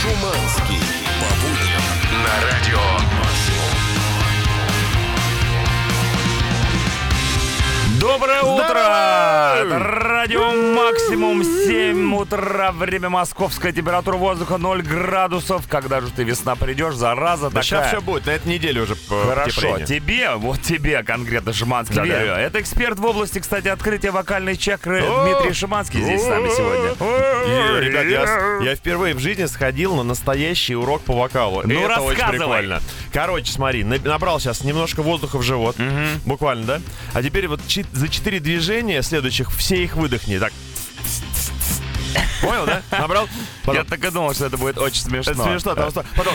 Шуманский. 0.00 0.80
По 1.20 1.28
будням 1.40 1.82
на 2.22 2.34
радио 2.46 2.97
Доброе 8.00 8.42
утро! 8.42 8.78
Это 9.58 9.78
Радио 9.78 10.52
Максимум 10.52 11.42
7 11.42 12.14
утра, 12.16 12.70
время 12.70 13.08
московская, 13.08 13.72
температура 13.72 14.16
воздуха 14.16 14.56
0 14.58 14.82
градусов. 14.82 15.66
Когда 15.68 16.00
же 16.00 16.10
ты 16.10 16.22
весна 16.22 16.54
придешь, 16.54 16.94
зараза 16.94 17.44
Да 17.44 17.48
такая. 17.48 17.62
сейчас 17.64 17.88
все 17.88 18.00
будет, 18.00 18.26
на 18.26 18.30
этой 18.30 18.46
неделе 18.48 18.82
уже 18.82 18.94
по- 18.94 19.24
Хорошо, 19.26 19.60
потепление. 19.62 19.86
тебе, 19.86 20.30
вот 20.36 20.60
тебе 20.62 21.02
конкретно, 21.02 21.52
Шиманский, 21.52 21.96
Да-да. 21.96 22.06
верю. 22.08 22.32
Это 22.34 22.60
эксперт 22.60 22.98
в 22.98 23.04
области, 23.04 23.38
кстати, 23.40 23.68
открытия 23.68 24.10
вокальной 24.12 24.56
чакры 24.56 25.02
О! 25.02 25.24
Дмитрий 25.24 25.52
Шиманский 25.54 26.02
здесь 26.02 26.22
с 26.22 26.26
нами 26.26 26.48
сегодня. 26.56 27.80
Ребят, 27.80 28.04
я, 28.06 28.26
с- 28.26 28.64
я 28.64 28.76
впервые 28.76 29.14
в 29.14 29.18
жизни 29.18 29.46
сходил 29.46 29.96
на 29.96 30.02
настоящий 30.04 30.76
урок 30.76 31.02
по 31.02 31.14
вокалу. 31.14 31.62
Ну, 31.64 31.80
Это 31.84 32.00
очень 32.00 32.16
рассказывай. 32.18 32.38
прикольно. 32.58 32.82
Короче, 33.12 33.50
смотри, 33.50 33.82
на- 33.82 33.98
набрал 33.98 34.38
сейчас 34.38 34.62
немножко 34.62 35.02
воздуха 35.02 35.38
в 35.38 35.42
живот. 35.42 35.76
Буквально, 36.26 36.64
да? 36.64 36.80
А 37.14 37.22
теперь 37.22 37.48
вот 37.48 37.60
чи- 37.66 37.86
за 37.92 38.08
четыре 38.08 38.40
движения 38.40 39.02
следующих 39.02 39.52
все 39.52 39.82
их 39.82 39.96
выдохни. 39.96 40.38
Так. 40.38 40.52
Понял, 42.42 42.66
да? 42.66 42.82
Набрал? 42.90 43.26
Я 43.26 43.30
Потом. 43.64 43.86
так 43.86 44.04
и 44.04 44.10
думал, 44.10 44.34
что 44.34 44.46
это 44.46 44.56
будет 44.56 44.78
очень 44.78 45.02
смешно. 45.02 45.32
Это 45.32 45.42
смешно, 45.42 45.70
потому 45.74 45.90
что 45.90 46.04
потом 46.16 46.34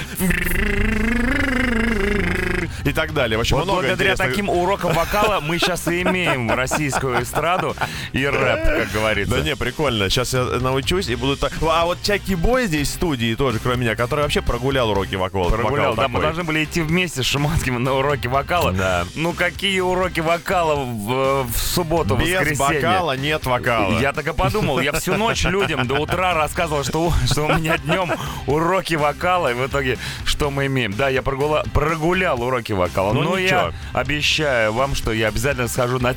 и 2.86 2.92
так 2.94 3.14
далее. 3.14 3.38
В 3.38 3.42
общем, 3.42 3.58
Вот 3.58 3.66
много 3.66 3.82
благодаря 3.82 4.12
интересных- 4.14 4.30
таким 4.30 4.50
урокам 4.50 4.94
вокала 4.94 5.40
мы 5.40 5.58
сейчас 5.60 5.88
и 5.88 6.02
имеем 6.04 6.52
российскую 6.52 7.22
эстраду 7.24 7.76
и 8.14 8.26
рэп, 8.26 8.64
как 8.66 8.92
говорится. 8.92 9.36
Да 9.36 9.42
не, 9.42 9.56
прикольно. 9.56 10.10
Сейчас 10.10 10.34
я 10.34 10.44
научусь 10.44 11.08
и 11.10 11.16
буду 11.16 11.38
так. 11.38 11.54
А 11.62 11.86
вот 11.86 12.02
Чаки 12.02 12.36
Бой 12.36 12.68
здесь 12.68 12.90
в 12.90 12.94
студии 12.94 13.36
тоже, 13.36 13.60
кроме 13.60 13.82
меня, 13.84 13.96
который 13.96 14.22
вообще 14.22 14.42
прогулял 14.42 14.90
уроки 14.92 15.16
вокала. 15.16 15.50
Прогулял, 15.50 15.96
да, 15.96 16.08
мы 16.08 16.22
должны 16.22 16.44
были 16.44 16.64
идти 16.64 16.82
вместе 16.82 17.22
с 17.24 17.26
Шиманским 17.26 17.84
на 17.84 17.94
уроки 17.94 18.28
вокала. 18.28 18.72
Да. 18.72 19.06
Ну 19.16 19.34
какие 19.34 19.80
уроки 19.82 20.20
вокала 20.22 20.76
в, 20.76 21.44
в 21.52 21.58
субботу, 21.58 22.16
Без 22.16 22.38
воскресенье? 22.40 22.82
вокала 22.82 23.18
нет 23.18 23.46
вокала. 23.46 24.00
Я 24.00 24.14
так 24.14 24.28
и 24.28 24.34
подумал, 24.34 24.80
я 24.80 24.94
всю 24.94 25.16
ночь 25.16 25.44
людям 25.44 25.88
до 25.88 25.96
утра 25.96 26.34
рассказывал, 26.34 26.84
что, 26.84 27.12
что 27.26 27.46
у 27.48 27.54
меня 27.54 27.78
днем 27.78 28.12
уроки 28.48 28.94
вокала, 28.96 29.52
и 29.52 29.54
в 29.54 29.66
итоге 29.68 29.98
что 30.26 30.50
мы 30.52 30.68
имеем? 30.68 30.94
Да, 30.94 31.10
я 31.10 31.22
прогула- 31.22 31.68
прогулял 31.74 32.42
уроки 32.42 32.63
вокала, 32.72 33.12
Ну, 33.14 33.22
но 33.24 33.38
ничего. 33.40 33.58
я 33.58 33.74
обещаю 33.94 34.72
вам, 34.74 34.96
что 34.96 35.12
я 35.12 35.28
обязательно 35.28 35.68
схожу 35.68 36.00
на 36.00 36.16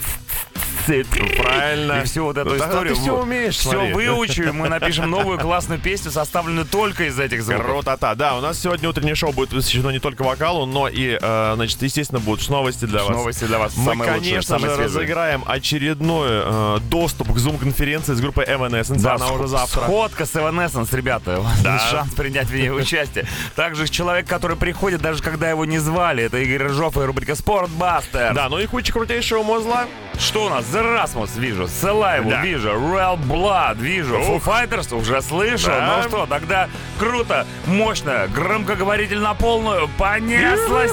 цит. 0.86 1.06
Правильно. 1.36 2.00
И 2.00 2.04
всю 2.04 2.24
вот 2.24 2.36
эту 2.36 2.50
Ну, 2.50 2.58
тогда 2.58 2.66
историю 2.74 2.94
ты 2.94 3.00
всё 3.00 3.16
умеешь, 3.20 3.56
все 3.56 3.70
смотри. 3.70 3.92
выучу, 3.92 4.42
и 4.44 4.50
мы 4.52 4.68
напишем 4.68 5.10
новую 5.10 5.38
классную 5.38 5.80
песню, 5.80 6.10
составленную 6.10 6.66
только 6.66 7.04
из 7.04 7.18
этих 7.18 7.42
звуков. 7.42 7.66
Крутота. 7.66 8.14
Да, 8.14 8.36
у 8.36 8.40
нас 8.40 8.58
сегодня 8.58 8.88
утреннее 8.88 9.14
шоу 9.14 9.32
будет 9.32 9.50
посвящено 9.50 9.90
не 9.90 9.98
только 9.98 10.22
вокалу, 10.22 10.66
но 10.66 10.88
и, 10.88 11.18
э, 11.20 11.52
значит, 11.56 11.82
естественно, 11.82 12.20
будут 12.20 12.48
новости 12.48 12.84
для 12.84 13.02
вас. 13.02 13.10
Новости 13.10 13.44
для 13.44 13.58
вас 13.58 13.76
Мы, 13.76 13.84
самые 13.92 14.10
конечно 14.10 14.58
же, 14.58 14.76
разыграем 14.76 15.44
очередной 15.46 16.28
э, 16.30 16.78
доступ 16.88 17.32
к 17.32 17.36
Zoom-конференции 17.36 18.14
с 18.14 18.20
группой 18.20 18.44
Evanescence. 18.44 19.00
Да, 19.00 19.14
Она 19.14 19.30
уже 19.32 19.48
завтра. 19.48 19.80
Сходка 19.82 20.24
с 20.26 20.34
Evanescence, 20.34 20.94
ребята. 20.94 21.42
Да. 21.62 21.78
шанс 21.90 22.14
принять 22.14 22.46
в 22.48 22.54
ней 22.54 22.70
участие. 22.70 23.26
Также 23.56 23.88
человек, 23.88 24.28
который 24.28 24.56
приходит, 24.56 25.00
даже 25.00 25.22
когда 25.22 25.50
его 25.50 25.64
не 25.64 25.78
звали, 25.78 26.24
это 26.24 26.38
Игорь 26.38 26.68
Рыжов 26.68 26.96
и 26.96 27.00
рубрика 27.00 27.34
Спортбастер. 27.34 28.32
Да, 28.34 28.48
ну 28.48 28.58
и 28.58 28.66
куча 28.66 28.92
крутейшего 28.92 29.42
мозла. 29.42 29.86
Что 30.18 30.46
у 30.46 30.48
нас? 30.48 30.64
The 30.76 30.82
Rasmus 30.82 31.40
вижу, 31.40 31.68
Селайву 31.68 32.28
Да. 32.28 32.42
вижу, 32.42 32.68
Real 32.68 33.18
Blood 33.18 33.78
вижу, 33.78 34.16
Foo 34.16 34.36
Ух. 34.36 34.46
Fighters 34.46 34.94
уже 34.94 35.22
слышал. 35.22 35.70
Да. 35.70 36.02
Ну 36.02 36.08
что, 36.08 36.26
тогда 36.26 36.68
круто, 36.98 37.46
мощно, 37.66 38.28
громкоговоритель 38.34 39.20
на 39.20 39.32
полную, 39.32 39.88
понеслась! 39.96 40.92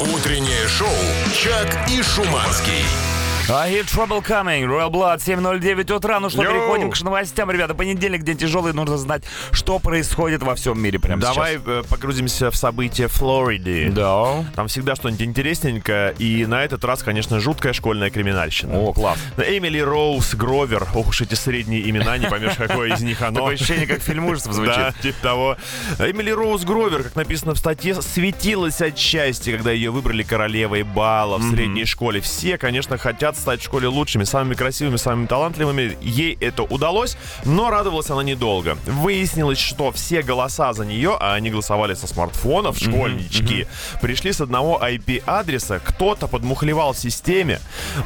Утреннее 0.00 0.66
шоу 0.68 0.88
«Чак 1.34 1.90
и 1.90 2.02
Шуманский». 2.02 3.11
I 3.50 3.68
hear 3.70 3.82
trouble 3.84 4.22
coming. 4.22 4.64
Royal 4.66 4.88
Blood, 4.90 5.18
7.09 5.18 5.92
утра. 5.94 6.20
Ну 6.20 6.30
что, 6.30 6.42
Йоу. 6.42 6.52
переходим 6.52 6.90
к 6.90 7.00
новостям, 7.02 7.50
ребята. 7.50 7.74
Понедельник, 7.74 8.22
день 8.22 8.36
тяжелый, 8.38 8.72
нужно 8.72 8.96
знать, 8.96 9.24
что 9.50 9.78
происходит 9.78 10.42
во 10.42 10.54
всем 10.54 10.80
мире 10.80 10.98
прямо 10.98 11.20
Давай 11.20 11.54
сейчас. 11.54 11.62
э, 11.66 11.82
погрузимся 11.88 12.50
в 12.50 12.56
события 12.56 13.08
Флориды. 13.08 13.90
Да. 13.90 14.44
Там 14.54 14.68
всегда 14.68 14.94
что-нибудь 14.96 15.22
интересненькое, 15.22 16.14
и 16.18 16.46
на 16.46 16.64
этот 16.64 16.84
раз, 16.84 17.02
конечно, 17.02 17.40
жуткая 17.40 17.72
школьная 17.74 18.10
криминальщина. 18.10 18.78
О, 18.78 18.92
класс. 18.92 19.18
Эмили 19.36 19.80
Роуз 19.80 20.34
Гровер, 20.34 20.86
ох 20.94 21.08
уж 21.08 21.20
эти 21.20 21.34
средние 21.34 21.88
имена, 21.90 22.16
не 22.18 22.28
поймешь, 22.28 22.54
какое 22.56 22.94
из 22.94 23.02
них 23.02 23.20
оно. 23.20 23.40
Такое 23.40 23.54
ощущение, 23.54 23.86
как 23.86 24.00
фильм 24.00 24.26
ужасов 24.26 24.52
звучит. 24.54 24.76
Да, 24.76 24.92
типа 25.02 25.18
того. 25.20 25.56
Эмили 25.98 26.30
Роуз 26.30 26.64
Гровер, 26.64 27.02
как 27.02 27.16
написано 27.16 27.54
в 27.54 27.58
статье, 27.58 28.00
светилась 28.00 28.80
от 28.80 28.96
счастья, 28.96 29.52
когда 29.52 29.72
ее 29.72 29.90
выбрали 29.90 30.22
королевой 30.22 30.84
бала 30.84 31.36
в 31.38 31.50
средней 31.50 31.84
школе. 31.84 32.20
Все, 32.20 32.56
конечно, 32.56 32.96
хотят 32.96 33.31
стать 33.36 33.60
в 33.60 33.64
школе 33.64 33.88
лучшими, 33.88 34.24
самыми 34.24 34.54
красивыми, 34.54 34.96
самыми 34.96 35.26
талантливыми. 35.26 35.96
Ей 36.00 36.36
это 36.40 36.62
удалось, 36.62 37.16
но 37.44 37.70
радовалась 37.70 38.10
она 38.10 38.22
недолго. 38.22 38.76
Выяснилось, 38.86 39.58
что 39.58 39.92
все 39.92 40.22
голоса 40.22 40.72
за 40.72 40.84
нее, 40.84 41.16
а 41.18 41.34
они 41.34 41.50
голосовали 41.50 41.94
со 41.94 42.06
смартфонов, 42.06 42.78
школьнички, 42.78 43.66
пришли 44.00 44.32
с 44.32 44.40
одного 44.40 44.80
IP-адреса. 44.82 45.80
Кто-то 45.84 46.26
подмухлевал 46.28 46.92
в 46.92 46.98
системе, 46.98 47.60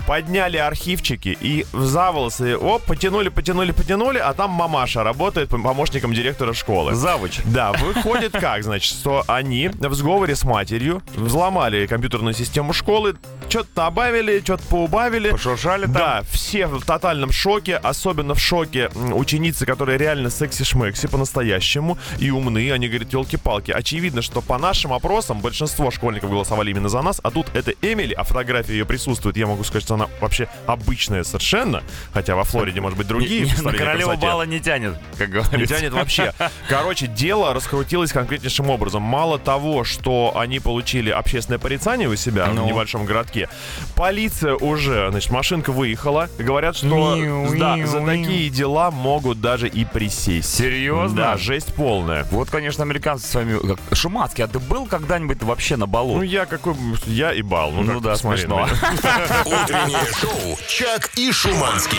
подняли 0.07 0.57
архивчики 0.57 1.37
и 1.41 1.67
за 1.73 2.13
волосы, 2.13 2.57
оп, 2.57 2.83
потянули, 2.83 3.29
потянули, 3.29 3.73
потянули, 3.73 4.19
а 4.19 4.33
там 4.35 4.51
мамаша 4.51 5.03
работает 5.03 5.51
помощником 5.51 6.13
директора 6.13 6.53
школы. 6.53 6.95
Завуч. 6.95 7.41
Да, 7.45 7.73
выходит 7.73 8.33
как, 8.33 8.63
значит, 8.63 8.93
что 8.93 9.25
они 9.27 9.69
в 9.69 9.95
сговоре 9.95 10.37
с 10.37 10.45
матерью 10.45 11.03
взломали 11.15 11.87
компьютерную 11.87 12.35
систему 12.35 12.73
школы, 12.73 13.17
что-то 13.49 13.69
добавили, 13.75 14.41
что-то 14.41 14.63
поубавили. 14.69 15.16
Пошуршали 15.31 15.85
там. 15.85 15.93
Да, 15.93 16.23
все 16.31 16.67
в 16.67 16.85
тотальном 16.85 17.33
шоке, 17.33 17.77
особенно 17.77 18.35
в 18.35 18.41
шоке 18.41 18.89
ученицы, 19.13 19.67
которые 19.67 19.99
реально 19.99 20.29
секси-шмекси 20.29 21.09
по-настоящему 21.09 21.99
и 22.19 22.31
умные. 22.31 22.73
Они 22.73 22.89
говорят, 22.89 23.13
елки-палки. 23.13 23.71
Очевидно, 23.71 24.23
что 24.23 24.41
по 24.41 24.59
нашим 24.59 24.93
опросам 24.93 25.41
большинство 25.41 25.91
школьников 25.91 26.31
голосовали 26.31 26.71
именно 26.71 26.89
за 26.89 27.03
нас, 27.03 27.21
а 27.23 27.31
тут 27.31 27.47
это 27.55 27.73
Эмили, 27.83 28.15
а 28.15 28.25
фотография 28.25 28.73
ее 28.73 28.85
присутствует. 28.85 29.37
Я 29.37 29.47
могу 29.47 29.65
сказать, 29.65 29.83
что 29.85 29.95
она 29.95 30.07
вообще 30.21 30.49
обычная 30.67 31.25
совершенно, 31.25 31.83
хотя 32.13 32.37
во 32.37 32.45
Флориде, 32.45 32.81
может 32.81 32.99
быть, 32.99 33.07
другие 33.07 33.47
на 33.63 33.73
королеву 33.73 34.17
бала 34.17 34.43
не 34.45 34.61
тянет, 34.61 34.95
как 35.19 35.31
говорится. 35.31 35.57
Не 35.57 35.67
тянет 35.67 35.93
вообще. 35.93 36.33
Короче, 36.69 37.07
дело 37.07 37.55
раскрутилось 37.55 38.13
конкретнейшим 38.13 38.71
образом. 38.71 39.03
Мало 39.03 39.39
того, 39.39 39.85
что 39.85 40.33
они 40.37 40.61
получили 40.61 41.11
общественное 41.11 41.59
порицание 41.59 42.09
у 42.09 42.17
себя 42.17 42.47
Ну. 42.47 42.65
в 42.65 42.67
небольшом 42.67 43.05
городке, 43.07 43.49
полиция 43.95 44.55
уже, 44.55 45.06
значит, 45.11 45.31
машинка 45.31 45.73
выехала. 45.73 46.29
Говорят, 46.39 46.77
что 46.77 46.87
Миу, 46.87 47.57
да, 47.59 47.77
миу, 47.77 47.87
за 47.87 48.01
миу. 48.01 48.25
такие 48.25 48.49
дела 48.51 48.91
могут 48.91 49.41
даже 49.41 49.69
и 49.69 49.85
присесть. 49.85 50.55
Серьезно? 50.55 51.17
Да, 51.17 51.37
жесть 51.37 51.75
полная. 51.75 52.25
Вот, 52.31 52.51
конечно, 52.51 52.83
американцы 52.85 53.27
с 53.27 53.35
вами... 53.35 53.59
как- 53.59 53.79
Шумацкий, 53.97 54.45
а 54.45 54.49
ты 54.49 54.59
был 54.59 54.87
когда-нибудь 54.87 55.43
вообще 55.43 55.77
на 55.77 55.87
балу? 55.87 56.17
Ну, 56.17 56.23
я 56.23 56.47
какой... 56.47 56.75
Я 57.07 57.33
и 57.33 57.43
бал. 57.43 57.71
Ну, 57.73 57.83
Ну 57.83 57.93
как 57.95 58.03
да, 58.03 58.11
посмотри 58.13 58.47
на 58.47 58.67
смешно. 58.69 58.87
меня. 58.93 59.27
Утреннее 59.65 60.13
шоу 60.21 60.59
«Чак 60.69 61.11
и 61.17 61.33
Шуманский». 61.33 61.99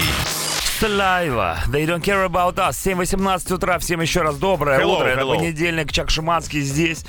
Слайва. 0.80 1.58
They 1.72 1.88
don't 1.88 2.04
care 2.04 2.24
about 2.24 2.56
us. 2.60 2.76
7.18 2.86 3.52
утра. 3.52 3.80
Всем 3.80 4.00
еще 4.00 4.22
раз 4.22 4.36
доброе 4.36 4.80
Hello, 4.80 4.98
утро. 4.98 5.08
Это 5.08 5.22
hello. 5.22 5.36
понедельник. 5.36 5.92
Чак 5.92 6.12
Шуманский 6.12 6.62
здесь. 6.62 7.04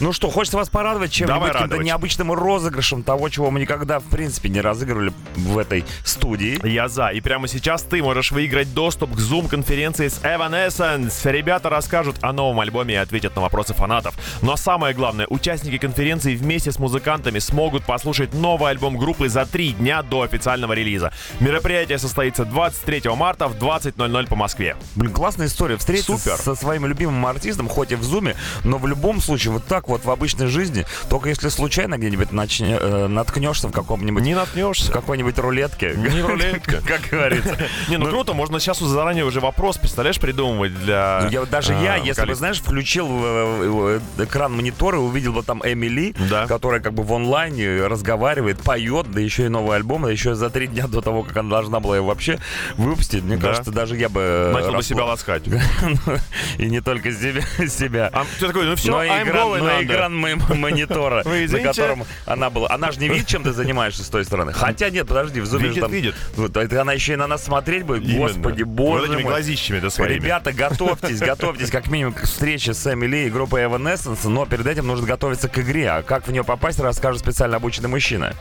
Ну 0.00 0.14
что, 0.14 0.30
хочется 0.30 0.56
вас 0.56 0.70
порадовать 0.70 1.12
чем-нибудь, 1.12 1.52
каким-то 1.52 1.76
необычным 1.76 2.32
розыгрышем 2.32 3.02
того, 3.02 3.28
чего 3.28 3.50
мы 3.50 3.60
никогда, 3.60 3.98
в 3.98 4.04
принципе, 4.04 4.48
не 4.48 4.62
разыгрывали 4.62 5.12
в 5.36 5.58
этой 5.58 5.84
студии. 6.02 6.66
Я 6.66 6.88
за. 6.88 7.08
И 7.08 7.20
прямо 7.20 7.46
сейчас 7.46 7.82
ты 7.82 8.02
можешь 8.02 8.30
выиграть 8.30 8.72
доступ 8.72 9.14
к 9.14 9.18
Zoom-конференции 9.18 10.08
с 10.08 10.20
Evanescence. 10.22 11.30
Ребята 11.30 11.68
расскажут 11.68 12.16
о 12.22 12.32
новом 12.32 12.60
альбоме 12.60 12.94
и 12.94 12.96
ответят 12.96 13.36
на 13.36 13.42
вопросы 13.42 13.74
фанатов. 13.74 14.14
Но 14.40 14.56
самое 14.56 14.94
главное, 14.94 15.26
участники 15.28 15.76
конференции 15.76 16.34
вместе 16.34 16.72
с 16.72 16.78
музыкантами 16.78 17.38
смогут 17.38 17.84
послушать 17.84 18.32
новый 18.32 18.70
альбом 18.70 18.96
группы 18.96 19.28
за 19.28 19.44
три 19.44 19.72
дня 19.72 20.02
до 20.02 20.22
официального 20.22 20.72
релиза. 20.72 21.12
Мероприятие 21.40 21.98
состоится 21.98 22.46
23 22.46 23.09
марта 23.14 23.48
в 23.48 23.56
20.00 23.56 24.26
по 24.28 24.36
Москве. 24.36 24.76
Блин, 24.96 25.12
классная 25.12 25.46
история. 25.46 25.76
Встретиться 25.76 26.16
Супер. 26.18 26.36
со 26.36 26.54
своим 26.54 26.86
любимым 26.86 27.24
артистом, 27.26 27.68
хоть 27.68 27.92
и 27.92 27.94
в 27.94 28.02
зуме, 28.02 28.36
но 28.64 28.78
в 28.78 28.86
любом 28.86 29.20
случае 29.20 29.52
вот 29.52 29.64
так 29.66 29.88
вот 29.88 30.04
в 30.04 30.10
обычной 30.10 30.46
жизни, 30.46 30.86
только 31.08 31.28
если 31.28 31.48
случайно 31.48 31.98
где-нибудь 31.98 32.30
начне- 32.32 32.78
э, 32.80 33.06
наткнешься 33.06 33.68
в 33.68 33.72
каком-нибудь 33.72 34.22
Не 34.22 34.34
в 34.34 34.36
наткнешься. 34.36 34.92
какой-нибудь 34.92 35.20
какой-нибудь 35.20 35.38
рулетке. 35.38 35.94
Не 35.96 36.22
рулетка. 36.22 36.80
Как 36.86 37.08
говорится. 37.10 37.56
Не, 37.88 37.96
ну 37.96 38.06
круто, 38.06 38.32
можно 38.32 38.60
сейчас 38.60 38.78
заранее 38.78 39.24
уже 39.24 39.40
вопрос, 39.40 39.76
представляешь, 39.76 40.18
придумывать 40.18 40.74
для... 40.80 41.22
Ну, 41.24 41.30
я, 41.30 41.44
даже 41.44 41.72
я, 41.72 41.94
а, 41.94 41.96
если 41.96 42.24
бы, 42.24 42.34
знаешь, 42.34 42.60
включил 42.60 43.08
э, 43.10 44.00
э, 44.18 44.24
экран 44.24 44.54
монитора 44.54 44.98
и 44.98 45.00
увидел 45.00 45.32
бы 45.32 45.42
там 45.42 45.62
Эмили, 45.64 46.14
которая 46.48 46.80
как 46.80 46.94
бы 46.94 47.02
в 47.02 47.12
онлайне 47.12 47.86
разговаривает, 47.86 48.60
поет, 48.60 49.10
да 49.10 49.20
еще 49.20 49.46
и 49.46 49.48
новый 49.48 49.76
альбом, 49.76 50.02
да 50.04 50.10
еще 50.10 50.34
за 50.34 50.50
три 50.50 50.66
дня 50.66 50.86
до 50.86 51.00
того, 51.00 51.22
как 51.22 51.36
она 51.36 51.50
должна 51.50 51.80
была 51.80 51.96
его 51.96 52.06
вообще 52.06 52.38
выпустить, 52.76 52.99
мне 53.22 53.36
Да. 53.36 53.48
кажется, 53.48 53.70
даже 53.70 53.96
я 53.96 54.08
бы... 54.08 54.20
э, 54.20 54.52
Начал 54.52 54.72
бы 54.74 54.82
себя 54.82 55.04
ласкать. 55.04 55.42
И 56.58 56.66
не 56.66 56.80
только 56.80 57.12
себя. 57.12 57.42
себя. 57.68 58.10
А 58.12 58.24
ты 58.38 58.46
такой, 58.46 58.66
ну 58.66 58.76
все, 58.76 58.90
но 58.90 59.02
I'm 59.04 59.28
экран, 59.28 60.14
going 60.24 60.42
но 60.48 60.54
монитора, 60.54 61.24
на 61.24 61.58
котором 61.60 62.04
она 62.26 62.50
была. 62.50 62.70
Она 62.70 62.90
же 62.92 63.00
не 63.00 63.08
видит, 63.08 63.26
чем 63.26 63.42
ты 63.42 63.52
занимаешься 63.52 64.04
с 64.04 64.08
той 64.08 64.24
стороны. 64.24 64.52
Хотя 64.52 64.90
нет, 64.90 65.06
подожди, 65.08 65.40
в 65.40 65.46
зуме 65.46 65.72
же 65.72 65.80
там... 65.80 65.90
видит. 65.90 66.14
Вот, 66.36 66.56
это 66.56 66.80
она 66.80 66.92
еще 66.92 67.14
и 67.14 67.16
на 67.16 67.26
нас 67.26 67.44
смотреть 67.44 67.84
будет. 67.84 68.02
Именно. 68.04 68.18
Господи, 68.28 68.62
Вот 68.62 68.72
боже 68.72 69.04
этими 69.06 69.14
мой. 69.22 69.24
глазищами-то 69.24 69.90
своими. 69.90 70.14
Ребята, 70.14 70.52
готовьтесь, 70.52 71.18
готовьтесь 71.20 71.70
как 71.70 71.88
минимум 71.88 72.12
к 72.14 72.22
встрече 72.22 72.74
с 72.74 72.86
Эмили 72.92 73.26
и 73.26 73.30
группой 73.30 73.62
Evanescence, 73.64 74.28
но 74.28 74.46
перед 74.46 74.66
этим 74.66 74.86
нужно 74.86 75.06
готовиться 75.06 75.48
к 75.48 75.58
игре. 75.58 75.90
А 75.90 76.02
как 76.02 76.26
в 76.26 76.32
нее 76.32 76.44
попасть, 76.44 76.80
расскажет 76.80 77.20
специально 77.20 77.56
обученный 77.56 77.88
мужчина. 77.88 78.34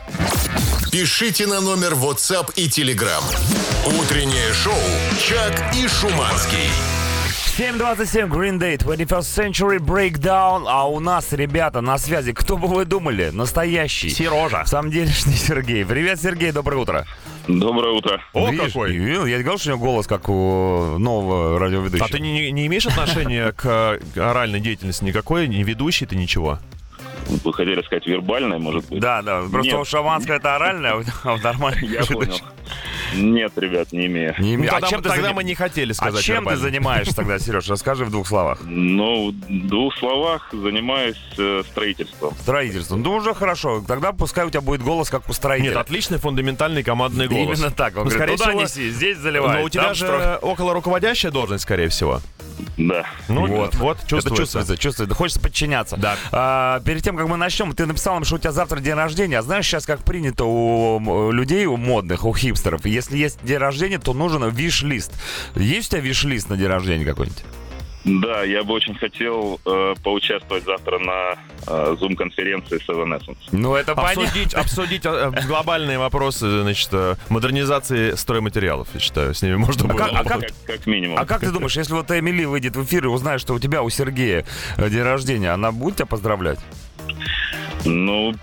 Пишите 0.92 1.46
на 1.46 1.62
номер 1.62 1.94
WhatsApp 1.94 2.52
и 2.56 2.68
Telegram. 2.68 3.22
Утреннее 3.86 4.52
шоу 4.54 4.74
«Чак 5.20 5.74
и 5.76 5.88
Шуманский». 5.88 6.70
7.27, 7.58 8.30
Green 8.30 8.58
Day, 8.58 8.78
21st 8.78 9.20
Century 9.52 9.78
Breakdown. 9.80 10.64
А 10.68 10.88
у 10.88 11.00
нас, 11.00 11.34
ребята, 11.34 11.82
на 11.82 11.98
связи, 11.98 12.32
кто 12.34 12.58
бы 12.58 12.68
вы 12.68 12.86
думали, 12.86 13.30
настоящий. 13.32 14.10
Сережа. 14.10 14.64
Сам 14.66 14.90
делишный 14.90 15.34
Сергей. 15.36 15.86
Привет, 15.86 16.22
Сергей, 16.22 16.52
доброе 16.52 16.78
утро. 16.78 17.06
Доброе 17.48 17.94
утро. 17.94 18.22
О, 18.34 18.50
Видишь, 18.50 18.68
какой. 18.74 18.94
видел? 18.94 19.26
Я 19.26 19.40
говорил, 19.40 19.60
что 19.60 19.70
у 19.72 19.76
него 19.76 19.86
голос 19.86 20.08
как 20.08 20.30
у 20.30 20.96
нового 20.98 21.60
радиоведущего. 21.60 22.06
А 22.08 22.10
ты 22.10 22.20
не, 22.20 22.52
не- 22.52 22.66
имеешь 22.68 22.86
отношения 22.88 23.52
к 23.52 23.66
э, 23.66 24.00
оральной 24.20 24.60
деятельности 24.62 25.04
никакой? 25.04 25.48
Не 25.48 25.64
ведущий 25.64 26.06
ты 26.06 26.16
ничего? 26.16 26.60
Вы 27.44 27.54
хотели 27.54 27.82
сказать 27.84 28.08
вербальное, 28.08 28.58
может 28.60 28.88
быть? 28.90 29.00
Да, 29.00 29.22
да, 29.22 29.42
просто 29.52 29.72
Нет. 29.72 29.80
у 29.82 29.86
шаманская 29.86 30.38
это 30.38 30.56
оральная, 30.56 31.04
а 31.24 31.36
в 31.38 31.44
нормальной 31.44 31.88
Я 31.88 32.04
понял. 32.06 32.40
Нет, 33.16 33.54
ребят, 33.58 33.92
не 33.92 34.06
имею. 34.06 34.36
Не 34.40 34.56
Ну, 34.58 34.64
име- 34.64 34.70
тогда 34.70 34.88
а 34.88 34.90
чем 34.90 35.02
ты 35.02 35.10
тогда 35.10 35.24
заним- 35.30 35.36
мы 35.36 35.44
не 35.44 35.56
хотели 35.56 35.92
А 35.92 35.96
сказать 35.96 36.24
чем 36.24 36.36
ты 36.38 36.42
вербально. 36.42 36.62
занимаешься 36.62 37.16
тогда, 37.16 37.40
Сереж? 37.40 37.68
Расскажи 37.68 38.06
в 38.06 38.12
двух 38.12 38.28
словах. 38.28 38.60
Ну, 38.66 39.32
в 39.32 39.68
двух 39.68 39.96
словах 39.98 40.50
занимаюсь 40.52 41.18
э, 41.38 41.64
строительством. 41.72 42.34
Строительством. 42.40 43.02
Ну, 43.02 43.14
уже 43.16 43.34
хорошо. 43.34 43.84
Тогда 43.88 44.12
пускай 44.12 44.46
у 44.46 44.50
тебя 44.50 44.62
будет 44.62 44.84
голос, 44.84 45.10
как 45.10 45.24
у 45.26 45.30
Нет, 45.30 45.36
строителя. 45.36 45.80
отличный 45.80 46.20
фундаментальный 46.20 46.84
командный 46.84 47.28
голос. 47.28 47.58
Именно 47.60 47.72
так. 47.72 47.98
Он 47.98 48.06
Ну, 48.08 48.12
говорит, 48.12 48.38
туда 48.38 48.50
всего, 48.52 48.62
неси, 48.62 48.90
здесь 48.92 49.18
заливай. 49.18 49.58
Но 49.60 49.64
у 49.66 49.70
тебя 49.70 49.94
же 49.96 50.06
строй». 50.06 50.36
около 50.38 50.74
руководящая 50.74 51.32
должность, 51.32 51.64
скорее 51.64 51.88
всего. 51.90 52.22
Да. 52.78 53.06
Ну 53.30 53.48
Вот, 53.48 53.74
вот, 53.76 53.98
Это 53.98 54.08
чувствуется. 54.08 54.36
чувствуется, 54.44 54.78
чувствуется. 54.78 55.16
Хочется 55.16 55.40
подчиняться. 55.40 55.96
Да. 55.98 56.18
А, 56.32 56.82
перед 56.82 57.02
тем, 57.04 57.18
как 57.20 57.28
мы 57.28 57.38
начнем, 57.38 57.74
ты 57.74 57.86
написал 57.86 58.14
нам, 58.16 58.24
что 58.24 58.36
у 58.36 58.38
тебя 58.40 58.52
завтра 58.54 58.80
день 58.80 58.94
рождения. 58.94 59.40
А 59.40 59.42
знаешь, 59.42 59.66
сейчас 59.68 59.86
как 59.86 60.04
принято 60.04 60.46
у 60.46 61.32
людей, 61.32 61.66
у 61.66 61.76
модных, 61.78 62.24
у 62.26 62.34
хипстеров, 62.34 62.86
если 62.86 63.18
есть 63.18 63.40
день 63.44 63.58
рождения, 63.58 64.00
то 64.00 64.14
нужен 64.14 64.48
виш-лист. 64.50 65.12
Есть 65.56 65.90
у 65.90 65.92
тебя 65.92 66.02
виш-лист 66.02 66.50
на 66.50 66.56
день 66.58 66.68
рождения 66.68 67.04
какой-нибудь? 67.06 67.44
Да, 68.06 68.44
я 68.44 68.64
бы 68.64 68.74
очень 68.74 68.96
хотел 68.96 69.60
э, 69.66 69.94
поучаствовать 70.02 70.64
завтра 70.64 71.00
на 71.00 71.34
э, 71.68 71.96
Zoom-конференции 72.00 72.78
с 72.78 72.88
Evanescence. 72.88 73.38
Ну, 73.52 73.76
это 73.76 73.94
понятно. 73.94 74.24
Обсудить, 74.24 74.54
обсудить 74.54 75.02
э, 75.06 75.32
глобальные 75.46 76.00
вопросы, 76.00 76.62
значит, 76.62 76.88
э, 76.94 77.16
модернизации 77.28 78.16
стройматериалов, 78.16 78.88
я 78.94 79.00
считаю, 79.02 79.34
с 79.36 79.42
ними 79.42 79.56
можно 79.56 79.84
А 79.84 79.88
было. 79.94 79.98
как- 79.98 80.12
а 80.14 80.24
бы. 80.24 80.30
как- 80.30 80.40
Как, 80.40 80.52
как 80.66 80.88
минимум. 80.88 81.20
А 81.20 81.26
как 81.26 81.42
ты 81.42 81.52
думаешь, 81.52 81.76
если 81.76 81.92
вот 81.94 82.10
Эмили 82.10 82.46
выйдет 82.46 82.78
в 82.78 82.84
эфир 82.86 83.04
и 83.04 83.08
узнает, 83.10 83.42
что 83.42 83.54
у 83.54 83.60
тебя, 83.60 83.84
у 83.84 83.90
Сергея 83.90 84.46
э, 84.78 84.90
день 84.90 85.04
рождения, 85.04 85.52
она 85.52 85.74
будет 85.74 85.98
тебя 85.98 86.06
поздравлять? 86.06 86.60
Ну, 87.86 88.34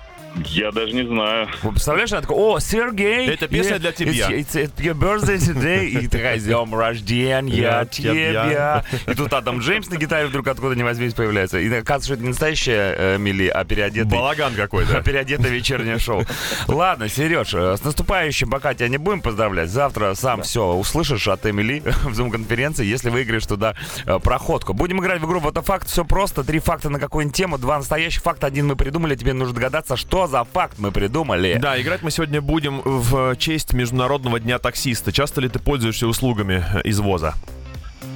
я 0.44 0.72
даже 0.72 0.92
не 0.92 1.06
знаю. 1.06 1.48
Вот 1.62 1.72
представляешь, 1.72 2.12
она 2.12 2.22
такая, 2.22 2.36
о, 2.36 2.58
Сергей! 2.58 3.28
Это 3.28 3.48
песня 3.48 3.78
для 3.78 3.92
тебя». 3.92 4.12
It's, 4.30 4.54
it's, 4.54 4.76
your 4.76 4.94
birthday 4.94 5.36
today. 5.36 5.86
И 5.86 6.08
такая, 6.08 6.38
с 6.38 6.44
днем 6.44 6.74
рождения 6.74 7.56
Я 7.56 7.84
тебя. 7.84 8.84
И 9.06 9.14
тут 9.14 9.32
Адам 9.32 9.58
Джеймс 9.58 9.88
на 9.88 9.96
гитаре 9.96 10.26
вдруг 10.26 10.48
откуда 10.48 10.74
ни 10.74 10.82
возьмись 10.82 11.14
появляется. 11.14 11.58
И 11.58 11.66
оказывается, 11.72 12.06
что 12.06 12.14
это 12.14 12.22
не 12.22 12.28
настоящая 12.30 12.94
э, 12.96 13.18
Мили, 13.18 13.48
а 13.48 13.64
переодетый 13.64 14.10
Балаган 14.10 14.54
какой-то. 14.54 15.02
Переодетое 15.04 15.50
вечернее 15.50 15.98
шоу. 15.98 16.24
Ладно, 16.68 17.08
Сереж, 17.08 17.54
э, 17.54 17.76
с 17.76 17.84
наступающим 17.84 18.50
пока 18.50 18.74
тебя 18.74 18.88
не 18.88 18.98
будем 18.98 19.20
поздравлять. 19.20 19.70
Завтра 19.70 20.14
сам 20.14 20.42
все 20.42 20.72
услышишь 20.72 21.28
от 21.28 21.46
Эмили 21.46 21.82
в 22.04 22.14
зум-конференции, 22.14 22.84
если 22.84 23.10
выиграешь 23.10 23.46
туда 23.46 23.74
э, 24.04 24.18
проходку. 24.18 24.72
Будем 24.72 25.00
играть 25.00 25.20
в 25.20 25.26
игру 25.26 25.40
«Вот 25.40 25.56
это 25.56 25.62
факт». 25.62 25.88
Все 25.88 26.04
просто. 26.04 26.44
Три 26.44 26.58
факта 26.58 26.90
на 26.90 26.98
какую-нибудь 26.98 27.36
тему. 27.36 27.58
Два 27.58 27.78
настоящих 27.78 28.22
факта. 28.22 28.46
Один 28.46 28.66
мы 28.66 28.76
придумали. 28.76 29.14
Тебе 29.16 29.32
нужно 29.32 29.54
догадаться, 29.54 29.96
что 29.96 30.25
за 30.26 30.44
факт 30.44 30.78
мы 30.78 30.92
придумали. 30.92 31.58
Да, 31.60 31.80
играть 31.80 32.02
мы 32.02 32.10
сегодня 32.10 32.40
будем 32.40 32.82
в 32.84 33.36
честь 33.36 33.72
Международного 33.72 34.40
дня 34.40 34.58
таксиста. 34.58 35.12
Часто 35.12 35.40
ли 35.40 35.48
ты 35.48 35.58
пользуешься 35.58 36.06
услугами 36.06 36.64
извоза? 36.84 37.34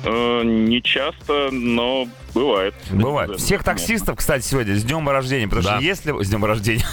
Э, 0.04 0.42
не 0.44 0.82
часто, 0.82 1.50
но 1.50 2.08
бывает. 2.34 2.74
Бывает. 2.90 3.38
Всех 3.38 3.62
таксистов, 3.64 4.16
кстати, 4.16 4.44
сегодня 4.44 4.74
с 4.76 4.82
днем 4.82 5.08
рождения. 5.08 5.46
Потому 5.46 5.64
Да. 5.66 5.76
что 5.76 5.84
если... 5.84 6.22
С 6.22 6.28
днем 6.28 6.44
рождения. 6.44 6.84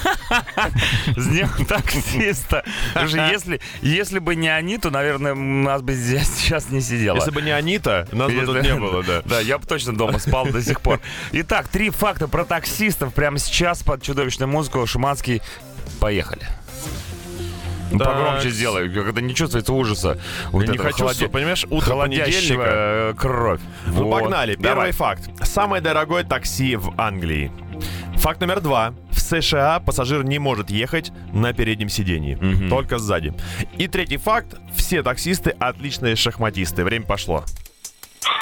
С 1.15 1.27
днем 1.27 1.49
таксиста. 1.67 2.65
Потому 2.89 3.07
что 3.07 3.27
если, 3.29 3.61
если 3.81 4.19
бы 4.19 4.35
не 4.35 4.49
они, 4.49 4.77
то, 4.77 4.89
наверное, 4.89 5.33
нас 5.35 5.81
бы 5.81 5.93
здесь 5.93 6.27
сейчас 6.37 6.69
не 6.69 6.81
сидело. 6.81 7.15
Если 7.15 7.31
бы 7.31 7.41
не 7.41 7.51
Анита, 7.51 8.07
нас 8.11 8.31
бы 8.31 8.45
тут 8.45 8.61
не 8.61 8.75
было, 8.75 9.03
да. 9.03 9.21
Да, 9.25 9.39
я 9.39 9.57
бы 9.57 9.65
точно 9.65 9.95
дома 9.95 10.19
спал 10.19 10.45
до 10.47 10.61
сих 10.61 10.81
пор. 10.81 10.99
Итак, 11.31 11.67
три 11.69 11.89
факта 11.89 12.27
про 12.27 12.43
таксистов 12.45 13.13
прямо 13.13 13.37
сейчас 13.39 13.83
под 13.83 14.01
чудовищную 14.01 14.49
музыку. 14.49 14.85
Шуманский, 14.85 15.41
поехали. 15.99 16.45
Ну, 17.91 17.99
Так. 17.99 18.07
Погромче 18.07 18.49
сделай, 18.49 18.89
как 18.89 19.07
это 19.07 19.21
не 19.21 19.33
чувствуется 19.33 19.71
ужаса. 19.73 20.19
Вот 20.51 20.67
не 20.67 20.77
хочу, 20.77 21.05
холоде- 21.05 21.29
понимаешь, 21.29 21.65
утро 21.69 21.95
понедельника. 21.95 22.63
э, 22.65 23.13
кровь. 23.17 23.61
Ну, 23.85 24.05
Вот. 24.05 24.21
погнали. 24.21 24.55
Давай. 24.55 24.75
Первый 24.75 24.91
факт. 24.91 25.29
Самое 25.43 25.81
дорогое 25.81 26.23
такси 26.23 26.75
в 26.75 26.93
Англии. 26.99 27.51
Факт 28.17 28.41
номер 28.41 28.59
два. 28.59 28.93
В 29.11 29.19
США 29.19 29.79
пассажир 29.79 30.23
не 30.23 30.39
может 30.39 30.69
ехать 30.69 31.11
на 31.33 31.53
переднем 31.53 31.89
сидении, 31.89 32.35
Мгм. 32.35 32.69
только 32.69 32.97
сзади. 32.97 33.33
И 33.77 33.87
третий 33.87 34.17
факт. 34.17 34.55
Все 34.75 35.01
таксисты 35.03 35.51
отличные 35.51 36.15
шахматисты. 36.15 36.83
Время 36.83 37.05
пошло. 37.05 37.43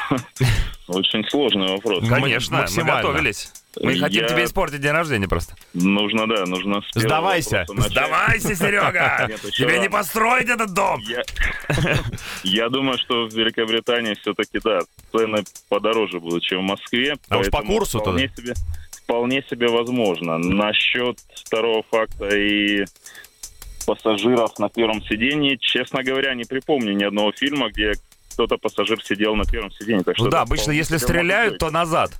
Очень 0.87 1.27
сложный 1.29 1.67
вопрос. 1.67 2.07
Конечно, 2.07 2.57
мы 2.57 2.61
максимально. 2.63 3.01
готовились. 3.01 3.51
Мы 3.81 3.93
Я- 3.93 3.99
хотим 4.05 4.27
тебе 4.27 4.45
испортить 4.45 4.81
день 4.81 4.91
рождения 4.91 5.27
просто. 5.27 5.55
Нужно, 5.73 6.27
да, 6.27 6.45
нужно 6.45 6.81
Сдавайся. 6.93 7.65
Сдавайся, 7.67 8.55
Серега! 8.55 9.25
Нет, 9.29 9.41
Тебе 9.41 9.79
не 9.79 9.89
построить 9.89 10.49
этот 10.49 10.73
дом! 10.73 10.99
Я, 11.01 11.23
я 12.43 12.69
думаю, 12.69 12.97
что 12.97 13.27
в 13.27 13.33
Великобритании 13.33 14.15
все-таки, 14.21 14.59
да, 14.63 14.79
цены 15.11 15.43
подороже 15.69 16.19
будут, 16.19 16.43
чем 16.43 16.59
в 16.59 16.63
Москве. 16.63 17.15
А 17.29 17.37
уж 17.37 17.49
по 17.49 17.61
курсу 17.61 17.99
вполне 17.99 18.31
себе, 18.35 18.53
вполне 19.03 19.43
себе 19.49 19.67
возможно. 19.67 20.37
Насчет 20.37 21.19
второго 21.35 21.83
факта 21.89 22.35
и 22.35 22.85
пассажиров 23.85 24.57
на 24.59 24.69
первом 24.69 25.03
сидении, 25.03 25.57
честно 25.59 26.03
говоря, 26.03 26.33
не 26.33 26.43
припомню 26.43 26.93
ни 26.93 27.03
одного 27.03 27.31
фильма, 27.31 27.69
где 27.69 27.93
кто-то 28.35 28.57
пассажир 28.57 29.01
сидел 29.01 29.33
на 29.35 29.45
первом 29.45 29.71
сидении. 29.71 30.03
Так 30.03 30.15
что 30.15 30.25
Ну 30.25 30.29
да, 30.29 30.41
обычно, 30.41 30.71
если 30.71 30.97
стреляют, 30.97 31.57
то 31.57 31.71
назад. 31.71 32.11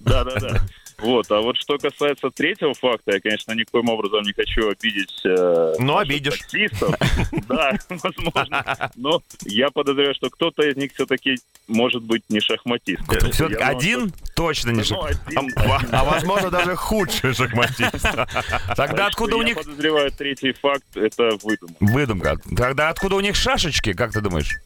Да, 0.00 0.24
да, 0.24 0.40
да. 0.40 0.60
Вот, 0.98 1.30
а 1.30 1.40
вот 1.40 1.56
что 1.56 1.78
касается 1.78 2.28
третьего 2.30 2.74
факта, 2.74 3.12
я, 3.12 3.20
конечно, 3.20 3.52
никоим 3.52 3.88
образом 3.88 4.22
не 4.22 4.32
хочу 4.32 4.68
обидеть 4.68 5.20
э, 5.24 5.74
Но 5.78 5.98
наших 5.98 6.10
обидишь. 6.10 6.38
таксистов. 6.38 6.94
Да, 7.46 7.72
возможно. 7.88 8.90
Но 8.96 9.22
я 9.44 9.70
подозреваю, 9.70 10.14
что 10.14 10.28
кто-то 10.28 10.62
из 10.68 10.76
них 10.76 10.92
все-таки 10.92 11.36
может 11.68 12.02
быть 12.02 12.24
не 12.28 12.40
шахматист. 12.40 13.02
Все-таки 13.32 13.60
Я 13.60 13.68
один 13.68 14.12
точно 14.34 14.70
не. 14.70 14.82
Ну, 14.90 15.04
один, 15.04 15.52
А, 15.92 16.04
возможно 16.04 16.50
даже 16.50 16.74
худший 16.74 17.32
шахматист. 17.32 18.02
Тогда 18.76 19.06
откуда 19.06 19.36
у 19.36 19.40
я 19.42 19.46
них... 19.46 19.56
подозреваю, 19.56 20.10
третий 20.10 20.52
факт— 20.52 20.84
это 20.96 21.30
выдумка. 21.42 21.76
Выдумка. 21.78 22.36
Тогда 22.56 22.88
откуда 22.88 23.14
у 23.16 23.20
них 23.20 23.36
шашечки, 23.36 23.92
как 23.92 24.12
ты 24.12 24.20
думаешь? 24.20 24.56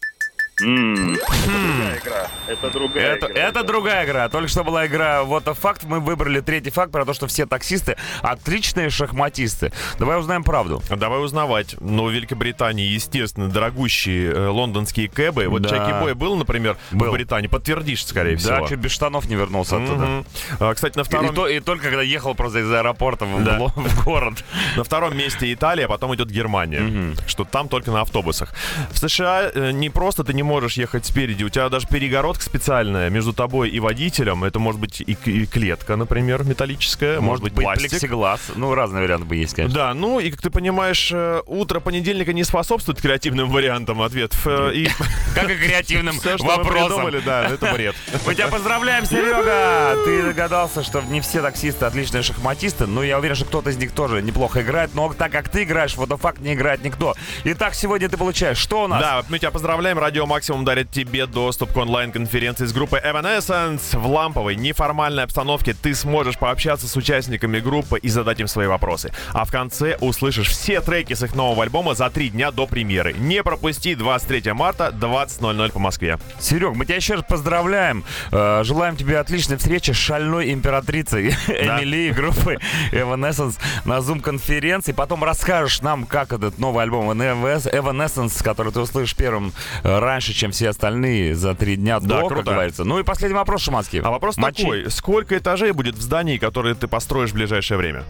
М, 0.63 1.15
Другая 1.15 1.99
игра. 1.99 2.29
Это 2.47 2.71
другая 2.71 3.15
Это, 3.17 3.27
игра. 3.27 3.41
это 3.41 3.63
другая 3.65 4.05
игра. 4.07 4.29
Только 4.29 4.49
что 4.49 4.65
была 4.65 4.87
игра 4.87 5.23
Вот 5.25 5.47
a 5.49 5.55
факт. 5.55 5.85
Мы 5.85 6.01
выбрали 6.01 6.41
третий 6.41 6.71
факт 6.71 6.93
про 6.93 7.05
то, 7.05 7.13
что 7.15 7.27
все 7.27 7.47
таксисты 7.47 7.97
отличные 8.23 8.91
шахматисты. 8.91 9.73
Давай 9.99 10.19
узнаем 10.19 10.45
правду. 10.45 10.83
Давай 10.91 11.23
узнавать. 11.23 11.77
Ну, 11.81 12.05
в 12.07 12.11
Великобритании, 12.13 12.87
естественно, 12.87 13.49
дорогущие 13.49 14.33
э, 14.33 14.47
лондонские 14.49 15.09
кэбы. 15.09 15.49
Вот 15.49 15.63
Да. 15.63 15.69
Чаки 15.71 15.93
Бой 16.01 16.15
был, 16.15 16.37
например, 16.37 16.77
Был. 16.91 17.09
в 17.11 17.13
Британии. 17.13 17.49
Подтвердишь, 17.49 18.05
скорее 18.07 18.37
Да, 18.37 18.39
всего. 18.57 18.69
чуть 18.69 18.79
без 18.79 18.93
штанов 18.93 19.27
не 19.29 19.35
вернулся 19.35 19.77
оттуда. 19.77 20.05
Мгм. 20.07 20.27
А, 20.61 20.75
Кстати, 20.75 20.97
на 20.97 21.03
И, 21.03 21.05
втором, 21.05 21.35
то- 21.35 21.49
и 21.49 21.61
только 21.61 21.89
когда 21.89 22.03
ехал 22.03 22.35
просто 22.35 22.61
из 22.61 22.71
аэропорта 22.73 23.25
в, 23.25 23.43
Да. 23.45 23.59
Ло- 23.59 23.73
в 23.75 24.05
город. 24.05 24.45
на 24.77 24.85
втором 24.85 25.17
месте 25.17 25.53
Италия, 25.53 25.85
а 25.87 25.89
потом 25.89 26.15
идет 26.15 26.29
Германия. 26.31 27.15
Что 27.27 27.45
там 27.45 27.69
только 27.69 27.91
на 27.91 28.01
автобусах. 28.03 28.53
В 28.91 28.99
США 28.99 29.51
э, 29.55 29.71
не 29.73 29.91
просто 29.91 30.25
ты 30.25 30.33
не 30.35 30.43
можешь 30.53 30.75
ехать 30.77 31.07
спереди, 31.07 31.45
у 31.45 31.49
тебя 31.49 31.71
даже 31.71 31.87
перегородка 31.87 32.43
специальная 32.45 33.09
между 33.09 33.33
тобой 33.33 33.71
и 33.71 33.81
водителем. 33.81 34.45
Это 34.45 34.59
может 34.59 34.79
быть 34.79 35.01
и, 35.01 35.17
и 35.25 35.47
клетка, 35.47 35.97
например, 35.97 36.45
металлическая, 36.45 37.21
может, 37.21 37.43
быть, 37.43 37.55
пластик. 37.55 37.89
плексиглаз. 37.89 38.41
Ну, 38.55 38.75
разные 38.75 39.03
варианты 39.03 39.25
бы 39.25 39.37
есть, 39.37 39.55
конечно. 39.55 39.75
Да, 39.75 39.95
ну 39.95 40.21
и 40.21 40.31
как 40.31 40.43
ты 40.43 40.51
понимаешь, 40.51 41.11
э, 41.11 41.41
утро 41.47 41.81
понедельника 41.81 42.35
не 42.35 42.45
способствует 42.45 43.01
креативным 43.01 43.49
вариантам 43.49 44.03
ответов. 44.03 44.47
э, 44.47 44.73
И 44.75 44.89
Как 45.35 45.49
и 45.51 45.55
креативным 45.67 46.19
все, 46.21 46.37
вопросам. 46.37 46.89
придумали, 46.89 47.21
да, 47.25 47.49
это 47.49 47.73
бред. 47.73 47.95
Мы 48.27 48.35
тебя 48.35 48.49
поздравляем, 48.49 49.07
Серега! 49.07 49.97
Ты 50.05 50.23
догадался, 50.23 50.83
что 50.83 51.01
не 51.09 51.23
все 51.23 51.41
таксисты 51.41 51.87
отличные 51.87 52.23
шахматисты, 52.23 52.87
но 52.87 53.03
я 53.03 53.19
уверен, 53.19 53.37
что 53.37 53.47
кто-то 53.47 53.71
из 53.71 53.79
них 53.79 53.93
тоже 53.93 54.21
неплохо 54.21 54.61
играет, 54.61 54.95
но 54.95 55.13
так 55.15 55.33
как 55.33 55.49
ты 55.49 55.63
играешь, 55.63 55.97
вот 55.97 56.11
факт 56.21 56.41
не 56.41 56.53
играет 56.53 56.85
никто. 56.85 57.15
Итак, 57.45 57.75
сегодня 57.75 58.11
ты 58.11 58.19
получаешь 58.19 58.59
что 58.59 58.85
у 58.85 58.87
нас? 58.89 59.01
Да, 59.01 59.23
мы 59.31 59.39
тебя 59.39 59.51
поздравляем. 59.51 59.99
Радио 59.99 60.27
Максимум 60.33 60.65
дарит 60.65 60.91
тебе 60.91 61.27
доступ 61.27 61.75
к 61.75 61.77
онлайн-конференции 61.77 62.65
с 62.65 62.73
группой 62.73 63.01
Evanescence. 63.01 63.99
В 63.99 64.07
ламповой, 64.07 64.57
неформальной 64.57 65.25
обстановке 65.25 65.75
ты 65.75 65.95
сможешь 65.95 66.39
пообщаться 66.39 66.89
с 66.89 66.97
участниками 66.97 67.61
группы 67.61 67.99
и 67.99 68.09
задать 68.09 68.41
им 68.41 68.49
свои 68.49 68.67
вопросы. 68.67 69.13
А 69.35 69.45
в 69.45 69.51
конце 69.53 69.99
услышишь 70.01 70.49
все 70.49 70.81
треки 70.81 71.13
с 71.13 71.23
их 71.23 71.35
нового 71.35 71.65
альбома 71.65 71.95
за 71.95 72.09
три 72.09 72.31
дня 72.31 72.51
до 72.51 72.67
премьеры. 72.67 73.13
Не 73.13 73.43
пропусти 73.43 73.95
23 73.95 74.55
марта, 74.55 74.89
20.00 74.99 75.71
по 75.71 75.79
Москве. 75.79 76.19
Серег, 76.41 76.77
мы 76.77 76.87
тебя 76.87 76.97
еще 76.97 77.17
раз 77.17 77.25
поздравляем. 77.29 78.03
Э, 78.31 78.63
Желаем 78.65 78.97
тебе 78.97 79.19
отличной 79.19 79.59
встречи 79.59 79.91
с 79.91 79.97
шальной 79.97 80.51
императрицей 80.55 81.29
Эмили 81.49 82.09
и 82.09 82.11
группы 82.11 82.57
Evanescence 82.91 83.59
на 83.85 83.99
Zoom-конференции. 83.99 84.93
Потом 84.93 85.25
расскажешь 85.25 85.83
нам, 85.83 86.07
как 86.07 86.33
этот 86.33 86.59
новый 86.59 86.85
альбом 86.85 87.11
Evanescence, 87.11 88.43
который 88.43 88.73
ты 88.73 88.81
услышишь 88.81 89.15
первым 89.15 89.53
э, 89.83 89.99
раньше, 90.23 90.39
чем 90.39 90.53
все 90.53 90.69
остальные, 90.69 91.35
за 91.35 91.55
три 91.55 91.77
дня 91.77 91.99
Да, 92.01 92.07
до, 92.07 92.21
как 92.21 92.29
круто. 92.39 92.51
говорится. 92.53 92.85
Ну 92.85 92.99
и 92.99 93.03
последний 93.03 93.37
вопрос, 93.37 93.63
Шуманский. 93.63 94.01
А 94.01 94.11
вопрос 94.11 94.37
Мочи. 94.37 94.63
такой. 94.63 94.91
Сколько 94.91 95.37
этажей 95.37 95.73
будет 95.73 95.97
в 95.97 96.01
здании, 96.01 96.39
которое 96.39 96.75
ты 96.75 96.87
построишь 96.87 97.31
в 97.31 97.35
ближайшее 97.35 97.79
время? 97.79 98.05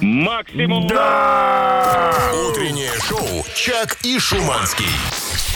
Максимум. 0.00 0.84
Утреннее 0.84 2.92
шоу 3.08 3.44
«Чак 3.54 3.96
и 4.04 4.18
Шуманский». 4.18 4.86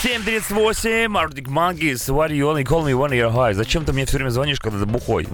738, 0.02 1.14
Arctic 1.14 1.46
Monkeys, 1.46 2.10
what 2.10 2.30
you 2.30 2.48
only 2.48 2.64
call 2.64 2.82
me 2.82 2.94
when 2.94 3.12
you're 3.12 3.30
high. 3.30 3.52
Зачем 3.52 3.84
ты 3.84 3.92
мне 3.92 4.06
все 4.06 4.16
время 4.16 4.30
звонишь, 4.30 4.58
когда 4.58 4.78
ты 4.78 4.86
бухой? 4.86 5.24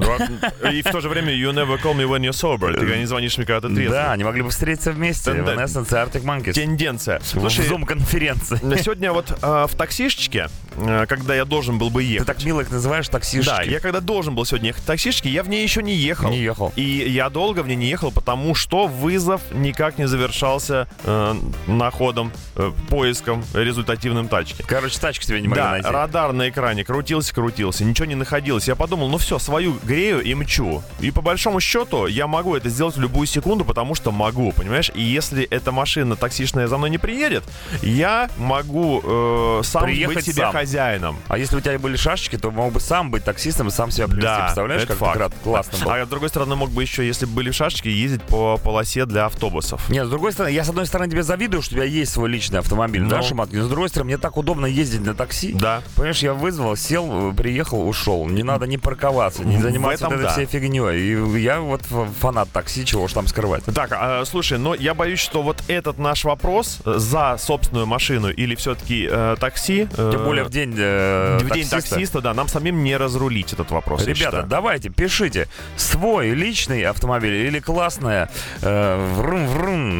И 0.72 0.82
в 0.82 0.90
то 0.90 1.00
же 1.00 1.08
время 1.08 1.32
you 1.32 1.52
never 1.52 1.80
call 1.80 1.94
me 1.94 2.04
when 2.04 2.22
you're 2.22 2.32
sober. 2.32 2.76
Ты 2.76 2.98
не 2.98 3.04
звонишь 3.04 3.36
мне, 3.36 3.46
когда 3.46 3.68
ты 3.68 3.72
трезвый. 3.72 3.96
Да, 3.96 4.10
они 4.10 4.24
могли 4.24 4.42
бы 4.42 4.50
встретиться 4.50 4.90
вместе. 4.90 5.32
Да. 5.34 5.54
Evanescence 5.54 5.86
и 5.86 5.94
Arctic 5.94 6.24
Monkeys. 6.24 6.54
Тенденция. 6.54 7.20
В 7.20 7.26
Слушай, 7.26 7.64
Zoom-конференции. 7.68 8.58
сегодня 8.82 9.12
вот 9.12 9.30
э, 9.40 9.66
в 9.68 9.76
таксишечке, 9.76 10.48
э, 10.74 11.06
когда 11.06 11.36
я 11.36 11.44
должен 11.44 11.78
был 11.78 11.90
бы 11.90 12.02
Ты 12.02 12.08
ехать, 12.08 12.26
так 12.26 12.44
мило 12.44 12.62
их 12.62 12.70
называешь 12.72 13.08
таксишки. 13.08 13.46
Да, 13.48 13.62
я 13.62 13.78
когда 13.78 14.00
должен 14.00 14.34
был 14.34 14.44
сегодня 14.44 14.70
ехать 14.70 14.82
в 14.82 14.86
таксишке, 14.86 15.28
я 15.28 15.44
в 15.44 15.48
ней 15.48 15.62
еще 15.62 15.80
не 15.80 15.94
ехал. 15.94 16.28
Не 16.28 16.40
ехал. 16.40 16.72
И 16.74 16.82
я 16.82 17.30
долго 17.30 17.60
в 17.60 17.68
ней 17.68 17.76
не 17.76 17.86
ехал, 17.86 18.10
потому 18.10 18.56
что 18.56 18.88
вызов 18.88 19.42
никак 19.52 19.96
не 19.96 20.08
завершался 20.08 20.88
э, 21.04 21.34
находом, 21.68 22.32
э, 22.56 22.72
поиском 22.88 23.44
результативным 23.54 24.26
тачки. 24.26 24.55
Короче, 24.66 24.98
тачку 24.98 25.24
тебе 25.24 25.40
не 25.40 25.48
могли 25.48 25.62
Да, 25.62 25.70
найти. 25.72 25.88
радар 25.88 26.32
на 26.32 26.48
экране 26.48 26.84
крутился, 26.84 27.34
крутился, 27.34 27.84
ничего 27.84 28.06
не 28.06 28.14
находилось. 28.14 28.66
Я 28.68 28.74
подумал, 28.74 29.08
ну 29.08 29.18
все, 29.18 29.38
свою 29.38 29.76
грею 29.84 30.22
и 30.22 30.34
мчу. 30.34 30.82
И 31.00 31.10
по 31.10 31.20
большому 31.22 31.60
счету 31.60 32.06
я 32.06 32.26
могу 32.26 32.56
это 32.56 32.68
сделать 32.68 32.96
в 32.96 33.00
любую 33.00 33.26
секунду, 33.26 33.64
потому 33.64 33.94
что 33.94 34.10
могу, 34.12 34.52
понимаешь? 34.52 34.90
И 34.94 35.02
если 35.02 35.44
эта 35.44 35.72
машина 35.72 36.16
таксишная 36.16 36.66
за 36.68 36.78
мной 36.78 36.90
не 36.90 36.98
приедет, 36.98 37.44
я 37.82 38.30
могу 38.36 39.00
э, 39.04 39.60
сам 39.64 39.84
Приехать 39.84 40.16
быть 40.16 40.24
себе 40.24 40.42
сам. 40.42 40.52
хозяином. 40.52 41.18
А 41.28 41.38
если 41.38 41.56
у 41.56 41.60
тебя 41.60 41.78
были 41.78 41.96
шашечки, 41.96 42.36
то 42.38 42.50
мог 42.50 42.72
бы 42.72 42.80
сам 42.80 43.10
быть 43.10 43.24
таксистом 43.24 43.68
и 43.68 43.70
сам 43.70 43.90
себя 43.90 44.06
привезти. 44.06 44.22
Да, 44.26 44.44
Представляешь, 44.46 44.82
это 44.82 44.92
как 44.92 44.98
факт. 44.98 45.16
рад- 45.18 45.34
классно 45.44 45.78
было. 45.84 45.94
А 46.00 46.04
с 46.06 46.08
другой 46.08 46.28
стороны, 46.28 46.56
мог 46.56 46.70
бы 46.70 46.82
еще, 46.82 47.06
если 47.06 47.26
бы 47.26 47.32
были 47.32 47.50
шашечки, 47.50 47.88
ездить 47.88 48.22
по 48.22 48.56
полосе 48.56 49.04
для 49.06 49.26
автобусов. 49.26 49.88
Нет, 49.90 50.06
с 50.06 50.10
другой 50.10 50.32
стороны, 50.32 50.52
я 50.52 50.64
с 50.64 50.68
одной 50.68 50.86
стороны 50.86 51.10
тебе 51.10 51.22
завидую, 51.22 51.62
что 51.62 51.74
у 51.74 51.76
тебя 51.76 51.84
есть 51.84 52.12
свой 52.12 52.28
личный 52.30 52.58
автомобиль, 52.60 53.02
Ну. 53.02 53.08
да, 53.10 53.22
Шиматки? 53.22 53.54
Но 53.56 53.64
с 53.64 53.68
другой 53.68 53.88
стороны, 53.88 54.06
мне 54.08 54.18
так 54.18 54.36
удобно 54.36 54.45
ездить 54.66 55.04
на 55.04 55.14
такси. 55.14 55.52
Да. 55.52 55.82
Понимаешь, 55.94 56.18
я 56.20 56.34
вызвал, 56.34 56.76
сел, 56.76 57.30
э, 57.30 57.34
приехал, 57.34 57.86
ушел. 57.86 58.26
Не 58.26 58.42
надо 58.42 58.66
не 58.66 58.78
парковаться, 58.78 59.44
не 59.44 59.58
заниматься 59.58 60.06
этой 60.06 60.22
да. 60.22 60.32
всей 60.32 60.46
фигней. 60.46 60.96
И 60.96 61.40
я 61.40 61.60
вот 61.60 61.82
фанат 62.20 62.50
такси, 62.50 62.84
чего 62.84 63.04
уж 63.04 63.12
там 63.12 63.26
скрывать. 63.26 63.64
Так, 63.64 63.90
а, 63.92 64.24
слушай, 64.24 64.58
но 64.58 64.74
я 64.74 64.94
боюсь, 64.94 65.20
что 65.20 65.42
вот 65.42 65.62
этот 65.68 65.98
наш 65.98 66.24
вопрос 66.24 66.80
э, 66.84 66.94
за 66.96 67.36
собственную 67.38 67.86
машину 67.86 68.30
или 68.30 68.54
все-таки 68.54 69.08
э, 69.10 69.36
такси... 69.38 69.88
э, 69.96 70.10
Тем 70.12 70.24
более 70.24 70.44
в 70.44 70.50
день, 70.50 70.74
э, 70.76 71.38
в 71.38 71.50
день 71.50 71.64
таксиста. 71.68 71.90
таксиста, 71.90 72.20
да, 72.20 72.34
нам 72.34 72.48
самим 72.48 72.82
не 72.84 72.96
разрулить 72.96 73.52
этот 73.52 73.70
вопрос. 73.70 74.06
Ребята, 74.06 74.44
давайте, 74.48 74.90
пишите. 74.90 75.48
Свой 75.76 76.30
личный 76.30 76.82
автомобиль 76.82 77.46
или 77.46 77.60
классная 77.60 78.30
э. 78.62 78.96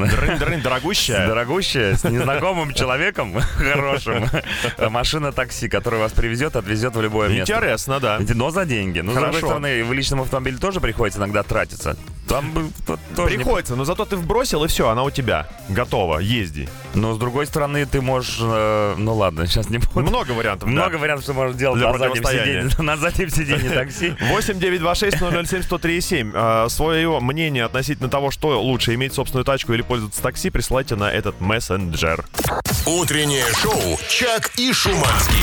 Дрын-дрын, 0.06 0.62
дорогущая. 0.62 1.26
Дорогущая, 1.26 1.96
с 1.96 2.04
незнакомым 2.04 2.72
человеком, 2.74 3.34
хорошим, 3.40 4.28
машина-такси, 4.90 5.68
которая 5.68 6.00
вас 6.00 6.12
привезет, 6.12 6.56
отвезет 6.56 6.94
в 6.94 7.00
любое 7.00 7.28
место. 7.28 7.52
Интересно, 7.52 8.00
да. 8.00 8.18
Но 8.20 8.50
за 8.50 8.64
деньги. 8.64 9.00
Но, 9.00 9.12
с 9.12 9.14
другой 9.14 9.40
стороны, 9.40 9.84
в 9.84 9.92
личном 9.92 10.22
автомобиле 10.22 10.58
тоже 10.58 10.80
приходится 10.80 11.18
иногда 11.20 11.42
тратиться. 11.42 11.96
Там 12.28 12.72
тоже 13.14 13.30
не- 13.32 13.36
Приходится, 13.44 13.76
но 13.76 13.84
зато 13.84 14.04
ты 14.04 14.16
вбросил, 14.16 14.64
и 14.64 14.68
все, 14.68 14.88
она 14.88 15.02
у 15.04 15.10
тебя. 15.10 15.46
Готова, 15.68 16.18
езди. 16.18 16.68
Но, 16.94 17.14
с 17.14 17.18
другой 17.18 17.46
стороны, 17.46 17.86
ты 17.86 18.00
можешь... 18.00 18.38
э, 18.40 18.94
ну 18.98 19.14
ладно, 19.14 19.46
сейчас 19.46 19.68
не 19.68 19.78
буду. 19.78 20.00
Много 20.00 20.32
вариантов, 20.32 20.68
да. 20.68 20.72
Много 20.74 20.96
вариантов, 20.96 21.24
что 21.24 21.34
можно 21.34 21.54
делать 21.54 21.78
Для 21.78 21.92
на 21.92 21.98
заднем, 21.98 22.12
противостояния. 22.22 22.62
сиденье, 22.70 22.82
на 22.84 22.96
заднем 22.96 23.30
сиденье 23.30 23.70
такси. 23.70 24.16
8 24.20 24.58
926 24.58 25.18
007 25.48 25.62
103 25.62 26.00
7. 26.00 26.32
А, 26.34 26.68
Свое 26.68 27.20
мнение 27.20 27.64
относительно 27.64 28.08
того, 28.08 28.30
что 28.30 28.60
лучше, 28.60 28.94
иметь 28.94 29.12
собственную 29.14 29.44
тачку 29.44 29.72
или 29.72 29.82
пользоваться 29.82 30.22
такси, 30.22 30.50
присылайте 30.50 30.96
на 30.96 31.10
этот 31.10 31.40
мессенджер. 31.40 32.24
Утреннее 32.86 33.44
шоу 33.60 33.98
«Чак 34.08 34.50
и 34.56 34.72
Шуманский». 34.72 35.36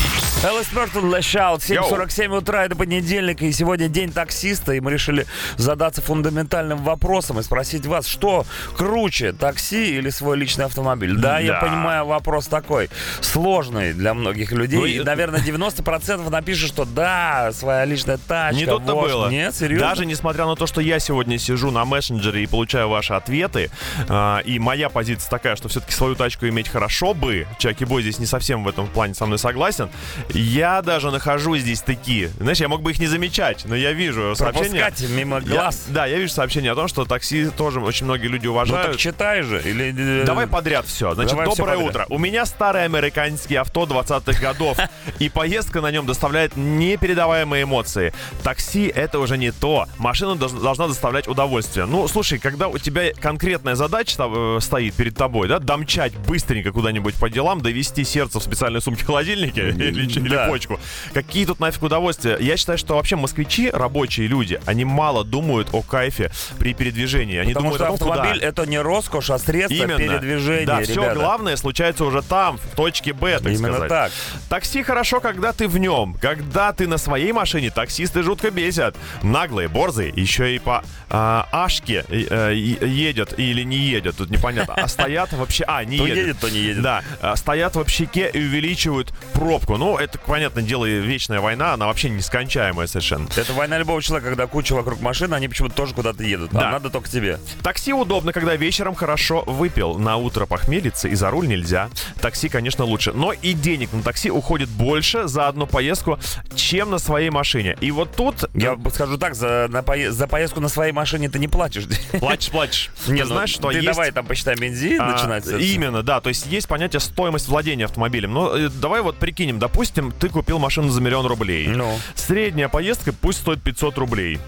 Элис 0.44 0.74
Мертон 0.74 1.06
Лэшаут, 1.10 1.62
7.47 1.62 2.36
утра, 2.38 2.66
это 2.66 2.76
понедельник, 2.76 3.42
и 3.42 3.52
сегодня 3.54 3.88
день 3.88 4.12
таксиста, 4.12 4.74
и 4.74 4.82
мы 4.82 4.92
решили 4.92 5.26
задаться 5.56 6.02
фундаментальным 6.02 6.73
вопросом 6.78 7.40
и 7.40 7.44
спросить 7.44 7.86
вас, 7.86 8.08
что 8.08 8.46
круче, 8.78 9.34
такси 9.34 9.98
или 9.98 10.10
свой 10.10 10.38
личный 10.38 10.66
автомобиль? 10.66 11.16
Да, 11.18 11.40
я 11.40 11.54
Да. 11.54 11.60
понимаю, 11.60 12.06
вопрос 12.06 12.48
такой 12.48 12.90
сложный 13.22 13.94
для 13.94 14.14
многих 14.14 14.52
людей, 14.52 14.80
Ну, 14.80 14.86
и, 14.86 14.92
и- 14.98 15.00
наверное, 15.04 15.40
90% 15.46 16.30
напишут, 16.30 16.70
что 16.70 16.86
да, 16.86 17.52
своя 17.54 17.86
личная 17.86 18.18
тачка. 18.18 18.56
Не 18.60 18.66
тут-то 18.66 18.94
вот. 18.96 19.10
было. 19.10 19.30
Нет, 19.30 19.56
серьезно? 19.56 19.88
Даже 19.88 20.06
несмотря 20.06 20.46
на 20.46 20.56
то, 20.56 20.68
что 20.68 20.82
я 20.82 21.00
сегодня 21.00 21.38
сижу 21.38 21.72
на 21.72 21.86
мессенджере 21.86 22.44
и 22.44 22.48
получаю 22.48 22.90
ваши 22.90 23.14
ответы, 23.14 23.70
а, 24.10 24.40
и 24.40 24.60
моя 24.60 24.90
позиция 24.90 25.30
такая, 25.30 25.56
что 25.56 25.68
все-таки 25.70 25.94
свою 25.94 26.16
тачку 26.16 26.48
иметь 26.48 26.70
хорошо 26.70 27.14
бы, 27.14 27.48
Чаки 27.60 27.86
Бой 27.86 28.02
здесь 28.02 28.20
не 28.20 28.26
совсем 28.26 28.64
в 28.64 28.68
этом 28.68 28.88
плане 28.88 29.14
со 29.14 29.26
мной 29.26 29.40
согласен, 29.40 29.90
я 30.30 30.82
даже 30.82 31.12
нахожу 31.12 31.58
здесь 31.58 31.82
такие. 31.82 32.30
Знаешь, 32.40 32.60
я 32.60 32.68
мог 32.68 32.82
бы 32.82 32.92
их 32.92 33.00
не 33.00 33.08
замечать, 33.08 33.64
но 33.66 33.76
я 33.76 33.92
вижу 33.94 34.36
сообщения. 34.36 34.82
Пропускать 34.82 35.10
мимо 35.10 35.38
Я- 35.40 35.42
глаз. 35.46 35.86
да, 35.88 36.06
я 36.06 36.18
вижу 36.18 36.32
сообщение 36.34 36.63
о 36.70 36.76
том, 36.76 36.88
что 36.88 37.06
такси 37.06 37.50
тоже 37.50 37.80
очень 37.80 38.06
многие 38.06 38.28
люди 38.28 38.46
Ну 38.48 38.54
уважают. 38.54 38.92
так 38.92 38.98
читай 38.98 39.42
же, 39.44 39.62
или... 39.64 40.22
э, 40.22 40.26
Давай 40.26 40.48
подряд 40.48 40.86
все. 40.86 41.14
Значит, 41.14 41.32
Давай 41.32 41.48
доброе 41.48 41.78
подряд. 41.78 41.90
утро. 41.90 42.06
У 42.10 42.18
меня 42.18 42.46
старое 42.46 42.86
американское 42.86 43.60
авто 43.62 43.84
20-х 43.84 44.40
годов, 44.42 44.78
и 45.20 45.30
поездка 45.30 45.82
на 45.82 45.92
нем 45.92 46.06
доставляет 46.06 46.56
непередаваемые 46.56 47.64
эмоции. 47.64 48.14
Такси— 48.44 48.88
это 48.96 49.20
уже 49.20 49.38
не 49.38 49.52
то. 49.52 49.88
Машина 49.98 50.36
должна, 50.36 50.88
доставлять 50.88 51.28
удовольствие. 51.28 51.86
Ну, 51.86 52.08
слушай, 52.08 52.40
когда 52.40 52.68
у 52.68 52.78
тебя 52.78 53.14
конкретная 53.14 53.76
задача 53.76 54.16
э, 54.20 54.58
стоит 54.62 54.94
перед 54.96 55.16
тобой, 55.16 55.48
да, 55.48 55.60
домчать 55.60 56.14
быстренько 56.18 56.72
куда-нибудь 56.72 57.16
по 57.16 57.30
делам, 57.30 57.62
довести 57.62 58.04
сердце 58.04 58.40
в 58.40 58.44
специальной 58.44 58.82
сумке-холодильнике 58.82 59.70
или, 59.70 60.48
почку. 60.50 60.80
Какие 61.14 61.46
тут 61.46 61.60
нафиг 61.60 61.84
удовольствия? 61.84 62.38
Я 62.40 62.58
считаю, 62.58 62.78
что 62.78 62.96
вообще 62.96 63.16
москвичи, 63.16 63.70
рабочие 63.70 64.28
люди, 64.28 64.60
они 64.66 64.86
мало 64.86 65.24
думают 65.24 65.70
о 65.72 65.82
кайфе 65.82 66.32
при 66.58 66.74
передвижении. 66.74 67.38
Они 67.38 67.54
Потому 67.54 67.72
думают 67.72 67.82
что 67.82 67.98
том, 67.98 68.10
куда. 68.10 68.22
автомобиль 68.22 68.44
это 68.44 68.66
не 68.66 68.80
роскошь, 68.80 69.30
а 69.30 69.38
средство 69.40 69.76
Именно. 69.76 69.98
передвижения, 69.98 70.66
Да, 70.66 70.82
все 70.82 70.94
ребята. 70.96 71.16
главное 71.16 71.56
случается 71.56 72.06
уже 72.06 72.22
там, 72.22 72.58
в 72.58 72.76
точке 72.76 73.14
Б, 73.14 73.40
так 73.40 73.52
Именно 73.54 73.70
сказать. 73.74 73.90
так. 73.90 74.12
Такси 74.50 74.84
хорошо, 74.84 75.20
когда 75.20 75.54
ты 75.54 75.68
в 75.68 75.78
нем. 75.78 76.16
Когда 76.22 76.72
ты 76.74 76.88
на 76.88 76.98
своей 76.98 77.32
машине, 77.32 77.70
таксисты 77.70 78.24
жутко 78.24 78.52
бесят. 78.52 78.96
Наглые, 79.22 79.68
борзые, 79.68 80.12
еще 80.16 80.56
и 80.56 80.60
по 80.60 80.84
а, 81.10 81.48
ашке 81.52 82.06
э, 82.10 82.54
е- 82.56 82.78
едет 82.88 83.34
или 83.38 83.64
не 83.64 83.78
едет, 83.78 84.18
тут 84.18 84.30
непонятно. 84.30 84.74
А 84.76 84.88
стоят 84.88 85.32
вообще... 85.34 85.64
А, 85.68 85.84
не 85.84 85.98
едет. 85.98 86.18
едет, 86.18 86.40
то 86.40 86.50
не 86.50 86.60
едет. 86.60 86.82
Да, 86.84 87.04
а, 87.22 87.36
стоят 87.36 87.76
в 87.76 87.80
общаке 87.80 88.30
и 88.34 88.40
увеличивают 88.40 89.14
пробку. 89.34 89.78
Ну, 89.78 89.98
это, 89.98 90.18
понятное 90.20 90.64
дело, 90.64 90.86
вечная 90.86 91.40
война, 91.40 91.74
она 91.74 91.88
вообще 91.88 92.10
нескончаемая 92.10 92.88
совершенно. 92.88 93.28
Это 93.36 93.54
война 93.54 93.78
любого 93.78 94.02
человека, 94.02 94.30
когда 94.30 94.48
куча 94.48 94.74
вокруг 94.74 95.02
машины, 95.02 95.36
они 95.36 95.48
почему-то 95.48 95.76
тоже 95.76 95.94
куда-то 95.94 96.24
едут. 96.24 96.43
Да. 96.52 96.70
А 96.70 96.72
надо 96.72 96.90
только 96.90 97.10
тебе. 97.10 97.40
Такси 97.62 97.94
удобно, 97.94 98.34
когда 98.34 98.56
вечером 98.56 98.96
хорошо 98.96 99.44
выпил. 99.46 99.98
На 99.98 100.18
утро 100.18 100.46
похмелиться 100.46 101.08
и 101.08 101.16
за 101.16 101.30
руль 101.30 101.48
нельзя. 101.48 101.90
Такси, 102.22 102.50
конечно, 102.50 102.86
лучше. 102.86 103.14
Но 103.14 103.34
и 103.34 103.54
денег 103.54 103.94
на 103.94 104.02
такси 104.04 104.30
уходит 104.32 104.70
больше 104.70 105.28
за 105.28 105.48
одну 105.48 105.68
поездку, 105.68 106.20
чем 106.56 106.92
на 106.92 107.00
своей 107.00 107.30
машине. 107.30 107.78
И 107.82 107.92
вот 107.92 108.16
тут... 108.16 108.46
Я 108.54 108.78
скажу 108.94 109.18
так, 109.18 109.36
за, 109.36 109.68
на 109.70 109.80
пое- 109.80 110.10
за 110.10 110.28
поездку 110.28 110.60
на 110.60 110.70
своей 110.70 110.92
машине 110.92 111.30
ты 111.30 111.40
не 111.40 111.48
платишь. 111.48 111.86
Плачешь, 112.20 112.52
плачешь. 112.52 112.92
Не, 113.08 113.22
ну, 113.22 113.28
знаешь, 113.28 113.50
что 113.50 113.70
ты 113.70 113.76
есть... 113.76 113.86
давай 113.86 114.12
там 114.12 114.26
посчитай 114.26 114.56
бензин, 114.56 115.02
А, 115.02 115.12
начинается. 115.12 115.58
Именно, 115.58 116.04
да. 116.04 116.22
То 116.22 116.30
есть 116.30 116.46
есть 116.48 116.68
понятие 116.68 117.00
стоимость 117.00 117.48
владения 117.48 117.86
автомобилем. 117.86 118.34
Но 118.34 118.56
э, 118.56 118.70
давай 118.70 119.02
вот 119.02 119.18
прикинем, 119.18 119.60
допустим, 119.60 120.12
ты 120.12 120.30
купил 120.30 120.60
машину 120.60 120.90
за 120.90 121.02
миллион 121.02 121.26
рублей. 121.26 121.68
Ну. 121.68 121.98
Средняя 122.16 122.70
поездка 122.70 123.14
пусть 123.14 123.40
стоит 123.40 123.62
500 123.62 123.98
рублей. 123.98 124.40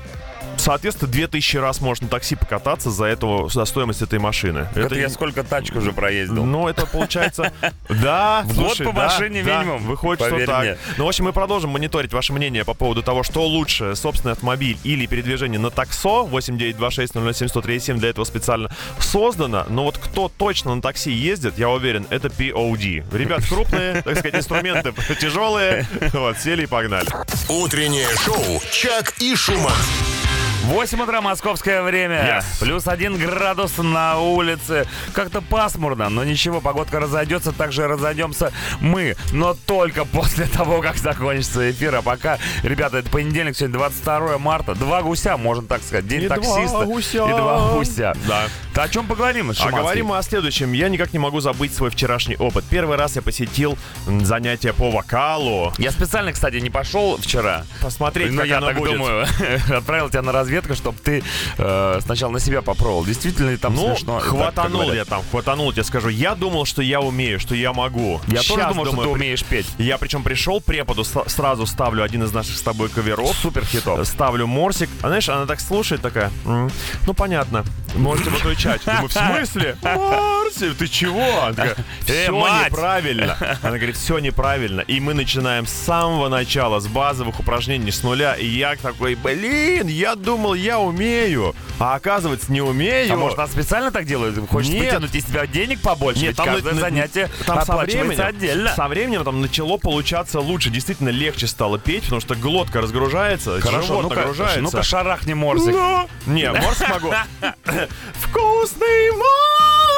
Соответственно, 0.65 1.11
2000 1.11 1.57
раз 1.57 1.79
можно 1.79 2.05
на 2.05 2.09
такси 2.09 2.35
покататься 2.35 2.89
за, 2.89 3.05
эту, 3.05 3.49
за 3.53 3.65
стоимость 3.65 4.01
этой 4.01 4.17
машины. 4.17 4.67
Это 4.73 4.95
я 4.95 5.09
сколько 5.09 5.43
тачку 5.43 5.77
уже 5.77 5.93
проездил. 5.93 6.43
Ну, 6.43 6.67
это 6.67 6.87
получается... 6.87 7.53
Да, 7.87 8.41
В 8.45 8.55
год 8.55 8.77
по 8.83 8.91
машине 8.91 9.43
минимум, 9.43 9.83
Выходит, 9.83 10.25
что 10.25 10.43
так. 10.45 10.77
Ну, 10.97 11.05
в 11.05 11.07
общем, 11.07 11.25
мы 11.25 11.33
продолжим 11.33 11.69
мониторить 11.69 12.11
ваше 12.13 12.33
мнение 12.33 12.65
по 12.65 12.73
поводу 12.73 13.03
того, 13.03 13.21
что 13.21 13.45
лучше, 13.45 13.95
собственный 13.95 14.31
автомобиль 14.31 14.77
или 14.83 15.05
передвижение 15.05 15.59
на 15.59 15.69
таксо. 15.69 16.23
8926 16.23 17.93
для 17.97 18.09
этого 18.09 18.25
специально 18.25 18.71
создано. 18.99 19.65
Но 19.69 19.83
вот 19.83 19.99
кто 19.99 20.29
точно 20.35 20.73
на 20.73 20.81
такси 20.81 21.11
ездит, 21.11 21.59
я 21.59 21.69
уверен, 21.69 22.07
это 22.09 22.29
POD. 22.29 23.15
Ребят, 23.15 23.45
крупные, 23.47 24.01
так 24.05 24.17
сказать, 24.17 24.35
инструменты 24.35 24.93
тяжелые. 25.19 25.85
Вот, 26.11 26.39
сели 26.39 26.63
и 26.63 26.67
погнали. 26.67 27.07
Утреннее 27.49 28.07
шоу 28.17 28.61
«Чак 28.71 29.13
и 29.19 29.35
Шуманский». 29.35 30.24
8 30.67 30.99
утра 31.01 31.21
московское 31.21 31.83
время. 31.83 32.39
Yes. 32.39 32.43
Плюс 32.59 32.87
один 32.87 33.17
градус 33.17 33.77
на 33.77 34.17
улице. 34.19 34.87
Как-то 35.13 35.41
пасмурно, 35.41 36.09
но 36.09 36.23
ничего, 36.23 36.59
погодка 36.59 36.99
разойдется, 36.99 37.51
также 37.51 37.87
разойдемся 37.87 38.51
мы. 38.79 39.15
Но 39.31 39.53
только 39.53 40.05
после 40.05 40.45
того, 40.47 40.81
как 40.81 40.97
закончится 40.97 41.69
эфир. 41.69 41.93
А 41.95 42.01
пока, 42.01 42.39
ребята, 42.63 42.97
это 42.97 43.09
понедельник, 43.11 43.55
сегодня 43.55 43.77
22 43.77 44.37
марта. 44.39 44.73
Два 44.73 45.03
гуся, 45.03 45.37
можно 45.37 45.67
так 45.67 45.83
сказать. 45.83 46.07
День 46.07 46.23
И 46.23 46.27
два 46.27 46.37
таксиста. 46.37 46.85
гуся. 46.85 47.25
И 47.25 47.29
два 47.29 47.73
гуся. 47.73 48.17
Да. 48.27 48.43
Да 48.73 48.83
о 48.83 48.89
чем 48.89 49.05
поговорим, 49.05 49.51
А 49.51 49.53
Шуманский? 49.53 49.79
говорим 49.81 50.05
мы 50.07 50.17
о 50.17 50.23
следующем. 50.23 50.73
Я 50.73 50.89
никак 50.89 51.13
не 51.13 51.19
могу 51.19 51.41
забыть 51.41 51.75
свой 51.75 51.91
вчерашний 51.91 52.37
опыт. 52.37 52.65
Первый 52.69 52.97
раз 52.97 53.15
я 53.15 53.21
посетил 53.21 53.77
занятия 54.07 54.73
по 54.73 54.89
вокалу. 54.89 55.71
Я 55.77 55.91
специально, 55.91 56.33
кстати, 56.33 56.55
не 56.55 56.71
пошел 56.71 57.17
вчера. 57.17 57.65
Посмотреть, 57.81 58.31
Ну, 58.31 58.39
как 58.41 58.47
я 58.47 58.57
оно 58.57 58.67
так 58.67 58.77
будет. 58.77 58.93
думаю. 58.93 59.27
Отправил 59.77 60.09
тебя 60.09 60.23
на 60.23 60.31
разведку, 60.31 60.54
чтобы 60.75 60.97
ты 61.03 61.23
э, 61.57 61.99
сначала 62.01 62.31
на 62.31 62.39
себя 62.39 62.61
попробовал. 62.61 63.05
Действительно 63.05 63.49
ли 63.51 63.57
там 63.57 63.75
Ну, 63.75 63.87
смешно? 63.95 64.19
Так, 64.19 64.29
хватанул 64.29 64.81
говорят. 64.81 64.95
я 64.95 65.05
там, 65.05 65.21
хватанул, 65.31 65.71
я 65.71 65.83
скажу. 65.83 66.09
Я 66.09 66.35
думал, 66.35 66.65
что 66.65 66.81
я 66.81 67.01
умею, 67.01 67.39
что 67.39 67.55
я 67.55 67.73
могу. 67.73 68.21
Я 68.27 68.37
Щас 68.37 68.47
тоже 68.47 68.67
думал, 68.69 68.85
что 68.85 68.91
думаю, 68.91 69.09
ты 69.09 69.13
при- 69.13 69.19
умеешь 69.21 69.43
петь. 69.43 69.65
Я 69.77 69.97
причем 69.97 70.23
пришел 70.23 70.61
преподу, 70.61 71.03
сразу 71.03 71.65
ставлю 71.65 72.03
один 72.03 72.23
из 72.23 72.31
наших 72.31 72.55
с 72.57 72.61
тобой 72.61 72.89
каверов. 72.89 73.35
Супер 73.41 73.65
хитов. 73.65 74.07
Ставлю 74.07 74.47
Морсик. 74.47 74.89
А 75.01 75.07
знаешь, 75.07 75.27
она 75.29 75.45
так 75.45 75.59
слушает 75.59 76.01
такая. 76.01 76.31
«М, 76.45 76.71
Ну, 77.07 77.13
понятно. 77.13 77.63
Можете 77.95 78.29
выключать. 78.29 78.81
Думаю, 78.85 79.07
в 79.07 79.11
смысле? 79.13 79.77
Морсик, 79.83 80.75
ты 80.77 80.87
чего? 80.87 81.43
Она 81.43 81.53
такая, 81.53 81.75
Э, 82.07 82.23
все 82.23 82.31
мать!» 82.31 82.71
неправильно. 82.71 83.37
Она 83.61 83.77
говорит, 83.77 83.95
все 83.97 84.19
неправильно. 84.19 84.81
И 84.81 84.99
мы 84.99 85.13
начинаем 85.13 85.65
с 85.65 85.71
самого 85.71 86.29
начала, 86.29 86.79
с 86.79 86.87
базовых 86.87 87.39
упражнений, 87.39 87.91
с 87.91 88.03
нуля. 88.03 88.35
И 88.35 88.45
я 88.45 88.75
такой, 88.75 89.15
блин, 89.15 89.87
я 89.87 90.15
думал, 90.15 90.53
я 90.53 90.79
умею. 90.79 91.55
А 91.79 91.95
оказывается, 91.95 92.51
не 92.51 92.61
умею. 92.61 93.13
А 93.13 93.17
может, 93.17 93.39
она 93.39 93.47
специально 93.47 93.91
так 93.91 94.05
делает? 94.05 94.37
Хочет 94.49 94.71
Нет. 94.73 94.83
притянуть 94.83 95.15
из 95.15 95.25
тебя 95.25 95.45
денег 95.47 95.81
побольше? 95.81 96.19
Нет, 96.21 96.29
Ведь 96.29 96.37
там 96.37 96.45
каждое 96.47 96.73
на- 96.73 96.79
занятие 96.81 97.29
там 97.45 97.65
со 97.65 97.77
временем, 97.77 98.21
отдельно. 98.25 98.73
Со 98.75 98.87
временем 98.87 99.23
там 99.23 99.41
начало 99.41 99.77
получаться 99.77 100.39
лучше. 100.39 100.69
Действительно 100.69 101.09
легче 101.09 101.47
стало 101.47 101.79
петь, 101.79 102.03
потому 102.03 102.21
что 102.21 102.35
глотка 102.35 102.81
разгружается, 102.81 103.59
Хорошо, 103.61 103.87
живот 103.87 104.03
ну-ка, 104.03 104.15
нагружается. 104.15 104.61
ну-ка 104.61 104.83
шарахни 104.83 105.33
морсик. 105.33 105.73
Да. 105.73 106.07
Не, 106.27 106.51
морсик 106.51 106.89
могу. 106.89 107.13
Вкусный 108.13 109.11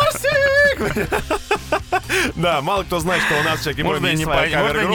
морсик! 0.08 1.18
Да, 2.36 2.62
мало 2.62 2.84
кто 2.84 3.00
знает, 3.00 3.22
что 3.24 3.40
у 3.40 3.44
нас 3.44 3.60
всякие 3.62 3.84
Можно 3.86 4.14
не, 4.14 4.26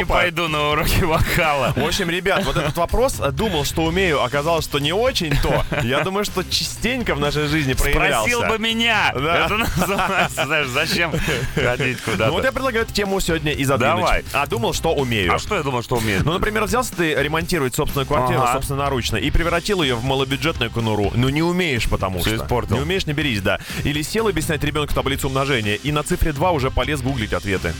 пойду 0.05 0.49
на 0.49 0.71
уроки 0.71 1.03
вокала? 1.03 1.73
В 1.77 1.85
общем, 1.85 2.11
ребят, 2.11 2.45
вот 2.45 2.57
этот 2.57 2.77
вопрос, 2.77 3.21
э, 3.21 3.31
думал, 3.31 3.65
что 3.65 3.85
умею, 3.85 4.23
оказалось, 4.23 4.65
что 4.65 4.79
не 4.79 4.93
очень 4.93 5.37
то. 5.43 5.65
Я 5.83 6.01
думаю, 6.01 6.25
что 6.25 6.43
частенько 6.45 7.15
в 7.15 7.21
нашей 7.21 7.47
жизни 7.47 7.75
проявлялся. 7.75 8.31
Просил 8.31 8.49
бы 8.49 8.59
меня. 8.59 9.13
Да. 9.15 9.47
Это 9.47 9.57
называется, 9.57 10.47
знаешь, 10.47 10.69
зачем 10.69 11.13
ходить 11.55 12.01
куда-то? 12.03 12.27
Ну 12.27 12.33
вот 12.33 12.45
я 12.45 12.53
предлагаю 12.53 12.85
эту 12.85 12.95
тему 12.95 13.21
сегодня 13.21 13.53
и 13.53 13.65
задвинуть. 13.65 13.97
Давай. 13.97 14.25
А 14.33 14.47
думал, 14.47 14.73
что 14.73 14.95
умею. 14.95 15.35
А 15.35 15.39
что 15.39 15.57
я 15.57 15.63
думал, 15.63 15.83
что 15.83 15.97
умеет? 15.97 16.25
Ну, 16.25 16.33
например, 16.33 16.65
взялся 16.65 16.95
ты 16.95 17.15
ремонтировать 17.15 17.75
собственную 17.75 18.07
квартиру 18.07 18.47
собственноручно 18.53 19.17
и 19.17 19.31
превратил 19.31 19.83
ее 19.83 19.95
в 19.95 20.05
малобюджетную 20.05 20.71
конуру. 20.71 21.13
Ну, 21.15 21.29
не 21.29 21.43
умеешь, 21.43 21.89
потому 21.89 22.21
что. 22.21 22.35
испортил. 22.35 22.77
Не 22.77 22.83
умеешь, 22.83 23.07
не 23.07 23.13
берись, 23.13 23.41
да. 23.41 23.61
Или 23.85 24.03
сел 24.03 24.29
объяснять 24.29 24.63
ребенку 24.65 24.95
таблицу 25.13 25.29
умножения, 25.29 25.75
и 25.75 25.93
на 25.93 26.03
цифре 26.03 26.33
2 26.33 26.51
уже 26.53 26.71
полез 26.71 27.03
гуглить 27.03 27.33
ответы. 27.33 27.75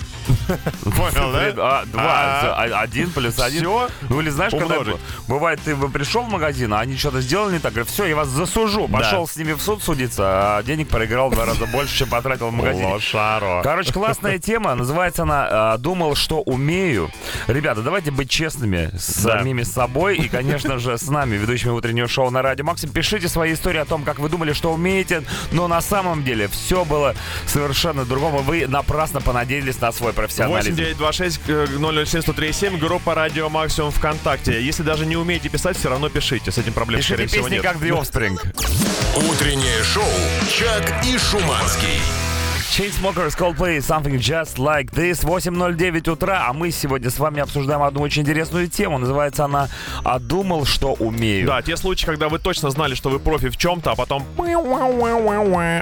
Понял, 0.85 1.33
да? 1.33 1.53
А, 1.81 1.85
два. 1.87 2.03
А. 2.03 2.55
А- 2.65 2.81
Один 2.83 3.11
плюс 3.11 3.39
один. 3.39 3.61
Всё. 3.63 3.89
Ну 4.09 4.21
или 4.21 4.31
знаешь, 4.31 4.53
когда 4.53 4.79
Умножить. 4.79 4.97
бывает, 5.29 5.61
ты 5.65 5.75
пришел 5.77 6.23
в 6.23 6.29
магазин, 6.29 6.73
а 6.75 6.81
они 6.81 6.97
что-то 6.97 7.21
сделали 7.21 7.55
не 7.55 7.59
так, 7.59 7.73
говорят, 7.73 7.89
все, 7.91 8.05
я 8.07 8.17
вас 8.17 8.29
засужу. 8.29 8.87
Да. 8.89 8.99
Пошел 8.99 9.27
с 9.27 9.37
ними 9.37 9.53
в 9.55 9.61
суд 9.63 9.83
судиться, 9.83 10.59
а 10.59 10.63
денег 10.63 10.89
проиграл 10.89 11.31
в 11.31 11.35
два 11.35 11.47
раза 11.47 11.67
больше, 11.67 11.97
чем 11.99 12.09
потратил 12.09 12.49
в 12.49 12.53
магазине. 12.53 12.87
Лошаро. 12.87 13.63
Короче, 13.63 13.93
классная 13.93 14.39
тема. 14.39 14.75
Называется 14.75 15.23
она 15.23 15.49
а, 15.75 15.79
«Думал, 15.79 16.15
что 16.15 16.41
умею». 16.43 17.11
Ребята, 17.47 17.83
давайте 17.83 18.11
быть 18.11 18.29
честными 18.31 18.91
с 18.97 19.23
Да. 19.23 19.39
самими 19.39 19.63
собой 19.63 20.17
и, 20.19 20.29
конечно 20.29 20.79
же, 20.79 20.99
с 20.99 21.09
нами, 21.09 21.37
ведущими 21.37 21.71
утреннего 21.71 22.09
шоу 22.09 22.31
на 22.31 22.43
Радио 22.43 22.65
Максим. 22.65 22.91
Пишите 22.91 23.29
свои 23.29 23.55
истории 23.55 23.79
о 23.79 23.85
том, 23.85 24.05
как 24.05 24.19
вы 24.19 24.29
думали, 24.29 24.53
что 24.53 24.73
умеете, 24.73 25.23
но 25.53 25.69
на 25.69 25.81
самом 25.81 26.25
деле 26.25 26.49
все 26.49 26.85
было 26.85 27.12
совершенно 27.47 28.05
другому. 28.05 28.39
Вы 28.39 28.67
напрасно 28.67 29.21
понадеялись 29.21 29.81
на 29.81 29.93
свой 29.93 30.13
профессионализм. 30.13 30.71
8926 30.75 31.41
007 32.11 32.23
137 32.23 32.79
группа 32.79 33.15
Радио 33.15 33.49
Максимум 33.49 33.91
ВКонтакте. 33.91 34.63
Если 34.63 34.83
даже 34.83 35.07
не 35.07 35.17
умеете 35.17 35.49
писать, 35.49 35.77
все 35.77 35.91
равно 35.91 36.09
пишите. 36.09 36.51
С 36.51 36.59
этим 36.59 36.73
проблем, 36.73 37.01
Пишите 37.01 37.15
скорее 37.15 37.29
всего, 37.29 37.45
песни, 37.45 37.55
нет. 37.57 37.63
как 37.65 37.77
The 37.77 37.91
Offspring. 38.01 39.31
Утреннее 39.31 39.83
шоу 39.85 40.05
«Чак 40.51 41.05
и 41.05 41.19
Шуманский». 41.19 42.01
Chainsmokers, 42.77 43.37
Coldplay, 43.37 43.81
Something 43.83 44.17
Just 44.19 44.57
Like 44.57 44.91
This, 44.95 45.23
8.09 45.27 46.09
утра, 46.11 46.47
а 46.49 46.55
мы 46.55 46.71
сегодня 46.71 47.11
с 47.11 47.19
вами 47.19 47.41
обсуждаем 47.41 47.83
одну 47.83 48.01
очень 48.01 48.23
интересную 48.23 48.67
тему. 48.67 48.97
Называется 48.97 49.45
она 49.45 49.69
«А 50.05 50.19
думал, 50.19 50.65
что 50.65 50.95
умею». 50.95 51.47
Да, 51.47 51.61
те 51.61 51.77
случаи, 51.77 52.07
когда 52.07 52.31
вы 52.31 52.39
точно 52.39 52.71
знали, 52.71 52.95
что 52.95 53.11
вы 53.11 53.19
профи 53.19 53.51
в 53.51 53.59
чем-то, 53.59 53.91
а 53.91 53.95
потом 53.95 54.25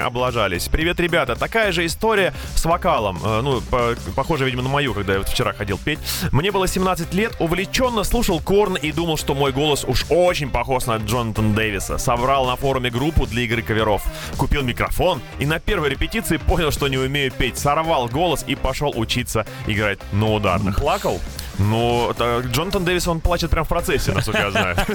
облажались. 0.05 0.67
Привет, 0.67 0.99
ребята. 0.99 1.37
Такая 1.37 1.71
же 1.71 1.85
история 1.85 2.33
с 2.55 2.65
вокалом. 2.65 3.19
Э, 3.23 3.39
Ну, 3.41 3.61
по- 3.61 3.95
похоже, 4.13 4.43
видимо, 4.43 4.61
на 4.63 4.69
мою, 4.69 4.93
когда 4.93 5.13
я 5.13 5.19
вот 5.19 5.29
вчера 5.29 5.53
ходил 5.53 5.77
петь. 5.77 5.99
Мне 6.33 6.51
было 6.51 6.67
17 6.67 7.13
лет, 7.13 7.31
увлеченно 7.39 8.03
слушал 8.03 8.41
Корн 8.41 8.75
и 8.75 8.91
думал, 8.91 9.15
что 9.17 9.33
мой 9.33 9.53
голос 9.53 9.85
уж 9.85 10.05
очень 10.09 10.49
похож 10.49 10.87
на 10.87 10.97
Джонатана 10.97 11.55
Дэвиса. 11.55 11.97
Собрал 11.97 12.45
на 12.47 12.57
форуме 12.57 12.89
группу 12.89 13.25
для 13.27 13.43
игры 13.43 13.61
каверов. 13.61 14.03
Купил 14.35 14.61
микрофон 14.63 15.21
и 15.39 15.45
на 15.45 15.59
первой 15.59 15.89
репетиции 15.89 16.35
понял, 16.35 16.69
что 16.71 16.80
не 16.87 16.97
умею 16.97 17.31
петь. 17.31 17.57
Сорвал 17.57 18.07
голос 18.07 18.43
и 18.47 18.55
пошел 18.55 18.93
учиться 18.95 19.45
играть 19.67 19.99
на 20.11 20.33
ударных. 20.33 20.77
Плакал? 20.77 21.19
Ну, 21.59 22.13
так, 22.17 22.45
Джонатан 22.45 22.83
Дэвис, 22.85 23.07
он 23.07 23.19
плачет 23.19 23.51
прям 23.51 23.65
в 23.65 23.67
процессе, 23.67 24.11
насколько 24.11 24.39
я 24.39 24.51
знаю. 24.51 24.75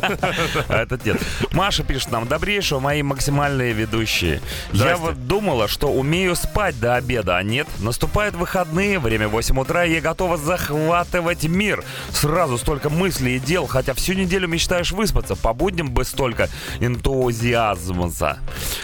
А 0.69 0.83
этот 0.83 1.05
нет. 1.05 1.21
Маша 1.53 1.85
пишет 1.85 2.11
нам, 2.11 2.27
добрейшего, 2.27 2.81
мои 2.81 3.03
максимальные 3.03 3.73
ведущие. 3.73 4.41
Я 4.73 4.97
вот 4.97 5.27
думала, 5.27 5.69
что 5.69 5.89
умею 5.89 6.35
спать 6.35 6.79
до 6.81 6.97
обеда, 6.97 7.37
а 7.37 7.43
нет. 7.43 7.67
Наступают 7.79 8.35
выходные, 8.35 8.99
время 8.99 9.29
8 9.29 9.59
утра, 9.61 9.85
и 9.85 9.95
я 9.95 10.01
готова 10.01 10.37
захватывать 10.37 11.45
мир. 11.45 11.85
Сразу 12.11 12.59
столько 12.59 12.91
мыслей 12.91 13.37
и 13.37 13.41
дел, 13.41 13.67
хотя 13.67 13.95
всю 13.95 14.15
неделю 14.15 14.49
мечтаешь 14.49 14.93
выспаться. 14.93 15.37
По 15.37 15.53
будням 15.53 15.91
бы 15.91 16.05
столько 16.05 16.49
энтузиазма. 16.81 18.07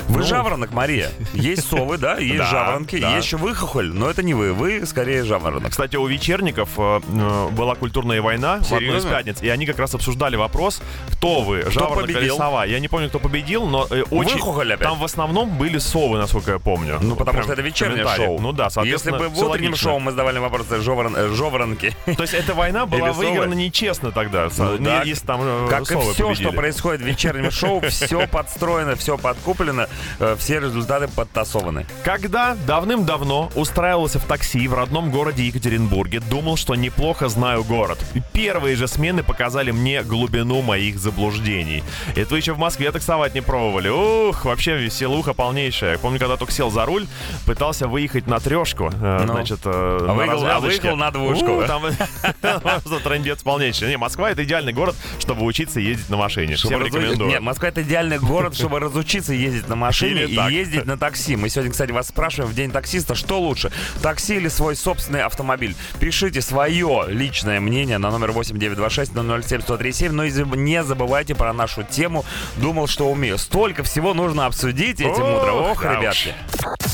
Вы 0.08 0.22
жаворонок, 0.22 0.72
Мария. 0.72 1.10
Есть 1.34 1.68
совы, 1.68 1.98
да, 1.98 2.16
есть 2.18 2.32
Ну. 2.34 2.38
Да, 2.38 2.46
жаворонки, 2.50 2.98
да. 3.00 3.14
есть 3.16 3.26
еще 3.26 3.36
выхохоль, 3.36 3.92
но 3.92 4.08
это 4.10 4.22
не 4.22 4.34
вы, 4.34 4.52
вы 4.52 4.84
скорее 4.86 5.24
жаворонок. 5.24 5.70
Кстати, 5.70 5.96
у 5.96 6.06
вечерников 6.06 6.70
э, 6.78 7.00
э, 7.06 7.48
была 7.50 7.74
культурная 7.74 8.20
война 8.22 8.60
в 8.60 8.72
одну 8.72 8.96
из 8.96 9.04
пятниц, 9.04 9.42
и 9.42 9.48
они 9.48 9.66
как 9.66 9.78
раз 9.78 9.94
обсуждали 9.94 10.36
вопрос, 10.36 10.80
кто 11.12 11.42
вы, 11.42 11.64
жаворонок 11.70 12.10
или 12.10 12.28
сова. 12.28 12.64
Я 12.64 12.80
не 12.80 12.88
помню, 12.88 13.08
кто 13.08 13.18
победил, 13.18 13.66
но 13.66 13.86
э, 13.90 14.02
очень... 14.10 14.34
Выхухоль 14.34 14.72
опять? 14.72 14.88
Там 14.88 14.98
в 14.98 15.04
основном 15.04 15.50
были 15.56 15.78
совы, 15.78 16.18
насколько 16.18 16.52
я 16.52 16.58
помню. 16.58 16.98
Ну, 17.00 17.16
потому 17.16 17.32
Прям 17.32 17.44
что 17.44 17.52
это 17.54 17.62
вечернее 17.62 18.06
шоу. 18.16 18.38
Ну 18.40 18.52
да, 18.52 18.68
Если 18.84 19.10
бы 19.10 19.28
в 19.28 19.38
утреннем 19.42 19.76
шоу 19.76 19.98
мы 19.98 20.10
задавали 20.12 20.38
жаворон- 20.40 21.16
э, 21.16 21.28
жаворонки, 21.34 21.94
То 22.16 22.22
есть 22.22 22.34
эта 22.34 22.54
война 22.54 22.86
была 22.86 23.08
Или 23.08 23.12
совы? 23.14 23.26
выиграна 23.26 23.54
нечестно 23.54 24.10
тогда, 24.12 24.48
Ну 24.58 24.76
не- 24.78 24.84
да. 24.84 25.02
если 25.02 25.26
там 25.26 25.68
Как 25.68 25.82
и 25.82 25.84
все, 25.84 25.94
победили. 26.28 26.34
что 26.34 26.52
происходит 26.52 27.00
в 27.02 27.04
вечернем 27.04 27.50
шоу, 27.50 27.80
все 27.88 28.26
подстроено, 28.26 28.96
все 28.96 29.16
подкуплено, 29.18 29.81
э, 30.18 30.36
все 30.38 30.60
результаты 30.60 31.08
подтасованы. 31.08 31.86
Когда 32.04 32.56
давным-давно 32.66 33.50
устраивался 33.54 34.18
в 34.18 34.24
такси 34.24 34.66
в 34.68 34.74
родном 34.74 35.10
городе 35.10 35.44
Екатеринбурге, 35.44 36.20
думал, 36.20 36.56
что 36.56 36.74
неплохо 36.74 37.28
знаю 37.28 37.64
город. 37.64 37.98
Первые 38.32 38.76
же 38.76 38.88
смены 38.88 39.22
показали 39.22 39.70
мне 39.70 40.02
глубину 40.02 40.62
моих 40.62 40.98
заблуждений. 40.98 41.82
Это 42.16 42.30
вы 42.30 42.38
еще 42.38 42.52
в 42.52 42.58
Москве 42.58 42.90
таксовать 42.92 43.34
не 43.34 43.40
пробовали. 43.40 43.88
Ух, 43.88 44.44
вообще 44.44 44.76
веселуха 44.76 45.32
полнейшая. 45.34 45.98
Помню, 45.98 46.18
когда 46.18 46.36
только 46.36 46.52
сел 46.52 46.70
за 46.70 46.84
руль, 46.86 47.06
пытался 47.46 47.88
выехать 47.88 48.26
на 48.26 48.38
трешку. 48.40 48.90
э, 48.92 49.24
Ну. 49.26 49.32
Значит, 49.32 49.60
э, 49.64 50.04
на 50.06 50.14
выехал- 50.14 50.46
а 50.46 50.60
выехал 50.60 50.96
на 50.96 51.10
двушку. 51.10 51.58
У, 51.58 51.62
Там 51.66 51.82
просто 52.62 53.00
трендец 53.00 53.42
полнейший. 53.42 53.88
Не, 53.88 53.96
Москва 53.96 54.30
это 54.30 54.44
идеальный 54.44 54.72
город, 54.72 54.94
чтобы 55.18 55.44
учиться 55.44 55.80
ездить 55.80 56.10
на 56.10 56.16
машине. 56.16 56.56
Всем 56.56 56.82
рекомендую. 56.84 57.30
Нет, 57.30 57.40
Москва 57.40 57.68
это 57.68 57.82
идеальный 57.82 58.18
город, 58.18 58.54
чтобы 58.56 58.80
разучиться 58.80 59.32
ездить 59.32 59.68
на 59.72 59.76
машине 59.76 60.24
Или 60.24 60.32
и 60.32 60.36
так. 60.36 60.50
ездить 60.50 60.84
на 60.84 60.98
такси. 60.98 61.34
Мы 61.34 61.48
сегодня, 61.48 61.72
кстати, 61.72 61.92
вас 61.92 62.08
спрашиваем 62.08 62.52
в 62.52 62.54
день 62.54 62.70
таксиста, 62.70 63.14
что 63.14 63.40
лучше, 63.40 63.72
такси 64.02 64.36
или 64.36 64.48
свой 64.48 64.76
собственный 64.76 65.22
автомобиль. 65.22 65.74
Пишите 65.98 66.42
свое 66.42 67.06
личное 67.08 67.58
мнение 67.58 67.96
на 67.96 68.10
номер 68.10 68.32
8926 68.32 69.12
007 69.12 69.62
1037, 69.62 70.12
но 70.12 70.26
не 70.26 70.84
забывайте 70.84 71.34
про 71.34 71.54
нашу 71.54 71.84
тему. 71.84 72.24
Думал, 72.56 72.86
что 72.86 73.10
умею. 73.10 73.38
Столько 73.38 73.82
всего 73.82 74.12
нужно 74.12 74.44
обсудить 74.44 75.00
этим 75.00 75.24
утром. 75.24 75.56
Ох, 75.56 75.82
ребятки. 75.84 76.34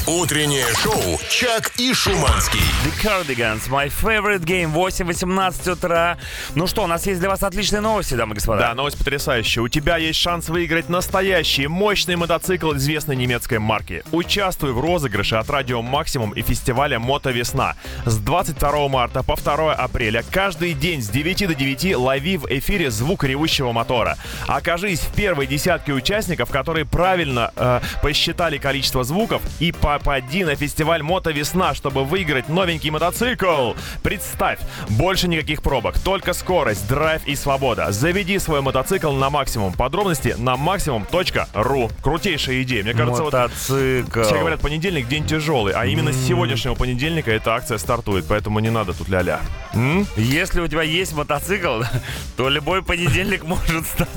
Утреннее 0.07 0.65
шоу 0.83 1.21
«Чак 1.29 1.73
и 1.77 1.93
Шуманский». 1.93 2.61
The 2.85 3.03
Cardigans, 3.03 3.69
my 3.69 3.93
favorite 3.93 4.41
game, 4.43 4.73
8.18 4.73 5.73
утра. 5.73 6.17
Ну 6.55 6.67
что, 6.67 6.85
у 6.85 6.87
нас 6.87 7.05
есть 7.07 7.21
для 7.21 7.29
вас 7.29 7.43
отличные 7.43 7.83
новости, 7.83 8.15
дамы 8.15 8.33
и 8.33 8.37
господа. 8.37 8.61
Да, 8.61 8.75
новость 8.75 8.97
потрясающая. 8.97 9.63
У 9.63 9.69
тебя 9.69 9.99
есть 9.99 10.19
шанс 10.19 10.49
выиграть 10.49 10.89
настоящий 10.89 11.67
мощный 11.67 12.17
мотоцикл 12.17 12.68
известной 12.77 13.17
немецкой 13.17 13.59
марки. 13.59 14.03
Участвуй 14.13 14.73
в 14.73 14.81
розыгрыше 14.81 15.37
от 15.37 15.51
Радио 15.51 15.83
Максимум 15.83 16.33
и 16.33 16.43
фестиваля 16.43 16.99
Мото 16.99 17.31
Весна. 17.31 17.75
С 18.05 18.19
22 18.19 18.89
марта 18.89 19.23
по 19.23 19.37
2 19.37 19.75
апреля 19.75 20.25
каждый 20.31 20.75
день 20.75 21.03
с 21.03 21.09
9 21.09 21.49
до 21.49 21.55
9 21.55 21.97
лови 21.97 22.37
в 22.37 22.47
эфире 22.47 22.91
звук 22.91 23.25
ревущего 23.25 23.73
мотора. 23.73 24.17
Окажись 24.47 25.01
в 25.01 25.15
первой 25.15 25.47
десятке 25.47 25.93
участников, 25.93 26.51
которые 26.51 26.85
правильно 26.85 27.53
э, 27.57 27.81
посчитали 28.03 28.59
количество 28.59 29.05
звуков 29.05 29.43
и 29.61 29.73
попади 29.73 30.45
на 30.45 30.55
фестиваль 30.55 31.03
Мото 31.03 31.31
Весна, 31.31 31.75
чтобы 31.75 32.05
выиграть 32.05 32.49
новенький 32.49 32.91
мотоцикл. 32.91 33.73
Представь, 34.03 34.59
больше 34.91 35.29
никаких 35.29 35.63
пробок, 35.63 35.99
только 35.99 36.33
скорость, 36.33 36.89
драйв 36.89 37.27
и 37.27 37.35
свобода. 37.37 37.93
Заведи 37.93 38.39
свой 38.39 38.61
мотоцикл 38.61 39.13
на 39.13 39.31
максимум. 39.31 39.73
Подробности 39.73 40.35
на 40.39 40.57
максимум.ру. 40.57 41.91
Крутейшая 42.03 42.58
идея. 42.63 42.83
Мне 42.83 42.95
кажется, 42.95 43.23
вот 43.23 43.33
Мотоцикл. 43.33 44.23
все 44.23 44.39
говорят, 44.39 44.61
понедельник 44.61 45.09
день 45.09 45.27
тяжелый, 45.27 45.73
а 45.75 45.87
именно 45.87 46.13
с 46.13 46.27
сегодняшнего 46.27 46.75
понедельника 46.75 47.31
эта 47.31 47.55
акция 47.55 47.79
стартует, 47.79 48.27
поэтому 48.29 48.59
не 48.61 48.71
надо 48.71 48.93
тут 48.93 49.09
ля-ля. 49.09 49.41
М? 49.75 50.07
Если 50.17 50.61
у 50.61 50.69
тебя 50.69 50.83
есть 50.83 51.15
мотоцикл, 51.15 51.83
то 52.37 52.49
любой 52.49 52.83
понедельник 52.83 53.45
может 53.45 53.87
стать 53.87 54.09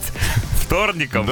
вторником, 0.55 1.25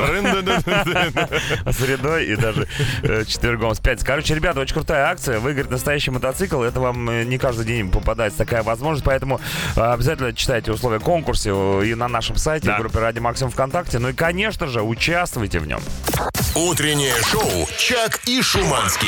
средой 1.71 2.25
и 2.27 2.35
даже 2.35 2.67
э, 3.03 3.23
четвергом 3.25 3.73
с 3.73 3.79
пятницы. 3.79 4.05
Короче, 4.05 4.35
ребята, 4.35 4.59
очень 4.59 4.73
крутая 4.73 5.05
акция. 5.09 5.39
Выиграть 5.39 5.69
настоящий 5.71 6.11
мотоцикл. 6.11 6.61
Это 6.61 6.79
вам 6.81 7.09
э, 7.09 7.23
не 7.23 7.37
каждый 7.37 7.65
день 7.65 7.89
попадается 7.89 8.39
такая 8.39 8.63
возможность. 8.63 9.05
Поэтому 9.05 9.39
э, 9.75 9.81
обязательно 9.81 10.33
читайте 10.33 10.71
условия 10.71 10.99
конкурса 10.99 11.49
и 11.81 11.95
на 11.95 12.07
нашем 12.09 12.35
сайте, 12.35 12.67
Да. 12.67 12.77
в 12.77 12.79
группе 12.81 12.99
Ради 12.99 13.19
Максимум 13.19 13.51
ВКонтакте. 13.51 13.99
Ну 13.99 14.09
и, 14.09 14.13
конечно 14.13 14.67
же, 14.67 14.81
участвуйте 14.81 15.59
в 15.59 15.67
нем. 15.67 15.79
Утреннее 16.99 17.23
шоу 17.23 17.69
«Чак 17.77 18.19
и 18.25 18.41
Шуманский». 18.41 19.07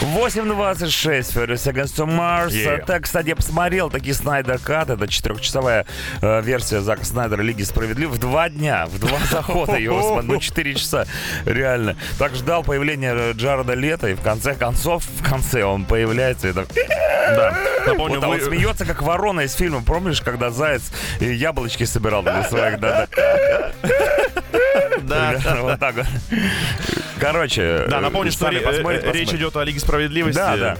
8.26, 0.00 1.32
30 1.32 1.56
Seconds 1.58 1.92
to 1.96 2.06
Mars. 2.06 2.52
Yeah. 2.52 2.84
Так, 2.84 3.04
кстати, 3.04 3.28
я 3.28 3.36
посмотрел 3.36 3.88
таки 3.90 4.12
Снайдер 4.12 4.58
Кат. 4.58 4.90
Это 4.90 5.08
четырехчасовая 5.08 5.86
э, 6.20 6.42
версия 6.42 6.80
Зака 6.80 7.04
Снайдера 7.04 7.40
Лиги 7.40 7.62
Справедливых. 7.62 8.16
В 8.16 8.20
два 8.20 8.48
дня, 8.50 8.86
в 8.86 8.98
два 8.98 9.18
захода 9.30 9.76
его 9.76 10.02
смотрел. 10.02 10.34
Ну, 10.34 10.40
4 10.40 10.74
часа, 10.74 11.06
реально. 11.46 11.96
Так 12.18 12.34
ждал 12.34 12.62
появления 12.62 13.14
э, 13.14 13.32
Джареда 13.32 13.72
Лето, 13.74 14.08
и 14.08 14.14
в 14.14 14.20
конце 14.20 14.54
концов, 14.54 15.02
в 15.04 15.22
конце 15.28 15.64
он 15.64 15.84
появляется 15.86 16.48
и 16.48 16.52
так... 16.52 16.68
Да. 16.74 17.56
Напомню, 17.86 18.16
Вот, 18.20 18.24
а 18.24 18.28
он 18.28 18.38
вы- 18.38 18.44
смеется, 18.44 18.84
как 18.84 19.00
ворона 19.02 19.40
из 19.40 19.54
фильма. 19.54 19.82
Помнишь, 19.82 20.20
когда 20.20 20.50
заяц 20.50 20.82
яблочки 21.20 21.84
собирал 21.84 22.22
для 22.22 22.44
своих... 22.44 22.78
Да, 22.80 23.06
Да. 25.02 25.34
да. 25.42 25.56
Вот 25.62 25.80
так 25.80 25.94
вот. 25.96 26.06
Короче, 27.18 27.86
Да, 27.88 27.98
э, 27.98 28.00
напомню, 28.00 28.30
что 28.32 28.46
посмотрите, 28.46 29.06
э, 29.06 29.12
речь 29.12 29.32
идет 29.32 29.56
о 29.56 29.64
Лиге 29.64 29.80
Справедливости. 29.80 30.38
Да, 30.38 30.56
да. 30.56 30.76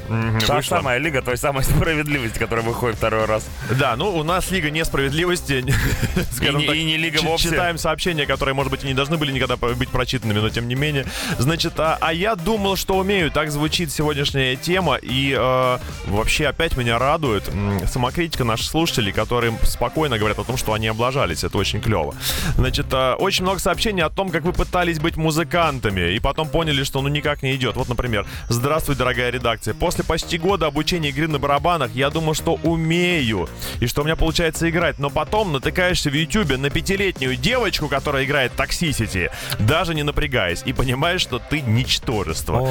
Та 0.46 0.57
вышла. 0.57 0.77
самая 0.77 0.99
лига 0.99 1.22
той 1.22 1.37
самой 1.37 1.64
справедливости, 1.64 2.38
которая 2.38 2.64
выходит 2.64 2.96
второй 2.96 3.25
раз. 3.25 3.49
Да, 3.70 3.96
ну 3.96 4.14
у 4.14 4.22
нас 4.22 4.51
Лига 4.51 4.70
Несправедливости. 4.70 5.64
скажем 6.33 6.59
не- 6.59 6.66
так, 6.66 6.77
и 6.77 6.85
не 6.85 6.96
Лига 6.96 7.20
вовсе. 7.22 7.51
Читаем 7.51 7.79
сообщения, 7.79 8.27
которые, 8.27 8.55
может 8.55 8.70
быть, 8.70 8.85
и 8.85 8.87
не 8.87 8.94
должны 8.94 9.16
были 9.16 9.33
никогда 9.33 9.57
быть 9.57 9.88
прочитанными, 9.88 10.38
но 10.40 10.51
тем 10.51 10.68
не 10.68 10.75
менее. 10.75 11.07
Значит, 11.38 11.79
а, 11.79 11.99
а 12.01 12.12
я 12.12 12.35
думал, 12.35 12.77
что 12.77 12.96
умею. 12.96 13.31
Так 13.31 13.51
звучит 13.51 13.90
сегодняшняя 13.90 14.57
тема. 14.57 14.96
И 14.96 15.35
э, 15.38 15.79
вообще 16.07 16.46
опять 16.46 16.77
меня 16.77 16.99
радует 16.99 17.44
самокритика 17.87 18.44
наших 18.44 18.66
слушателей, 18.66 19.12
которые 19.12 19.57
спокойно 19.62 20.18
говорят 20.18 20.38
о 20.38 20.44
том, 20.44 20.57
что 20.57 20.72
они 20.72 20.88
облажались. 20.88 21.44
Это 21.44 21.59
очень 21.59 21.81
клево. 21.81 22.14
Значит, 22.57 22.87
э, 22.92 23.14
очень 23.14 23.44
много 23.44 23.59
сообщений 23.61 24.03
о 24.03 24.11
том, 24.11 24.31
как 24.31 24.42
вы 24.42 24.53
пытались 24.53 24.99
быть 24.99 25.16
музыкантами, 25.16 26.12
и 26.12 26.18
потом 26.27 26.49
поняли, 26.49 26.83
что 26.83 27.03
ну 27.03 27.09
никак 27.09 27.45
не 27.45 27.55
идет. 27.55 27.77
Вот, 27.77 27.89
например, 27.89 28.27
«Здравствуй, 28.49 28.97
дорогая 28.97 29.31
редакция. 29.31 29.75
После 29.75 30.03
почти 30.03 30.39
года 30.39 30.67
обучения 30.67 31.11
игры 31.11 31.29
на 31.29 31.39
барабанах 31.39 31.93
я 31.95 32.11
думал, 32.11 32.35
что 32.35 32.55
умею, 32.65 33.49
и 33.79 33.87
что 33.87 34.01
у 34.03 34.05
меня 34.05 34.17
получается 34.17 34.69
играть, 34.69 34.99
но 34.99 35.09
потом 35.09 35.53
натыкаешься 35.53 36.11
в 36.11 36.15
Ютубе 36.15 36.57
на 36.57 36.69
пятилетнюю 36.69 37.37
девочку, 37.37 37.87
которая 37.87 38.25
играет 38.25 38.51
Toxicity, 38.57 39.31
даже 39.61 39.95
не 39.95 40.03
напрягаясь, 40.03 40.62
и 40.65 40.73
понимаешь, 40.73 41.21
что 41.21 41.39
ты 41.39 41.61
ничтожество. 41.61 42.69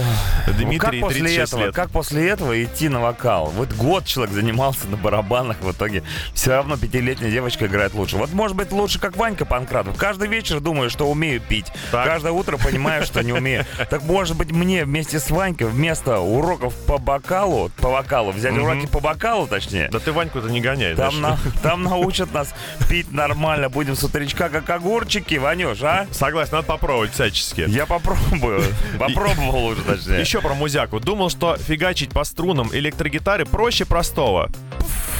Дмитрий, 0.48 0.66
Ну, 0.66 0.78
как 0.80 1.00
после 1.00 1.20
36 1.22 1.54
этого, 1.54 1.66
лет. 1.68 1.76
как 1.76 1.90
после 1.92 2.28
этого 2.28 2.62
идти 2.62 2.90
на 2.90 3.00
вокал? 3.00 3.46
Вот 3.56 3.72
год 3.72 4.06
человек 4.06 4.34
занимался 4.36 4.86
на 4.88 4.98
барабанах, 4.98 5.62
в 5.62 5.72
итоге 5.72 6.04
все 6.34 6.52
равно 6.52 6.76
пятилетняя 6.76 7.32
девочка 7.32 7.68
играет 7.68 7.94
лучше. 7.94 8.18
Вот 8.18 8.34
может 8.34 8.58
быть 8.58 8.74
лучше, 8.74 9.00
как 9.00 9.16
Ванька 9.16 9.46
Панкратов. 9.46 9.96
Каждый 9.96 10.28
вечер 10.28 10.60
думаю, 10.60 10.90
что 10.90 11.10
умею 11.10 11.40
пить. 11.40 11.68
Так. 11.92 12.06
Каждое 12.06 12.34
утро 12.34 12.58
понимаю, 12.58 13.06
что 13.06 13.24
не 13.24 13.32
умею. 13.32 13.45
Так 13.90 14.04
может 14.04 14.38
быть 14.38 14.52
мне 14.52 14.86
вместе 14.86 15.20
с 15.20 15.30
Ванькой 15.30 15.68
вместо 15.68 16.20
уроков 16.20 16.74
по 16.86 16.98
вокалу, 16.98 17.72
по 17.78 17.90
вокалу, 17.90 18.32
взять 18.32 18.58
уроки 18.58 18.88
по 18.88 19.00
вокалу, 19.00 19.48
точнее, 19.48 19.90
Да 19.92 20.00
ты 20.00 20.12
Ваньку-то 20.12 20.50
не 20.50 20.62
гоняй. 20.62 20.96
Там, 20.96 21.22
на, 21.22 21.38
там 21.62 21.84
научат 21.84 22.34
нас 22.34 22.54
пить 22.90 23.12
нормально. 23.12 23.70
Будем 23.70 23.96
с 23.96 24.04
утречка 24.04 24.50
как 24.50 24.70
огурчики, 24.70 25.36
Ванюш, 25.36 25.82
а? 25.84 26.08
Согласен, 26.12 26.54
надо 26.54 26.68
попробовать 26.68 27.14
всячески. 27.14 27.66
Я 27.68 27.86
попробую. 27.86 28.64
Попробовал 29.00 29.66
уже, 29.66 29.82
точнее. 29.82 30.20
Еще 30.20 30.42
про 30.42 30.54
музяку. 30.54 31.00
Думал, 31.00 31.30
что 31.30 31.58
фигачить 31.58 32.12
по 32.12 32.24
струнам 32.24 32.70
электрогитары 32.74 33.46
проще 33.46 33.86
простого. 33.86 34.50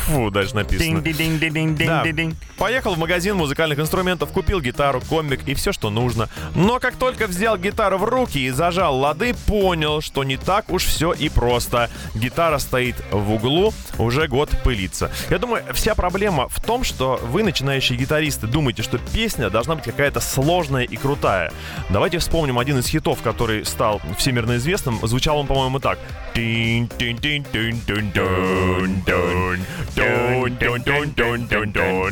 Фу, 0.08 0.30
дальше 0.30 0.56
написано. 0.56 1.00
Да. 1.88 2.04
Поехал 2.58 2.96
в 2.96 2.98
магазин 3.00 3.36
музыкальных 3.36 3.80
инструментов, 3.80 4.32
купил 4.32 4.62
гитару, 4.62 5.02
комбик 5.02 5.42
и 5.48 5.54
все, 5.56 5.72
что 5.72 5.90
нужно. 5.90 6.30
Но 6.54 6.80
как 6.80 6.96
только 6.96 7.28
взял 7.28 7.58
гитару 7.58 7.98
в 7.98 8.04
руки 8.04 8.38
и 8.38 8.50
зажал 8.52 8.98
лады, 8.98 9.34
понял, 9.48 10.02
что 10.02 10.24
не 10.24 10.38
так 10.38 10.70
уж 10.70 10.86
все 10.86 11.12
и 11.12 11.30
просто. 11.30 11.90
Гитара 12.14 12.60
стоит 12.60 12.96
в 13.12 13.32
углу, 13.34 13.74
уже 13.98 14.28
год 14.28 14.50
пылится. 14.64 15.12
Я 15.30 15.40
думаю, 15.40 15.64
вся 15.74 15.96
проблема 15.96 16.48
в 16.50 16.64
том, 16.64 16.84
что 16.84 17.20
вы, 17.24 17.44
начинающие 17.44 17.98
гитаристы, 17.98 18.48
думаете, 18.48 18.84
что 18.84 19.00
песня 19.00 19.50
должна 19.50 19.76
быть 19.76 19.86
какая-то 19.86 20.20
сложная 20.20 20.84
и 20.84 20.96
крутая. 20.98 21.52
Давайте 21.90 22.20
вспомним 22.20 22.60
один 22.60 22.78
из 22.80 22.88
хитов, 22.88 23.22
который 23.22 23.66
стал 23.66 24.02
всемирно 24.18 24.58
известным. 24.58 25.00
Звучал 25.06 25.40
он, 25.40 25.48
по-моему, 25.48 25.80
так. 25.80 25.98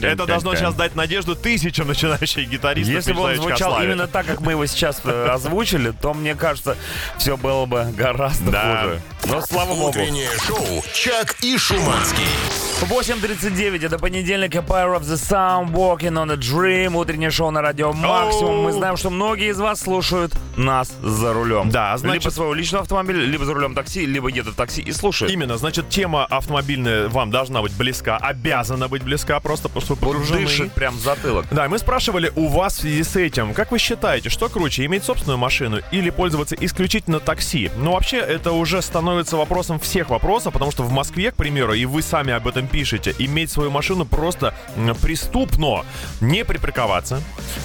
Это 0.03 0.25
должно 0.25 0.55
сейчас 0.55 0.75
дать 0.75 0.95
надежду 0.95 1.35
тысячам 1.35 1.87
начинающих 1.87 2.47
гитаристов. 2.49 2.95
Если 2.95 3.13
бы 3.13 3.21
он 3.21 3.35
звучал 3.35 3.81
именно 3.81 4.07
так, 4.07 4.25
как 4.25 4.41
мы 4.41 4.53
его 4.53 4.65
сейчас 4.65 5.01
озвучили, 5.05 5.91
то, 5.91 6.13
мне 6.13 6.35
кажется, 6.35 6.77
все 7.17 7.37
было 7.37 7.65
бы 7.65 7.85
гораздо 7.95 8.51
хуже. 8.51 9.01
Но 9.25 9.41
слава 9.41 9.73
богу. 9.73 9.89
Утреннее 9.89 10.29
шоу 10.45 10.83
«Чак 10.93 11.35
и 11.41 11.57
Шуманский». 11.57 12.72
8.39, 12.83 13.85
это 13.85 13.97
понедельник, 13.97 14.55
Empire 14.55 14.97
of 14.97 15.03
the 15.03 15.15
Sun, 15.15 15.71
Walking 15.71 16.13
on 16.21 16.31
a 16.31 16.35
Dream, 16.35 16.95
утреннее 16.97 17.31
шоу 17.31 17.49
на 17.49 17.61
радио 17.61 17.93
Максимум. 17.93 18.63
Мы 18.63 18.73
знаем, 18.73 18.97
что 18.97 19.09
многие 19.09 19.49
из 19.51 19.57
вас 19.59 19.79
слушают 19.81 20.33
нас 20.57 20.93
за 21.01 21.31
рулем. 21.33 21.69
Да, 21.69 21.95
значит- 21.97 22.23
Либо 22.25 22.33
своего 22.33 22.53
личного 22.53 22.81
автомобиля, 22.83 23.23
либо 23.25 23.45
за 23.45 23.53
рулем 23.53 23.73
такси, 23.73 24.05
либо 24.05 24.27
едут 24.27 24.53
в 24.55 24.57
такси 24.57 24.81
и 24.81 24.91
слушают. 24.91 25.31
Именно, 25.33 25.57
значит, 25.57 25.87
тема 25.89 26.25
автомобильная 26.25 27.07
вам 27.07 27.31
должна 27.31 27.61
быть 27.61 27.71
близка, 27.73 28.17
обязана 28.17 28.89
быть 28.89 29.01
близка, 29.03 29.39
просто 29.39 29.69
потому 29.69 29.85
что 29.85 29.93
Вот 29.95 30.01
погружены. 30.01 30.41
дышит 30.41 30.73
прям 30.73 30.99
затылок. 30.99 31.45
Да, 31.51 31.69
мы 31.69 31.79
спрашивали 31.79 32.33
у 32.35 32.47
вас 32.49 32.75
в 32.75 32.81
связи 32.81 33.03
с 33.03 33.15
этим, 33.15 33.53
как 33.53 33.71
вы 33.71 33.79
считаете, 33.79 34.29
что 34.29 34.49
круче, 34.49 34.83
иметь 34.85 35.05
собственную 35.05 35.37
машину 35.37 35.79
или 35.91 36.09
пользоваться 36.09 36.55
исключительно 36.59 37.21
такси? 37.21 37.71
Ну, 37.77 37.93
вообще, 37.93 38.17
это 38.17 38.51
уже 38.51 38.81
становится 38.81 39.37
вопросом 39.37 39.79
всех 39.79 40.09
вопросов, 40.09 40.51
потому 40.51 40.71
что 40.71 40.83
в 40.83 40.91
Москве, 40.91 41.31
к 41.31 41.35
примеру, 41.35 41.73
и 41.73 41.85
вы 41.85 42.01
сами 42.01 42.33
об 42.33 42.45
этом 42.47 42.67
пишете, 42.73 43.13
иметь 43.19 43.51
свою 43.51 43.69
машину 43.69 44.03
просто 44.03 44.55
преступно. 45.01 45.85
Не 46.21 46.43
припарковаться, 46.43 47.21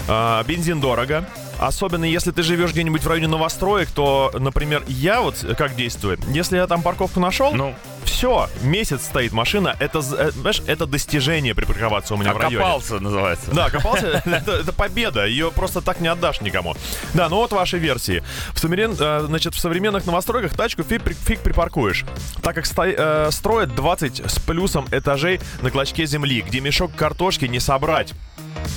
а, 0.06 0.44
бензин 0.44 0.80
дорого, 0.80 1.26
Особенно 1.58 2.04
если 2.04 2.30
ты 2.30 2.44
живешь 2.44 2.70
где-нибудь 2.70 3.02
в 3.02 3.08
районе 3.08 3.26
новостроек, 3.26 3.90
то, 3.90 4.30
например, 4.38 4.84
я 4.86 5.20
вот 5.20 5.44
как 5.58 5.74
действую. 5.74 6.16
Если 6.28 6.56
я 6.56 6.68
там 6.68 6.82
парковку 6.82 7.18
нашел, 7.18 7.52
Ну. 7.52 7.74
Все, 8.08 8.48
месяц 8.62 9.02
стоит 9.04 9.32
машина, 9.32 9.76
это, 9.78 10.00
з- 10.00 10.14
э, 10.16 10.30
знаешь, 10.32 10.62
это 10.66 10.86
достижение 10.86 11.54
припарковаться 11.54 12.14
у 12.14 12.16
меня 12.16 12.32
в 12.32 12.38
районе. 12.38 12.56
Окопался, 12.58 12.98
называется. 13.00 13.50
Да, 13.52 13.70
копался, 13.70 14.22
это, 14.24 14.52
это 14.52 14.72
победа, 14.72 15.26
ее 15.26 15.50
просто 15.52 15.80
так 15.80 16.00
не 16.00 16.08
отдашь 16.08 16.40
никому. 16.40 16.74
Да, 17.14 17.28
ну 17.28 17.36
вот 17.36 17.52
ваши 17.52 17.78
версии. 17.78 18.22
В, 18.52 18.56
современ- 18.64 18.96
э, 18.98 19.24
значит, 19.26 19.54
в 19.54 19.58
современных 19.60 20.06
новостройках 20.06 20.54
тачку 20.56 20.82
фиг, 20.82 21.02
фиг 21.26 21.40
припаркуешь, 21.40 22.04
так 22.42 22.54
как 22.54 22.66
сто- 22.66 22.84
э, 22.86 23.30
строят 23.30 23.74
20 23.74 24.22
с 24.30 24.38
плюсом 24.40 24.86
этажей 24.90 25.40
на 25.62 25.70
клочке 25.70 26.06
земли, 26.06 26.40
где 26.42 26.60
мешок 26.60 26.94
картошки 26.94 27.44
не 27.44 27.60
собрать. 27.60 28.14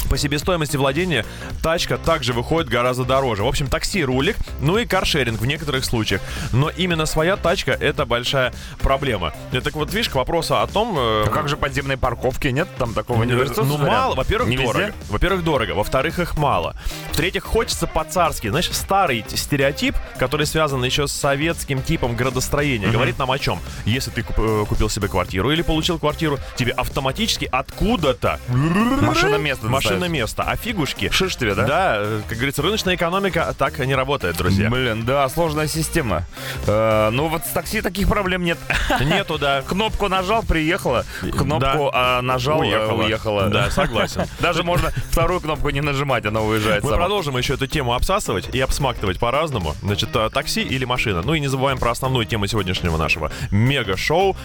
По 0.10 0.18
себестоимости 0.18 0.76
владения 0.78 1.26
тачка 1.64 1.98
также 1.98 2.34
выходит 2.34 2.70
гораздо 2.70 3.04
дороже. 3.06 3.44
В 3.44 3.48
общем, 3.48 3.68
такси 3.68 4.04
рулик, 4.04 4.36
ну 4.60 4.78
и 4.78 4.86
каршеринг 4.86 5.40
в 5.40 5.46
некоторых 5.46 5.86
случаях. 5.86 6.22
Но 6.52 6.70
именно 6.70 7.06
своя 7.06 7.38
тачка 7.38 7.72
это 7.72 8.06
большая 8.06 8.54
проблема. 8.80 9.21
И 9.52 9.60
Так 9.60 9.74
вот, 9.74 9.94
видишь, 9.94 10.10
к 10.10 10.16
вопросу 10.16 10.58
о 10.58 10.68
том... 10.68 10.98
э, 10.98 11.24
А 11.28 11.30
как 11.30 11.50
же 11.50 11.58
подземные 11.58 11.98
парковки? 11.98 12.48
Нет 12.48 12.68
там 12.78 12.94
такого 12.94 13.24
не 13.24 13.34
ну, 13.34 13.78
мало. 13.78 14.16
Во-первых, 14.16 14.56
дорого. 14.56 14.94
Во-первых, 15.10 15.44
дорого. 15.44 15.72
Во-вторых, 15.72 16.20
их 16.20 16.38
мало. 16.38 16.76
В-третьих, 17.12 17.44
хочется 17.44 17.88
по-царски. 17.88 18.50
Знаешь, 18.50 18.70
старый 18.72 19.26
стереотип, 19.30 19.96
который 20.18 20.46
связан 20.46 20.84
еще 20.84 21.08
с 21.08 21.12
советским 21.12 21.82
типом 21.82 22.16
градостроения, 22.16 22.90
говорит 22.90 23.18
нам 23.20 23.32
о 23.32 23.40
чем? 23.40 23.60
Если 23.86 24.12
ты 24.12 24.22
э, 24.22 24.66
купил 24.68 24.90
себе 24.90 25.08
квартиру 25.08 25.52
или 25.52 25.62
получил 25.62 26.00
квартиру, 26.00 26.40
тебе 26.56 26.72
автоматически 26.72 27.48
откуда-то 27.52 28.40
Машина 28.48 29.36
место 29.36 29.68
машина 29.68 30.06
место. 30.06 30.44
А 30.44 30.56
фигушки... 30.56 31.10
Шиш 31.12 31.36
тебе, 31.36 31.56
да? 31.56 31.66
Да, 31.66 31.96
э, 31.98 32.22
как 32.28 32.38
говорится, 32.38 32.62
рыночная 32.62 32.96
экономика 32.96 33.54
так 33.58 33.80
не 33.80 33.96
работает, 33.96 34.38
друзья. 34.38 34.70
Блин, 34.70 35.06
да, 35.06 35.28
сложная 35.30 35.68
система. 35.68 36.24
Э, 36.68 37.10
ну 37.12 37.28
вот 37.28 37.46
с 37.46 37.50
такси 37.50 37.82
таких 37.82 38.08
проблем 38.08 38.44
нет. 38.44 38.58
Нету, 39.12 39.38
да. 39.38 39.62
Кнопку 39.62 40.08
нажал, 40.08 40.44
приехала. 40.44 41.06
Кнопку 41.22 41.92
а, 41.94 42.22
нажал, 42.22 42.64
э, 42.64 42.92
уехала. 42.94 43.50
Да, 43.50 43.70
согласен. 43.72 44.26
Даже 44.40 44.64
можно 44.64 44.92
вторую 45.12 45.42
кнопку 45.42 45.70
не 45.70 45.82
нажимать, 45.82 46.26
она 46.26 46.42
уезжает 46.42 46.84
Мы 46.84 46.90
сама. 46.90 47.02
продолжим 47.02 47.38
еще 47.38 47.54
эту 47.54 47.68
тему 47.68 47.94
обсасывать 47.94 48.54
и 48.54 48.60
обсмактывать 48.60 49.20
по-разному. 49.20 49.76
Значит, 49.82 50.10
э, 50.16 50.30
такси 50.34 50.62
или 50.62 50.86
машина. 50.86 51.22
Ну 51.24 51.34
и 51.34 51.40
не 51.40 51.48
забываем 51.48 51.78
про 51.78 51.92
основную 51.92 52.26
тему 52.26 52.48
сегодняшнего 52.48 52.98
нашего 52.98 53.32
мега-шоу, 53.52 54.36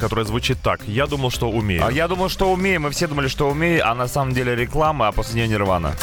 которое 0.00 0.24
звучит 0.24 0.58
так. 0.62 0.80
Я 0.86 1.06
думал, 1.06 1.30
что 1.30 1.50
умею. 1.50 1.84
А 1.86 1.92
я 1.92 2.08
думал, 2.08 2.28
что 2.28 2.52
умеем, 2.52 2.82
мы 2.82 2.90
все 2.90 3.06
думали, 3.06 3.28
что 3.28 3.48
умеем, 3.48 3.82
а 3.84 3.94
на 3.94 4.08
самом 4.08 4.32
деле 4.34 4.54
реклама, 4.54 5.08
а 5.08 5.12
после 5.12 5.36
нее 5.36 5.48
нирвана. 5.48 5.94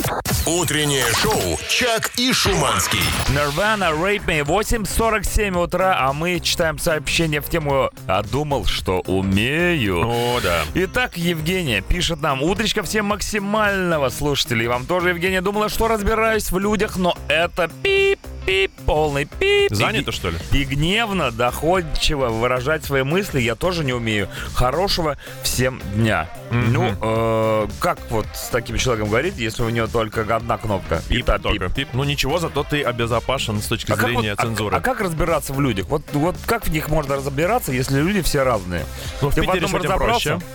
Утреннее 0.46 1.06
шоу 1.13 1.58
«Чак 1.70 2.12
и 2.18 2.32
Шуманский». 2.32 3.00
Нирвана, 3.30 3.86
Rape 3.86 4.26
Me, 4.26 4.41
8.47 4.44 5.58
утра, 5.58 5.98
а 6.00 6.13
мы 6.13 6.39
читаем 6.39 6.78
сообщение 6.78 7.41
в 7.41 7.50
тему 7.50 7.85
«А 8.08 8.24
думал, 8.24 8.65
что 8.65 9.00
умею». 9.02 10.02
О, 10.08 10.39
да. 10.41 10.63
Итак, 10.74 11.17
Евгения 11.17 11.82
пишет 11.82 12.21
нам. 12.21 12.41
Утречка 12.43 12.84
всем 12.84 13.06
максимального 13.06 14.10
слушателей. 14.10 14.67
Вам 14.67 14.86
тоже, 14.86 15.10
Евгения, 15.10 15.41
думала, 15.41 15.69
что 15.69 15.88
разбираюсь 15.88 16.52
в 16.52 16.60
людях, 16.60 16.98
но 16.98 17.17
это 17.28 17.69
пип 17.84 18.19
пип, 18.46 18.72
полный 18.86 19.26
пип. 19.26 19.74
Занято, 19.74 20.12
И- 20.12 20.14
что 20.14 20.30
ли? 20.30 20.38
И 20.52 20.64
гневно, 20.64 21.32
доходчиво 21.32 22.28
выражать 22.30 22.86
свои 22.86 23.04
мысли 23.04 23.42
я 23.42 23.56
тоже 23.56 23.84
не 23.84 23.94
умею. 23.94 24.28
Хорошего 24.54 25.18
всем 25.44 25.82
дня. 25.96 26.30
Ну, 26.52 26.94
э, 27.02 27.68
как 27.80 28.00
вот 28.10 28.28
с 28.34 28.50
таким 28.50 28.78
человеком 28.78 29.10
говорить, 29.10 29.38
если 29.38 29.64
у 29.64 29.70
него 29.70 29.88
только 29.88 30.22
одна 30.36 30.58
кнопка? 30.58 31.02
Пип 31.10 31.26
Пип-а-пип. 31.26 31.42
только. 31.44 31.70
Пип. 31.70 31.90
Ну 31.94 32.04
ничего, 32.04 32.38
зато 32.38 32.64
ты 32.64 32.84
обезопасен 32.84 33.62
с 33.62 33.66
точки 33.68 33.92
А 33.92 33.96
как, 33.96 34.06
зрения 34.10 34.32
вот- 34.32 34.40
а- 34.40 34.44
цензуры. 34.44 34.76
а 34.78 34.80
как 34.80 35.02
разбираться 35.02 35.54
в 35.54 35.60
людях? 35.60 35.88
Вот, 35.88 36.04
вот 36.14 36.36
как 36.46 36.68
в 36.68 36.72
них 36.72 36.90
можно 36.90 37.16
разбираться, 37.16 37.72
если 37.72 38.00
люди 38.00 38.22
все 38.22 38.44
разные? 38.44 38.86
Ну, 39.22 39.30
в 39.30 39.36
Ты 39.36 39.42
в 39.42 39.46
Питере 39.46 39.66
одном 39.66 39.82
разобрался? 39.82 40.30
проще. 40.38 40.46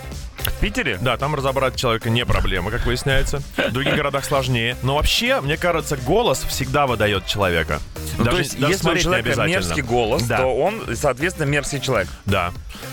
В 0.50 0.60
Питере? 0.60 0.98
Да, 1.00 1.16
там 1.16 1.34
разобрать 1.34 1.76
человека 1.76 2.10
не 2.10 2.24
проблема, 2.26 2.70
как 2.70 2.84
выясняется. 2.84 3.42
В 3.56 3.72
других 3.72 3.94
городах 3.96 4.24
сложнее. 4.24 4.76
Но 4.82 4.96
вообще, 4.96 5.40
мне 5.40 5.56
кажется, 5.56 5.96
голос 5.96 6.42
всегда 6.48 6.86
выдает 6.86 7.26
человека. 7.26 7.80
Ну, 8.18 8.24
Даже- 8.24 8.36
то 8.36 8.42
есть, 8.42 8.60
даже 8.60 8.72
если 8.74 8.90
у 8.90 8.96
человека 8.98 9.42
мерзкий 9.46 9.82
голос, 9.82 10.22
Да. 10.24 10.38
то 10.38 10.46
он, 10.48 10.82
соответственно, 10.94 11.46
мерзкий 11.46 11.80
человек. 11.80 12.08
Да. 12.26 12.52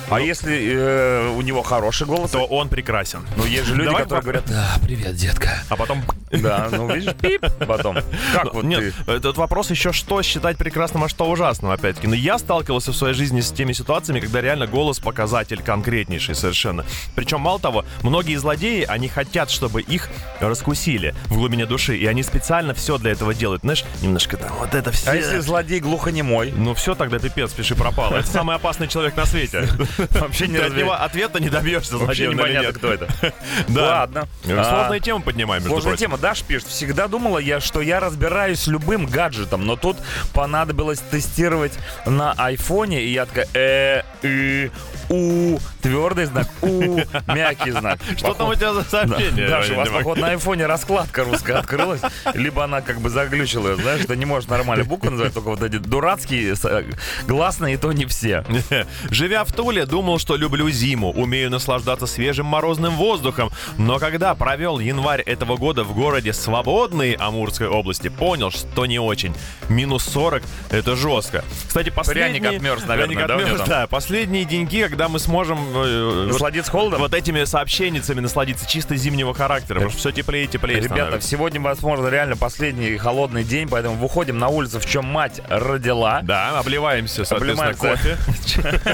А 0.10 0.22
если 0.22 0.72
э, 0.74 1.30
у 1.36 1.42
него 1.42 1.62
хороший 1.64 2.08
голос, 2.08 2.32
То 2.32 2.46
он 2.46 2.70
прекрасен. 2.70 3.26
ну 3.36 3.46
есть 3.46 3.66
же 3.66 3.76
люди, 3.76 3.88
Давай 3.90 4.04
которые 4.04 4.24
говорят, 4.24 4.46
да, 4.48 4.70
привет, 4.82 5.16
детка. 5.16 5.60
А 5.70 5.76
потом... 5.76 6.04
Да, 6.32 6.68
ну 6.72 6.94
видишь, 6.94 7.14
пип, 7.16 7.46
потом. 7.68 7.98
Как 8.34 8.54
вот 8.54 8.64
Нет, 8.64 8.94
этот 9.08 9.38
вопрос 9.38 9.70
еще 9.70 9.92
что 9.94 10.22
считать 10.22 10.58
прекрасным, 10.58 11.04
а 11.04 11.10
что 11.10 11.30
ужасным, 11.30 11.72
опять-таки. 11.72 12.08
Но 12.08 12.16
я 12.16 12.38
сталкивался 12.38 12.92
в 12.92 12.96
своей 12.96 13.14
жизни 13.14 13.42
с 13.42 13.52
теми 13.52 13.74
ситуациями, 13.74 14.20
когда 14.20 14.42
реально 14.42 14.68
голос 14.68 15.00
показатель 15.00 15.62
конкретнейший 15.62 16.36
совершенно. 16.36 16.86
Причем, 17.16 17.42
мало 17.48 17.60
того, 17.62 17.86
многие 18.04 18.36
злодеи, 18.36 18.84
они 18.84 19.08
хотят, 19.08 19.50
чтобы 19.50 19.82
их 19.82 20.10
раскусили 20.42 21.16
в 21.28 21.36
глубине 21.36 21.66
души, 21.66 21.96
и 21.96 22.06
они 22.06 22.22
специально 22.22 22.74
все 22.74 22.98
для 22.98 23.12
этого 23.12 23.34
делают. 23.34 23.62
Знаешь, 23.62 23.86
немножко 24.02 24.36
там 24.36 24.52
вот 24.60 24.76
это 24.76 24.92
все... 24.92 25.12
А 25.12 25.16
если 25.16 25.40
злодей 25.40 25.80
глухонемой? 25.80 26.52
Ну 26.52 26.74
все, 26.74 26.94
тогда 26.94 27.20
пипец, 27.20 27.54
пиши 27.54 27.74
пропало. 27.74 28.18
Это 28.18 28.28
самый 28.28 28.58
опасный 28.58 28.90
человек 28.90 29.16
на 29.16 29.26
свете. 29.26 29.66
Вообще 30.12 30.50
не 30.50 30.58
Ты 30.58 30.66
от 30.66 30.76
него 30.76 30.92
ответа 30.92 31.40
не 31.40 31.50
добьешься, 31.50 31.98
Вообще 31.98 32.28
непонятно, 32.28 32.74
кто 32.74 32.92
это. 32.92 33.08
Да. 33.70 33.82
Ладно. 33.82 34.28
Сложная 34.44 34.98
А, 34.98 35.00
тему 35.00 35.22
поднимаем, 35.22 35.64
между 35.64 35.76
Сложная 35.76 35.98
тема. 35.98 36.18
Даш 36.18 36.42
пишет, 36.42 36.68
всегда 36.68 37.08
думала 37.08 37.38
я, 37.38 37.62
что 37.62 37.82
я 37.82 38.02
разбираюсь 38.02 38.60
с 38.60 38.68
любым 38.68 39.06
гаджетом, 39.06 39.66
но 39.66 39.78
тут 39.78 39.98
понадобилось 40.34 41.00
тестировать 41.00 41.74
на 42.06 42.34
айфоне, 42.34 43.04
и 43.04 43.14
я 43.14 43.26
такая, 43.26 43.48
э, 43.54 44.02
и, 44.24 44.72
у, 45.10 45.60
твердый 45.82 46.26
знак, 46.26 46.48
у, 46.62 47.00
мягкий 47.28 47.72
знак. 47.72 48.00
Что 48.18 48.34
там 48.34 48.50
у 48.50 48.56
тебя 48.56 48.74
за 48.74 48.84
сообщение? 48.84 49.48
Даша, 49.48 49.74
у 49.74 49.78
вас, 49.78 49.90
походу, 49.90 50.22
на 50.22 50.28
айфоне 50.30 50.66
раскладка 50.66 51.24
русская 51.24 51.58
открылась, 51.58 52.02
либо 52.34 52.64
она 52.64 52.82
как 52.82 53.00
бы 53.02 53.10
заглючила, 53.10 53.76
знаешь, 53.76 54.06
ты 54.06 54.16
не 54.16 54.26
можешь 54.26 54.50
нормально 54.50 54.84
буквы 54.86 55.12
называть, 55.12 55.34
только 55.34 55.48
вот 55.50 55.62
эти 55.62 55.78
дурацкие, 55.78 56.56
э, 56.64 56.84
гласные, 57.28 57.76
и 57.76 57.78
то 57.78 57.92
не 57.92 58.06
все. 58.06 58.44
Живя 59.10 59.44
в 59.44 59.52
Туле, 59.52 59.86
думал, 59.86 60.20
что 60.20 60.36
люблю 60.36 60.70
зиму, 60.70 61.12
умею 61.12 61.50
наслаждаться 61.50 62.08
свежим 62.08 62.46
морозным 62.46 62.96
воздухом. 62.96 63.52
Но 63.78 64.00
когда 64.00 64.34
провел 64.36 64.80
январь 64.80 65.22
этого 65.22 65.58
года 65.58 65.84
в 65.84 65.94
городе 65.94 66.34
свободной 66.34 67.14
Амурской 67.14 67.68
области, 67.68 68.08
понял, 68.10 68.52
что 68.52 68.86
не 68.86 69.00
очень. 69.00 69.34
Минус 69.70 70.04
40— 70.06 70.44
это 70.70 70.96
жестко. 70.96 71.44
Кстати, 71.68 71.90
последние... 71.90 72.42
Пряник 72.42 72.58
отмерз, 72.58 72.86
наверное, 72.86 73.28
да, 73.28 73.36
отмерз, 73.36 73.62
да. 73.68 73.88
Последние 73.88 74.46
деньги, 74.46 74.82
когда 74.84 75.10
мы 75.10 75.20
сможем... 75.20 75.58
э, 75.76 76.28
Насладиться 76.28 76.72
холодом? 76.72 77.00
Вот 77.00 77.14
этими 77.18 77.44
сообщенницами 77.44 78.20
насладиться 78.20 78.68
чисто 78.70 78.96
зимнего 78.96 79.34
характера, 79.34 79.76
потому 79.76 79.90
что 79.92 80.00
все 80.00 80.12
теплее 80.12 80.46
и 80.46 80.48
теплее 80.48 80.80
Ребята, 80.80 80.96
становится. 81.02 81.30
сегодня, 81.30 81.60
возможно, 81.62 82.08
реально 82.08 82.38
последний 82.38 82.96
холодный 82.98 83.44
день, 83.44 83.68
поэтому 83.68 83.96
выходим 83.96 84.38
на 84.38 84.48
улицу, 84.50 84.80
в 84.80 84.86
чем 84.86 85.06
мать 85.06 85.42
родила. 85.50 86.22
Да, 86.24 86.60
обливаемся, 86.60 87.26
соответственно, 87.26 87.72
Обливаемся. 87.72 88.18
кофе. 88.58 88.88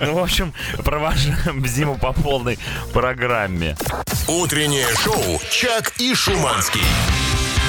Ну, 0.00 0.14
в 0.14 0.18
общем, 0.22 0.52
провожаем 0.84 1.64
зиму 1.66 1.96
по 1.98 2.12
полной 2.12 2.58
программе. 2.92 3.76
Утреннее 4.28 4.86
шоу 4.96 5.40
«Чак 5.50 5.92
и 5.98 6.14
Шуманский». 6.14 6.80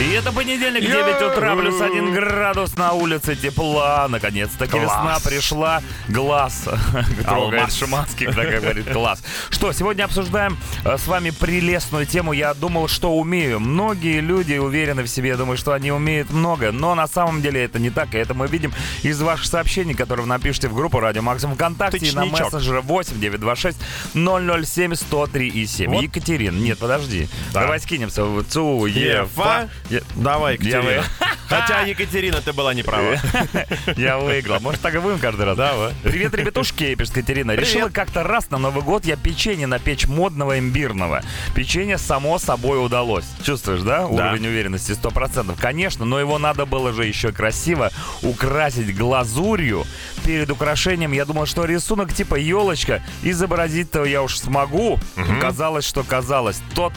И 0.01 0.13
это 0.13 0.31
понедельник, 0.31 0.81
9 0.81 1.31
утра, 1.31 1.55
плюс 1.55 1.79
1 1.79 2.11
градус 2.11 2.75
на 2.75 2.93
улице 2.93 3.35
тепла. 3.35 4.07
Наконец-таки 4.09 4.79
весна 4.79 5.19
пришла. 5.23 5.83
Глаз 6.07 6.67
трогает. 7.23 7.71
Шуманский, 7.71 8.25
когда 8.25 8.45
говорит 8.45 8.91
глаз. 8.91 9.21
Что, 9.51 9.71
сегодня 9.73 10.05
обсуждаем 10.05 10.57
э, 10.85 10.97
с 10.97 11.05
вами 11.05 11.29
прелестную 11.29 12.07
тему. 12.07 12.33
Я 12.33 12.55
думал, 12.55 12.87
что 12.87 13.13
умею. 13.15 13.59
Многие 13.59 14.21
люди 14.21 14.55
уверены 14.55 15.03
в 15.03 15.07
себе, 15.07 15.37
думают, 15.37 15.59
что 15.59 15.73
они 15.73 15.91
умеют 15.91 16.31
много. 16.31 16.71
Но 16.71 16.95
на 16.95 17.05
самом 17.07 17.43
деле 17.43 17.63
это 17.63 17.77
не 17.77 17.91
так. 17.91 18.15
И 18.15 18.17
это 18.17 18.33
мы 18.33 18.47
видим 18.47 18.73
из 19.03 19.21
ваших 19.21 19.45
сообщений, 19.45 19.93
которые 19.93 20.23
вы 20.23 20.29
напишите 20.29 20.67
в 20.67 20.73
группу 20.73 20.99
Радио 20.99 21.21
Максимум 21.21 21.55
ВКонтакте 21.55 21.97
и 21.99 22.11
на 22.11 22.23
Точничок. 22.23 22.53
мессенджере 22.53 22.79
8 22.81 23.19
926 23.19 23.77
007 24.15 24.95
103 24.95 25.47
и 25.47 25.65
7. 25.67 25.91
Вот. 25.91 26.01
Екатерина, 26.01 26.57
нет, 26.57 26.79
подожди. 26.79 27.29
Да. 27.53 27.61
Давай 27.61 27.79
скинемся 27.79 28.23
в 28.25 28.43
ЦУ, 28.45 28.87
Ева. 28.87 29.29
Ева. 29.35 29.69
Я- 29.91 30.01
Давай, 30.15 30.57
Я 30.61 30.77
Екатерина. 30.79 31.01
вы- 31.01 31.25
Хотя, 31.51 31.81
Екатерина, 31.81 32.37
ты 32.37 32.53
была 32.53 32.73
не 32.73 32.81
права. 32.81 33.17
Я 33.97 34.17
выиграл. 34.19 34.61
Может, 34.61 34.79
так 34.79 34.95
и 34.95 34.99
будем 34.99 35.19
каждый 35.19 35.45
раз? 35.45 35.57
Давай. 35.57 35.91
Привет, 36.01 36.33
ребятушки, 36.33 36.95
пишет 36.95 37.13
Катерина. 37.13 37.51
Решила 37.55 37.89
как-то 37.89 38.23
раз 38.23 38.49
на 38.51 38.57
Новый 38.57 38.83
год 38.83 39.03
я 39.03 39.17
печенье 39.17 39.67
напечь 39.67 40.07
модного 40.07 40.57
имбирного. 40.59 41.21
Печенье 41.53 41.97
само 41.97 42.39
собой 42.39 42.83
удалось. 42.83 43.25
Чувствуешь, 43.43 43.81
да? 43.81 44.07
Уровень 44.07 44.47
уверенности 44.47 44.91
100%. 44.93 45.59
Конечно, 45.59 46.05
но 46.05 46.21
его 46.21 46.37
надо 46.39 46.65
было 46.65 46.93
же 46.93 47.03
еще 47.05 47.33
красиво 47.33 47.91
украсить 48.21 48.95
глазурью. 48.95 49.85
Перед 50.23 50.49
украшением 50.51 51.11
я 51.11 51.25
думал, 51.25 51.47
что 51.47 51.65
рисунок 51.65 52.13
типа 52.13 52.35
елочка. 52.35 53.03
Изобразить-то 53.23 54.05
я 54.05 54.21
уж 54.21 54.37
смогу. 54.39 54.99
Казалось, 55.41 55.83
что 55.85 56.03
казалось. 56.03 56.61
Тот 56.75 56.93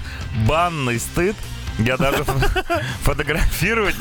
банный 0.46 1.00
стыд 1.00 1.34
я 1.78 1.96
даже 1.96 2.18
фо- 2.22 2.82
фотографировать 3.02 3.94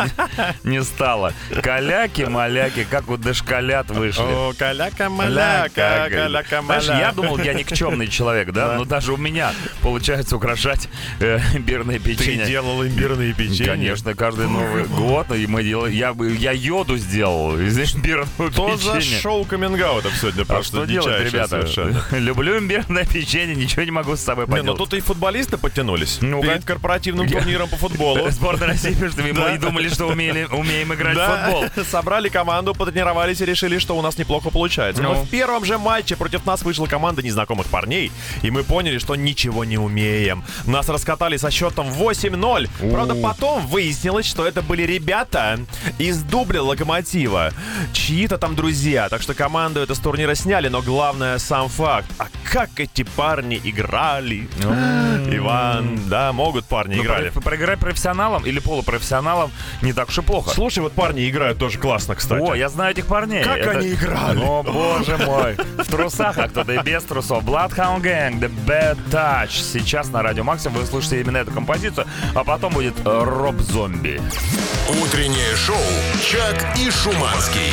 не, 0.63 0.83
стала. 0.83 1.33
Каляки-маляки, 1.61 2.85
как 2.89 3.09
у 3.09 3.17
дошколят 3.17 3.89
вышли. 3.91 4.21
О, 4.21 4.53
каляка-маляка, 4.57 6.19
Знаешь, 6.65 6.85
я 6.85 7.11
думал, 7.11 7.37
я 7.39 7.53
никчемный 7.53 8.07
человек, 8.07 8.51
да? 8.51 8.75
Но 8.77 8.85
даже 8.85 9.13
у 9.13 9.17
меня 9.17 9.53
получается 9.81 10.35
украшать 10.35 10.87
э, 11.19 11.39
имбирное 11.53 11.99
Ты 11.99 12.15
печенье. 12.15 12.45
делал 12.45 12.83
имбирные 12.85 13.33
печенья? 13.33 13.65
Конечно, 13.73 14.13
каждый 14.15 14.47
Новый 14.47 14.85
год, 14.85 15.31
и 15.31 15.47
мы 15.47 15.63
делаем, 15.63 15.93
я, 15.93 16.15
я 16.37 16.51
йоду 16.51 16.97
сделал 16.97 17.57
из 17.59 17.77
имбирного 17.95 18.51
Что 18.51 18.77
за 18.77 18.95
печенья. 18.97 19.19
шоу 19.19 19.45
камингаутов 19.45 20.13
сегодня 20.17 20.43
А 20.43 20.45
просто 20.45 20.77
что 20.77 20.85
делать, 20.85 21.31
ребята? 21.31 21.67
Люблю 22.11 22.57
имбирное 22.59 23.05
печенье, 23.05 23.55
ничего 23.55 23.83
не 23.83 23.91
могу 23.91 24.15
с 24.15 24.21
собой 24.21 24.45
Не, 24.45 24.51
ну 24.51 24.57
поделать. 24.57 24.77
тут 24.77 24.93
и 24.93 24.99
футболисты 25.01 25.57
подтянулись. 25.57 26.17
Перед 26.19 26.65
корпоративным 26.65 27.25
Я- 27.27 27.39
турниром 27.63 27.69
по 27.69 27.77
футболу. 27.77 28.29
Сборная 28.31 28.67
России, 28.69 28.95
Да. 29.33 29.55
и 29.55 29.57
думали, 29.57 29.89
что 29.89 30.07
умели, 30.07 30.47
умеем 30.51 30.93
играть 30.93 31.17
в 31.17 31.25
футбол. 31.25 31.85
собрали 31.91 32.29
команду, 32.29 32.73
потренировались 32.73 33.41
и 33.41 33.45
решили, 33.45 33.79
что 33.79 33.97
у 33.97 34.01
нас 34.01 34.17
неплохо 34.17 34.49
получается. 34.49 35.01
Но 35.01 35.13
Ну. 35.13 35.23
в 35.23 35.29
первом 35.29 35.65
же 35.65 35.77
матче 35.77 36.15
против 36.15 36.45
нас 36.45 36.63
вышла 36.63 36.85
команда 36.87 37.21
незнакомых 37.21 37.67
парней, 37.67 38.11
и 38.41 38.51
мы 38.51 38.63
поняли, 38.63 38.97
что 38.99 39.15
ничего 39.15 39.65
не 39.65 39.77
умеем. 39.77 40.43
Нас 40.65 40.89
раскатали 40.89 41.37
со 41.37 41.51
счетом 41.51 41.87
8-0. 41.89 42.69
Правда, 42.91 43.15
потом 43.15 43.65
выяснилось, 43.67 44.25
что 44.25 44.45
это 44.45 44.61
были 44.61 44.83
ребята 44.83 45.59
из 45.99 46.21
дубля 46.23 46.61
Локомотива. 46.61 47.51
Чьи-то 47.93 48.37
там 48.37 48.55
друзья, 48.55 49.09
так 49.09 49.21
что 49.21 49.33
команду 49.33 49.79
это 49.79 49.95
с 49.95 49.99
турнира 49.99 50.35
сняли, 50.35 50.67
но 50.69 50.81
главное 50.81 51.37
сам 51.37 51.69
факт. 51.69 52.07
А 52.17 52.27
как 52.51 52.69
эти 52.79 53.03
парни 53.03 53.59
играли? 53.63 54.47
Иван, 55.31 55.99
да, 56.07 56.31
могут 56.33 56.65
парни 56.65 56.95
Ну, 56.95 57.03
играли. 57.03 57.29
Про- 57.53 57.57
проиграть 57.57 57.79
профессионалам 57.79 58.45
или 58.45 58.59
полупрофессионалам 58.59 59.51
не 59.81 59.93
так 59.93 60.09
уж 60.09 60.17
и 60.17 60.21
плохо. 60.21 60.49
Слушай, 60.51 60.79
вот 60.79 60.93
парни 60.93 61.29
играют 61.29 61.57
тоже 61.59 61.77
классно, 61.77 62.15
кстати. 62.15 62.41
О, 62.41 62.55
я 62.55 62.67
знаю 62.69 62.91
этих 62.91 63.05
парней. 63.05 63.43
Как 63.43 63.67
они 63.67 63.91
играли? 63.93 64.43
О, 64.43 64.63
боже 64.63 65.17
мой. 65.17 65.55
В 65.77 65.85
трусах, 65.85 66.37
а 66.37 66.47
кто-то 66.47 66.73
и 66.73 66.79
без 66.83 67.03
трусов. 67.03 67.43
Bloodhound 67.43 68.01
Gang, 68.01 68.39
The 68.39 68.51
Bad 68.65 68.97
Touch. 69.11 69.51
Сейчас 69.51 70.09
на 70.09 70.23
Радио 70.23 70.43
Максимум 70.43 70.79
вы 70.79 70.85
слушаете 70.85 71.21
именно 71.21 71.37
эту 71.37 71.51
композицию, 71.51 72.07
а 72.33 72.43
потом 72.43 72.73
будет 72.73 72.95
э, 73.05 73.23
Роб 73.23 73.59
Зомби. 73.59 74.21
Утреннее 75.01 75.55
шоу 75.55 75.77
«Чак 76.29 76.77
и 76.77 76.89
Шуманский». 76.91 77.71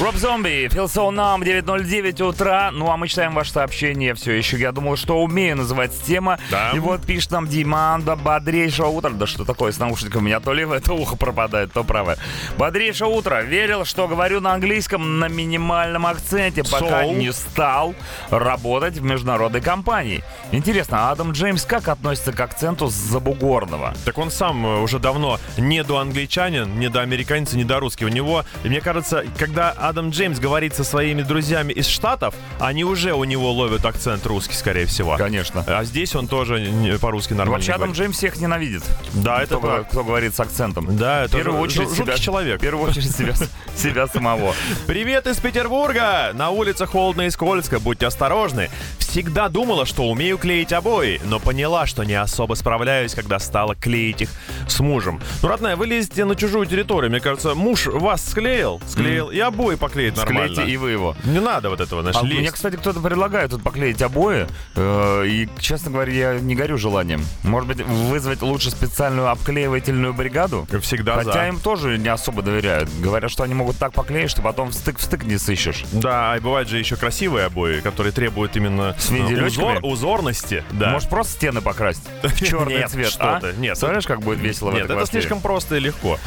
Роб 0.00 0.14
Зомби, 0.14 0.68
Feel 0.70 0.84
So 0.84 1.10
Numb, 1.10 1.42
9.09 1.42 2.22
утра. 2.22 2.70
Ну, 2.72 2.88
а 2.88 2.96
мы 2.96 3.08
читаем 3.08 3.34
ваше 3.34 3.50
сообщение 3.50 4.14
все 4.14 4.30
еще. 4.30 4.56
Я 4.56 4.70
думал, 4.70 4.96
что 4.96 5.20
умею 5.20 5.56
называть 5.56 5.90
тема. 6.04 6.38
Да. 6.52 6.70
И 6.72 6.78
вот 6.78 7.04
пишет 7.04 7.32
нам 7.32 7.48
Диманда, 7.48 8.14
бодрейшего 8.14 8.86
утра. 8.86 9.10
Да 9.10 9.26
что 9.26 9.44
такое 9.44 9.72
с 9.72 9.78
наушниками? 9.80 10.20
У 10.20 10.24
меня 10.24 10.38
то 10.38 10.52
левое, 10.52 10.78
то 10.78 10.94
ухо 10.94 11.16
пропадает, 11.16 11.72
то 11.72 11.82
правое. 11.82 12.16
Бодрейшего 12.56 13.08
утра. 13.08 13.42
Верил, 13.42 13.84
что 13.84 14.06
говорю 14.06 14.40
на 14.40 14.52
английском 14.54 15.18
на 15.18 15.26
минимальном 15.26 16.06
акценте, 16.06 16.62
пока 16.62 17.02
So? 17.02 17.16
не 17.16 17.32
стал 17.32 17.96
работать 18.30 18.98
в 18.98 19.02
международной 19.02 19.60
компании. 19.60 20.22
Интересно, 20.52 21.08
а 21.08 21.10
Адам 21.10 21.32
Джеймс 21.32 21.64
как 21.64 21.88
относится 21.88 22.32
к 22.32 22.38
акценту 22.38 22.86
Забугорного? 22.86 23.94
Так 24.04 24.16
он 24.18 24.30
сам 24.30 24.64
э, 24.64 24.78
уже 24.80 25.00
давно 25.00 25.40
не 25.56 25.82
до 25.82 25.98
англичанин, 25.98 26.78
не 26.78 26.88
до 26.88 27.00
американец, 27.00 27.52
не 27.54 27.64
до 27.64 27.80
русский. 27.80 28.04
У 28.04 28.08
него, 28.08 28.44
мне 28.62 28.80
кажется, 28.80 29.24
когда 29.36 29.74
Адам 29.88 30.10
Джеймс 30.10 30.38
говорит 30.38 30.74
со 30.74 30.84
своими 30.84 31.22
друзьями 31.22 31.72
из 31.72 31.86
Штатов, 31.86 32.34
они 32.60 32.84
уже 32.84 33.14
у 33.14 33.24
него 33.24 33.50
ловят 33.50 33.86
акцент 33.86 34.26
русский, 34.26 34.54
скорее 34.54 34.84
всего. 34.84 35.16
Конечно. 35.16 35.64
А 35.66 35.82
здесь 35.84 36.14
он 36.14 36.28
тоже 36.28 36.98
по-русски 37.00 37.32
нормально 37.32 37.52
Вообще 37.52 37.72
Адам. 37.72 37.92
Джеймс 37.92 38.18
всех 38.18 38.36
ненавидит. 38.36 38.82
Да, 39.14 39.42
это 39.42 39.56
кто, 39.56 39.66
так. 39.66 39.88
кто 39.88 40.04
говорит 40.04 40.34
с 40.34 40.40
акцентом. 40.40 40.94
Да, 40.94 41.24
это 41.24 41.38
В 41.38 41.40
первую 41.40 41.62
очередь 41.62 41.90
себя, 41.90 42.18
человек. 42.18 42.58
В 42.58 42.60
первую 42.60 42.90
очередь 42.90 43.10
себя, 43.10 43.34
себя 43.74 44.06
самого. 44.08 44.54
Привет 44.86 45.26
из 45.26 45.38
Петербурга! 45.38 46.32
На 46.34 46.50
улице 46.50 46.84
холодно 46.84 47.22
и 47.22 47.30
скользко, 47.30 47.80
будьте 47.80 48.08
осторожны. 48.08 48.68
Всегда 48.98 49.48
думала, 49.48 49.86
что 49.86 50.02
умею 50.10 50.36
клеить 50.36 50.74
обои, 50.74 51.18
но 51.24 51.40
поняла, 51.40 51.86
что 51.86 52.04
не 52.04 52.12
особо 52.12 52.52
справляюсь, 52.52 53.14
когда 53.14 53.38
стала 53.38 53.74
клеить 53.74 54.20
их 54.20 54.28
с 54.68 54.80
мужем. 54.80 55.22
Ну, 55.40 55.48
родная, 55.48 55.76
вы 55.76 55.86
лезете 55.86 56.26
на 56.26 56.36
чужую 56.36 56.66
территорию. 56.66 57.10
Мне 57.10 57.20
кажется, 57.20 57.54
муж 57.54 57.86
вас 57.86 58.22
склеил, 58.22 58.82
склеил, 58.86 59.30
и 59.30 59.38
обои 59.38 59.77
поклеить 59.78 60.16
нормально. 60.16 60.52
Склейте 60.54 60.72
и 60.72 60.76
вы 60.76 60.90
его. 60.90 61.16
Не 61.24 61.40
надо 61.40 61.70
вот 61.70 61.80
этого, 61.80 62.02
знаешь, 62.02 62.16
А 62.20 62.24
лезть. 62.24 62.40
мне, 62.40 62.50
кстати, 62.52 62.76
кто-то 62.76 63.00
предлагает 63.00 63.50
тут 63.50 63.62
поклеить 63.62 64.00
обои. 64.02 64.46
э, 64.74 65.26
и, 65.26 65.48
честно 65.58 65.90
говоря, 65.90 66.12
я 66.12 66.40
не 66.40 66.54
горю 66.54 66.78
желанием. 66.78 67.24
Может 67.42 67.68
быть, 67.68 67.80
вызвать 67.86 68.42
лучше 68.42 68.70
специальную 68.70 69.28
обклеивательную 69.28 70.12
бригаду? 70.14 70.66
Всегда 70.82 71.14
Хотя 71.16 71.32
за. 71.32 71.48
им 71.48 71.60
тоже 71.60 71.98
не 71.98 72.08
особо 72.08 72.42
доверяют. 72.42 72.88
Говорят, 73.00 73.30
что 73.30 73.42
они 73.42 73.54
могут 73.54 73.76
так 73.78 73.92
поклеить, 73.92 74.30
что 74.30 74.42
потом 74.42 74.72
стык 74.72 74.98
в 74.98 75.02
стык 75.02 75.24
не 75.24 75.38
сыщешь. 75.38 75.84
Да, 75.92 76.36
и 76.36 76.40
бывают 76.40 76.68
же 76.68 76.78
еще 76.78 76.96
красивые 76.96 77.46
обои, 77.46 77.80
которые 77.80 78.12
требуют 78.12 78.56
именно 78.56 78.94
С 78.98 79.10
узор- 79.10 79.80
узорности. 79.82 80.64
Да. 80.70 80.90
Может, 80.90 81.08
просто 81.08 81.32
стены 81.34 81.60
покрасить 81.60 82.02
в 82.22 82.44
черный 82.44 82.86
цвет, 82.88 83.08
что 83.10 83.36
а? 83.36 83.40
нет. 83.56 83.72
Представляешь, 83.72 84.06
как 84.06 84.20
будет 84.20 84.38
весело 84.40 84.72
Нет, 84.72 84.90
это 84.90 85.06
слишком 85.06 85.40
просто 85.40 85.76
и 85.76 85.80
легко. 85.80 86.18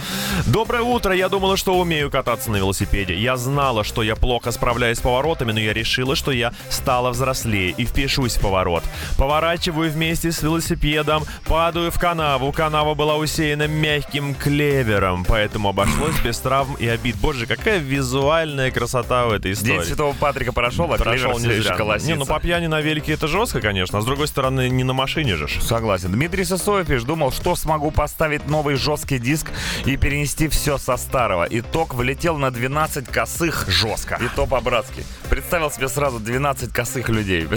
Доброе 0.47 0.81
утро. 0.83 1.13
Я 1.15 1.29
думала, 1.29 1.57
что 1.57 1.77
умею 1.79 2.09
кататься 2.09 2.51
на 2.51 2.57
велосипеде. 2.57 3.15
Я 3.15 3.37
знала, 3.41 3.83
что 3.83 4.03
я 4.03 4.15
плохо 4.15 4.51
справляюсь 4.51 4.99
с 4.99 5.01
поворотами, 5.01 5.51
но 5.51 5.59
я 5.59 5.73
решила, 5.73 6.15
что 6.15 6.31
я 6.31 6.53
стала 6.69 7.09
взрослее 7.09 7.71
и 7.71 7.85
впишусь 7.85 8.37
в 8.37 8.41
поворот. 8.41 8.83
Поворачиваю 9.17 9.91
вместе 9.91 10.31
с 10.31 10.41
велосипедом, 10.41 11.23
падаю 11.45 11.91
в 11.91 11.99
канаву. 11.99 12.51
Канава 12.51 12.93
была 12.93 13.17
усеяна 13.17 13.67
мягким 13.67 14.35
клевером, 14.35 15.25
поэтому 15.25 15.69
обошлось 15.69 16.19
без 16.23 16.37
травм 16.39 16.75
и 16.75 16.87
обид. 16.87 17.15
Боже, 17.17 17.45
какая 17.45 17.79
визуальная 17.79 18.71
красота 18.71 19.25
в 19.25 19.31
этой 19.31 19.53
истории. 19.53 19.77
День 19.77 19.83
Святого 19.83 20.13
Патрика 20.13 20.53
прошел, 20.53 20.91
а 20.93 20.97
Прошел 20.97 21.39
не 21.39 21.61
зря. 21.61 21.77
Не, 22.03 22.15
ну 22.15 22.25
по 22.25 22.39
пьяни 22.39 22.67
на 22.67 22.81
велике 22.81 23.13
это 23.13 23.27
жестко, 23.27 23.59
конечно, 23.59 23.99
а 23.99 24.01
с 24.01 24.05
другой 24.05 24.27
стороны, 24.27 24.69
не 24.69 24.83
на 24.83 24.93
машине 24.93 25.35
же. 25.35 25.47
Согласен. 25.61 26.11
Дмитрий 26.11 26.43
Сысоев 26.43 26.87
пишет, 26.87 27.07
думал, 27.07 27.31
что 27.31 27.55
смогу 27.55 27.91
поставить 27.91 28.47
новый 28.47 28.75
жесткий 28.75 29.19
диск 29.19 29.51
и 29.85 29.97
перенести 29.97 30.47
все 30.47 30.77
со 30.77 30.97
старого. 30.97 31.47
Итог 31.49 31.93
влетел 31.93 32.37
на 32.37 32.51
12 32.51 33.07
косых. 33.31 33.65
Жестко. 33.67 34.17
И 34.21 34.27
то 34.35 34.45
по-братски. 34.45 35.03
Представил 35.29 35.71
себе 35.71 35.87
сразу 35.87 36.19
12 36.19 36.71
косых 36.73 37.09
людей. 37.09 37.47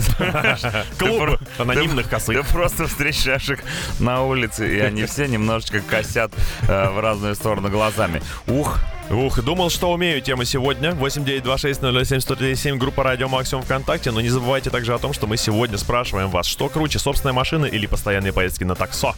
Клуб 0.99 1.39
Ты 1.57 1.63
анонимных 1.63 2.05
ты 2.07 2.11
косых. 2.11 2.47
просто 2.49 2.87
встречаешь 2.87 3.49
их 3.51 3.61
на 3.99 4.23
улице, 4.23 4.77
и 4.77 4.81
они 4.81 5.05
все 5.05 5.27
немножечко 5.27 5.81
косят 5.81 6.33
э, 6.69 6.91
в 6.91 7.01
разные 7.01 7.35
стороны 7.35 7.69
глазами. 7.71 8.23
Ух, 8.47 8.79
Ух, 9.11 9.43
думал, 9.43 9.69
что 9.69 9.93
умею. 9.93 10.23
Тема 10.23 10.47
сегодня. 10.47 10.91
8926-007-137, 10.93 12.77
группа 12.77 13.03
Радио 13.03 13.29
Максимум 13.29 13.63
ВКонтакте. 13.63 14.11
Но 14.11 14.21
не 14.23 14.31
забывайте 14.31 14.71
также 14.71 14.95
о 14.95 14.99
том, 14.99 15.13
что 15.13 15.27
мы 15.27 15.37
сегодня 15.37 15.77
спрашиваем 15.77 16.31
вас, 16.31 16.47
что 16.47 16.71
круче, 16.71 16.99
собственная 16.99 17.35
машина 17.35 17.67
или 17.67 17.87
постоянные 17.87 18.33
поездки 18.33 18.65
на 18.65 18.75
таксо. 18.75 19.15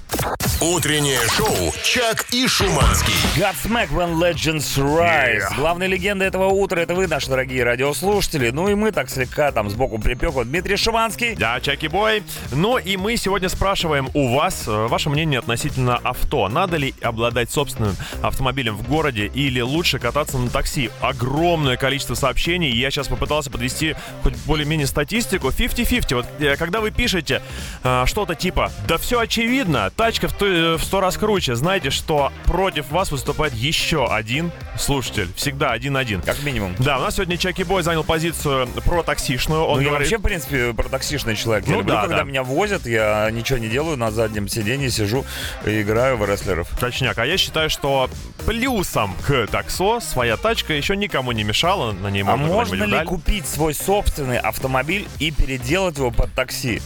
Утреннее 0.60 1.20
шоу 1.28 1.72
«Чак 1.84 2.26
и 2.32 2.48
Шуманский». 2.48 3.12
Godsmack 3.36 3.90
When 3.90 4.14
Legends 4.18 4.76
Rise. 4.76 5.36
Yeah. 5.36 5.56
Главная 5.56 5.86
легенда 5.86 6.24
этого 6.24 6.46
утра 6.46 6.80
это 6.80 6.94
вы, 6.94 7.06
наши 7.06 7.28
дорогие 7.28 7.62
радиослушатели. 7.62 8.50
Ну 8.50 8.68
и 8.68 8.74
мы 8.74 8.90
так 8.90 9.08
слегка 9.08 9.52
там 9.52 9.70
сбоку 9.70 9.98
припеку. 9.98 10.44
Дмитрий 10.44 10.76
Шиманский. 10.76 11.36
Да, 11.36 11.60
Чаки 11.60 11.88
Бой. 11.88 12.24
Ну 12.52 12.78
и 12.78 12.96
мы 12.96 13.16
сегодня 13.16 13.48
спрашиваем 13.48 14.08
у 14.14 14.34
вас 14.34 14.64
э, 14.66 14.86
ваше 14.88 15.10
мнение 15.10 15.38
относительно 15.38 15.96
авто. 15.98 16.48
Надо 16.48 16.76
ли 16.76 16.94
обладать 17.02 17.50
собственным 17.50 17.94
автомобилем 18.22 18.76
в 18.76 18.88
городе 18.88 19.26
или 19.26 19.60
лучше 19.60 19.75
кататься 19.98 20.38
на 20.38 20.50
такси? 20.50 20.90
Огромное 21.00 21.76
количество 21.76 22.14
сообщений. 22.14 22.70
Я 22.70 22.90
сейчас 22.90 23.08
попытался 23.08 23.50
подвести 23.50 23.94
хоть 24.22 24.36
более-менее 24.46 24.86
статистику. 24.86 25.48
50-50. 25.48 26.14
Вот 26.14 26.26
э, 26.38 26.56
когда 26.56 26.80
вы 26.80 26.90
пишете 26.90 27.42
э, 27.82 28.04
что-то 28.06 28.34
типа 28.34 28.72
«Да 28.88 28.98
все 28.98 29.20
очевидно, 29.20 29.90
тачка 29.90 30.28
в, 30.28 30.42
э, 30.42 30.76
в 30.76 30.82
сто 30.82 31.00
раз 31.00 31.16
круче», 31.16 31.54
знаете, 31.54 31.90
что 31.90 32.32
против 32.44 32.90
вас 32.90 33.10
выступает 33.10 33.54
еще 33.54 34.06
один 34.06 34.50
слушатель. 34.78 35.28
Всегда 35.36 35.72
один-один. 35.72 36.22
Как 36.22 36.42
минимум. 36.42 36.74
Да, 36.78 36.98
у 36.98 37.00
нас 37.02 37.16
сегодня 37.16 37.36
Чаки 37.36 37.64
Бой 37.64 37.82
занял 37.82 38.04
позицию 38.04 38.68
про 38.84 39.02
таксишную. 39.02 39.62
Он 39.62 39.76
ну, 39.76 39.82
я 39.82 39.88
говорит, 39.88 40.06
вообще, 40.08 40.18
в 40.18 40.22
принципе, 40.22 40.72
протоксичный 40.72 41.36
человек. 41.36 41.66
Я 41.66 41.72
Ну 41.72 41.78
люблю, 41.80 41.94
да, 41.94 42.02
когда 42.02 42.18
да. 42.18 42.24
меня 42.24 42.42
возят, 42.42 42.86
я 42.86 43.30
ничего 43.30 43.58
не 43.58 43.68
делаю, 43.68 43.96
на 43.96 44.10
заднем 44.10 44.48
сиденье 44.48 44.90
сижу 44.90 45.24
и 45.64 45.82
играю 45.82 46.16
в 46.16 46.24
рестлеров. 46.24 46.68
Точняк. 46.78 47.18
А 47.18 47.26
я 47.26 47.36
считаю, 47.36 47.70
что 47.70 48.08
плюсом 48.46 49.14
к 49.26 49.46
таксо 49.66 50.00
своя 50.00 50.36
тачка 50.36 50.72
еще 50.72 50.96
никому 50.96 51.32
не 51.32 51.42
мешала. 51.42 51.92
На 51.92 52.08
ней 52.08 52.22
А 52.22 52.36
можно 52.36 52.84
ли 52.84 53.04
купить 53.04 53.46
свой 53.46 53.74
собственный 53.74 54.38
автомобиль 54.38 55.08
и 55.18 55.30
переделать 55.32 55.98
его 55.98 56.10
под 56.10 56.32
такси? 56.32 56.80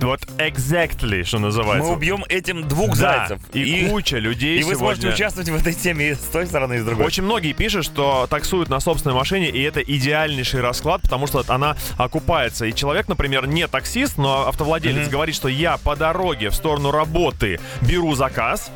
Вот 0.00 0.20
exactly, 0.38 1.24
что 1.24 1.38
называется. 1.38 1.88
Мы 1.88 1.96
убьем 1.96 2.24
этим 2.28 2.66
двух 2.68 2.96
Да, 2.96 3.26
зайцев. 3.28 3.40
И, 3.52 3.88
куча 3.88 4.18
людей 4.18 4.58
и 4.60 4.62
вы 4.64 4.74
сможете 4.74 5.02
сегодня- 5.02 5.14
участвовать 5.14 5.48
в 5.48 5.56
этой 5.56 5.74
теме 5.74 6.10
и 6.10 6.14
с 6.14 6.18
той 6.18 6.46
стороны, 6.46 6.74
и 6.74 6.78
с 6.78 6.84
другой. 6.84 7.06
Очень 7.06 7.24
многие 7.24 7.52
пишут, 7.52 7.84
что 7.84 8.26
таксуют 8.28 8.68
на 8.68 8.80
собственной 8.80 9.14
машине, 9.14 9.48
и 9.48 9.62
это 9.62 9.80
идеальнейший 9.80 10.60
расклад, 10.60 11.02
потому 11.02 11.26
что 11.26 11.44
она 11.48 11.76
окупается. 11.96 12.66
И 12.66 12.74
человек, 12.74 13.08
например, 13.08 13.46
не 13.46 13.66
таксист, 13.66 14.18
но 14.18 14.48
автовладелец 14.48 15.08
говорит, 15.08 15.34
что 15.34 15.48
я 15.48 15.76
по 15.78 15.96
дороге 15.96 16.50
в 16.50 16.54
сторону 16.54 16.90
работы 16.90 17.60
беру 17.82 18.14
заказ, 18.14 18.70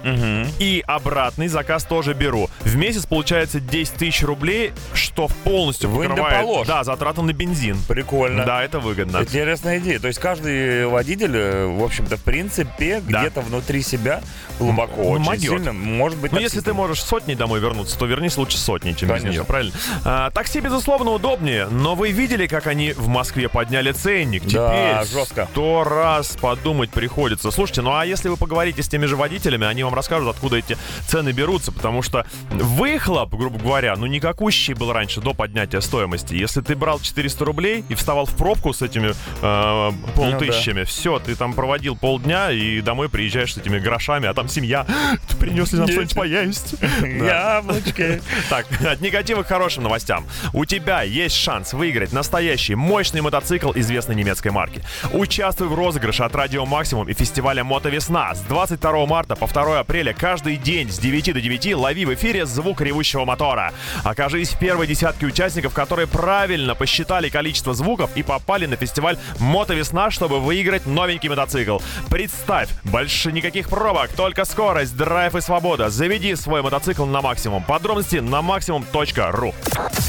и 0.58 0.82
обратный 0.86 1.48
заказ 1.48 1.84
тоже 1.84 2.14
беру. 2.14 2.48
В 2.60 2.76
месяц 2.76 3.06
получается 3.06 3.60
10 3.60 3.94
тысяч 3.94 4.22
рублей, 4.22 4.72
что 4.94 5.28
полностью 5.44 5.90
да 5.90 5.96
покрывает 5.96 6.66
да, 6.66 6.84
затраты 6.84 7.22
на 7.22 7.32
бензин. 7.32 7.76
Прикольно. 7.88 8.44
Да, 8.44 8.62
это 8.62 8.80
выгодно. 8.80 9.18
Интересная 9.22 9.78
идея. 9.78 9.98
То 9.98 10.08
есть 10.08 10.18
каждый 10.18 10.86
водитель, 10.86 11.09
э, 11.18 11.66
в 11.66 11.82
общем-то, 11.84 12.16
в 12.16 12.22
принципе, 12.22 13.00
Да. 13.00 13.20
где-то 13.20 13.40
внутри 13.40 13.82
себя 13.82 14.22
глубоко 14.58 15.02
Ну, 15.02 15.11
очень 15.11 15.24
могёт. 15.24 15.56
сильно 15.58 15.72
может 15.72 16.18
быть 16.18 16.32
Ну, 16.32 16.38
если 16.38 16.61
ты 16.61 16.72
можешь 16.74 17.02
сотней 17.02 17.34
домой 17.34 17.61
вернуться, 17.61 17.98
то 17.98 18.06
вернись 18.06 18.36
лучше 18.36 18.58
сотней, 18.58 18.94
чем 18.94 19.08
без 19.08 19.16
Конечно. 19.16 19.30
нее, 19.38 19.44
правильно? 19.44 19.72
А, 20.04 20.30
такси, 20.30 20.61
безусловно, 20.61 21.11
удобнее, 21.12 21.66
но 21.68 21.94
вы 21.94 22.11
видели, 22.11 22.46
как 22.46 22.66
они 22.66 22.92
в 22.92 23.08
Москве 23.08 23.48
подняли 23.48 23.92
ценник? 23.92 24.44
Да, 24.46 25.02
Теперь 25.04 25.18
жестко. 25.20 25.48
сто 25.50 25.84
раз 25.84 26.36
подумать 26.40 26.90
приходится. 26.90 27.50
Слушайте, 27.50 27.82
ну 27.82 27.94
а 27.94 28.04
если 28.04 28.28
вы 28.28 28.36
поговорите 28.36 28.82
с 28.82 28.88
теми 28.88 29.06
же 29.06 29.16
водителями, 29.16 29.66
они 29.66 29.82
вам 29.82 29.94
расскажут, 29.94 30.28
откуда 30.28 30.56
эти 30.56 30.76
цены 31.06 31.30
берутся, 31.32 31.72
потому 31.72 32.02
что 32.02 32.26
выхлоп, 32.50 33.34
грубо 33.34 33.58
говоря, 33.58 33.96
ну 33.96 34.06
никакущий 34.06 34.74
был 34.74 34.92
раньше 34.92 35.20
до 35.20 35.34
поднятия 35.34 35.80
стоимости. 35.80 36.34
Если 36.34 36.61
ты 36.61 36.76
брал 36.76 37.00
400 37.00 37.44
рублей 37.44 37.84
и 37.88 37.94
вставал 37.94 38.26
в 38.26 38.34
пробку 38.36 38.72
с 38.72 38.82
этими 38.82 39.12
э, 39.42 39.92
полтысячами, 40.14 40.84
все, 41.01 41.18
ты 41.18 41.34
там 41.34 41.55
проводил 41.55 41.96
полдня 41.96 42.51
и 42.51 42.82
домой 42.82 43.09
приезжаешь 43.09 43.55
с 43.55 43.57
этими 43.57 43.78
грошами, 43.78 44.28
а 44.28 44.34
там 44.34 44.48
семья. 44.48 44.84
Ты 45.28 45.36
принес 45.36 45.72
ли 45.72 45.78
нам 45.78 45.88
что-нибудь 45.88 46.14
поесть? 46.14 46.74
Яблочки. 47.03 48.20
Так, 48.51 48.66
от 48.84 49.01
негатива 49.01 49.42
к 49.42 49.46
хорошим 49.46 49.84
новостям. 49.84 50.26
У 50.53 50.66
тебя 50.66 51.03
есть 51.03 51.36
шанс 51.36 51.72
выиграть 51.72 52.12
настоящий 52.12 52.74
мощный 52.74 53.22
мотоцикл 53.22 53.72
известной 53.74 54.14
немецкой 54.14 54.48
марки. 54.48 54.82
Участвуй 55.12 55.68
в 55.68 55.74
розыгрыше 55.74 56.24
от 56.24 56.34
Радио 56.34 56.66
Максимум 56.66 57.09
и 57.09 57.14
фестиваля 57.14 57.64
Мотовесна. 57.64 58.34
С 58.34 58.40
22 58.40 59.07
марта 59.07 59.36
по 59.36 59.46
2 59.46 59.80
апреля 59.80 60.12
каждый 60.12 60.57
день 60.57 60.90
с 60.90 60.98
9 60.98 61.32
до 61.32 61.40
9 61.40 61.74
лови 61.76 62.05
в 62.05 62.12
эфире 62.12 62.44
звук 62.44 62.82
ревущего 62.82 63.24
мотора. 63.24 63.72
Окажись 64.05 64.51
в 64.51 64.59
первой 64.59 64.86
десятке 64.86 65.24
участников, 65.24 65.72
которые 65.72 66.09
правильно 66.09 66.74
посчитали 66.74 67.30
количество 67.30 67.72
звуков 67.72 68.11
и 68.16 68.22
попали 68.22 68.66
на 68.66 68.76
фестиваль 68.76 69.16
Мотовесна, 69.38 70.11
чтобы 70.11 70.40
выиграть 70.40 70.86
новенький 70.91 71.28
мотоцикл. 71.28 71.78
Представь, 72.11 72.68
больше 72.84 73.32
никаких 73.32 73.68
пробок, 73.68 74.11
только 74.11 74.45
скорость, 74.45 74.97
драйв 74.97 75.34
и 75.34 75.41
свобода. 75.41 75.91
Заведи 75.91 76.34
свой 76.34 76.62
мотоцикл 76.62 77.07
на 77.07 77.20
максимум. 77.22 77.62
Подробности 77.62 78.16
на 78.16 78.43
максимум.ру. 78.43 79.55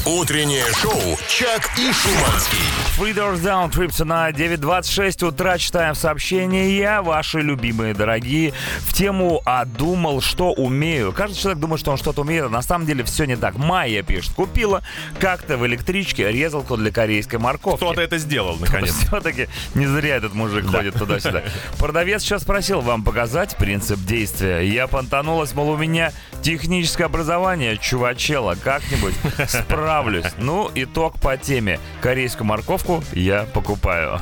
Утреннее 0.04 0.64
шоу 0.74 1.18
«Чак 1.28 1.70
и 1.78 1.92
Шуманский». 1.92 2.58
Three 2.98 3.14
Doors 3.14 3.42
Down, 3.42 3.70
Trip 3.70 3.88
Tonight, 3.88 4.34
9.26 4.34 5.28
утра, 5.28 5.58
читаем 5.58 5.94
сообщения, 5.94 7.00
ваши 7.00 7.40
любимые, 7.40 7.94
дорогие, 7.94 8.52
в 8.80 8.92
тему 8.92 9.40
«А 9.44 9.64
думал, 9.64 10.20
что 10.20 10.52
умею». 10.52 11.12
Каждый 11.12 11.38
человек 11.38 11.60
думает, 11.60 11.80
что 11.80 11.92
он 11.92 11.96
что-то 11.96 12.22
умеет, 12.22 12.44
а 12.46 12.48
на 12.48 12.62
самом 12.62 12.86
деле 12.86 13.04
все 13.04 13.24
не 13.24 13.36
так. 13.36 13.56
Майя 13.56 14.02
пишет, 14.02 14.34
купила 14.34 14.82
как-то 15.20 15.56
в 15.56 15.66
электричке 15.66 16.30
резалку 16.30 16.76
для 16.76 16.90
корейской 16.90 17.36
морковки. 17.36 17.78
Кто-то 17.78 18.00
это 18.00 18.18
сделал, 18.18 18.56
наконец. 18.58 18.94
Все-таки 19.06 19.48
не 19.74 19.86
зря 19.86 20.16
этот 20.16 20.34
мужик 20.34 20.70
ходит 20.78 20.94
туда-сюда. 20.94 21.42
Продавец 21.78 22.22
сейчас 22.22 22.42
спросил 22.42 22.80
вам 22.80 23.02
показать 23.04 23.56
принцип 23.56 23.98
действия. 24.00 24.60
Я 24.60 24.86
понтанулась, 24.86 25.54
мол, 25.54 25.70
у 25.70 25.76
меня 25.76 26.12
техническое 26.42 27.04
образование, 27.04 27.76
чувачела, 27.78 28.56
как-нибудь 28.62 29.14
справлюсь. 29.48 30.26
Ну, 30.38 30.70
итог 30.74 31.20
по 31.20 31.36
теме. 31.36 31.78
Корейскую 32.00 32.46
морковку 32.46 33.02
я 33.12 33.44
покупаю. 33.52 34.18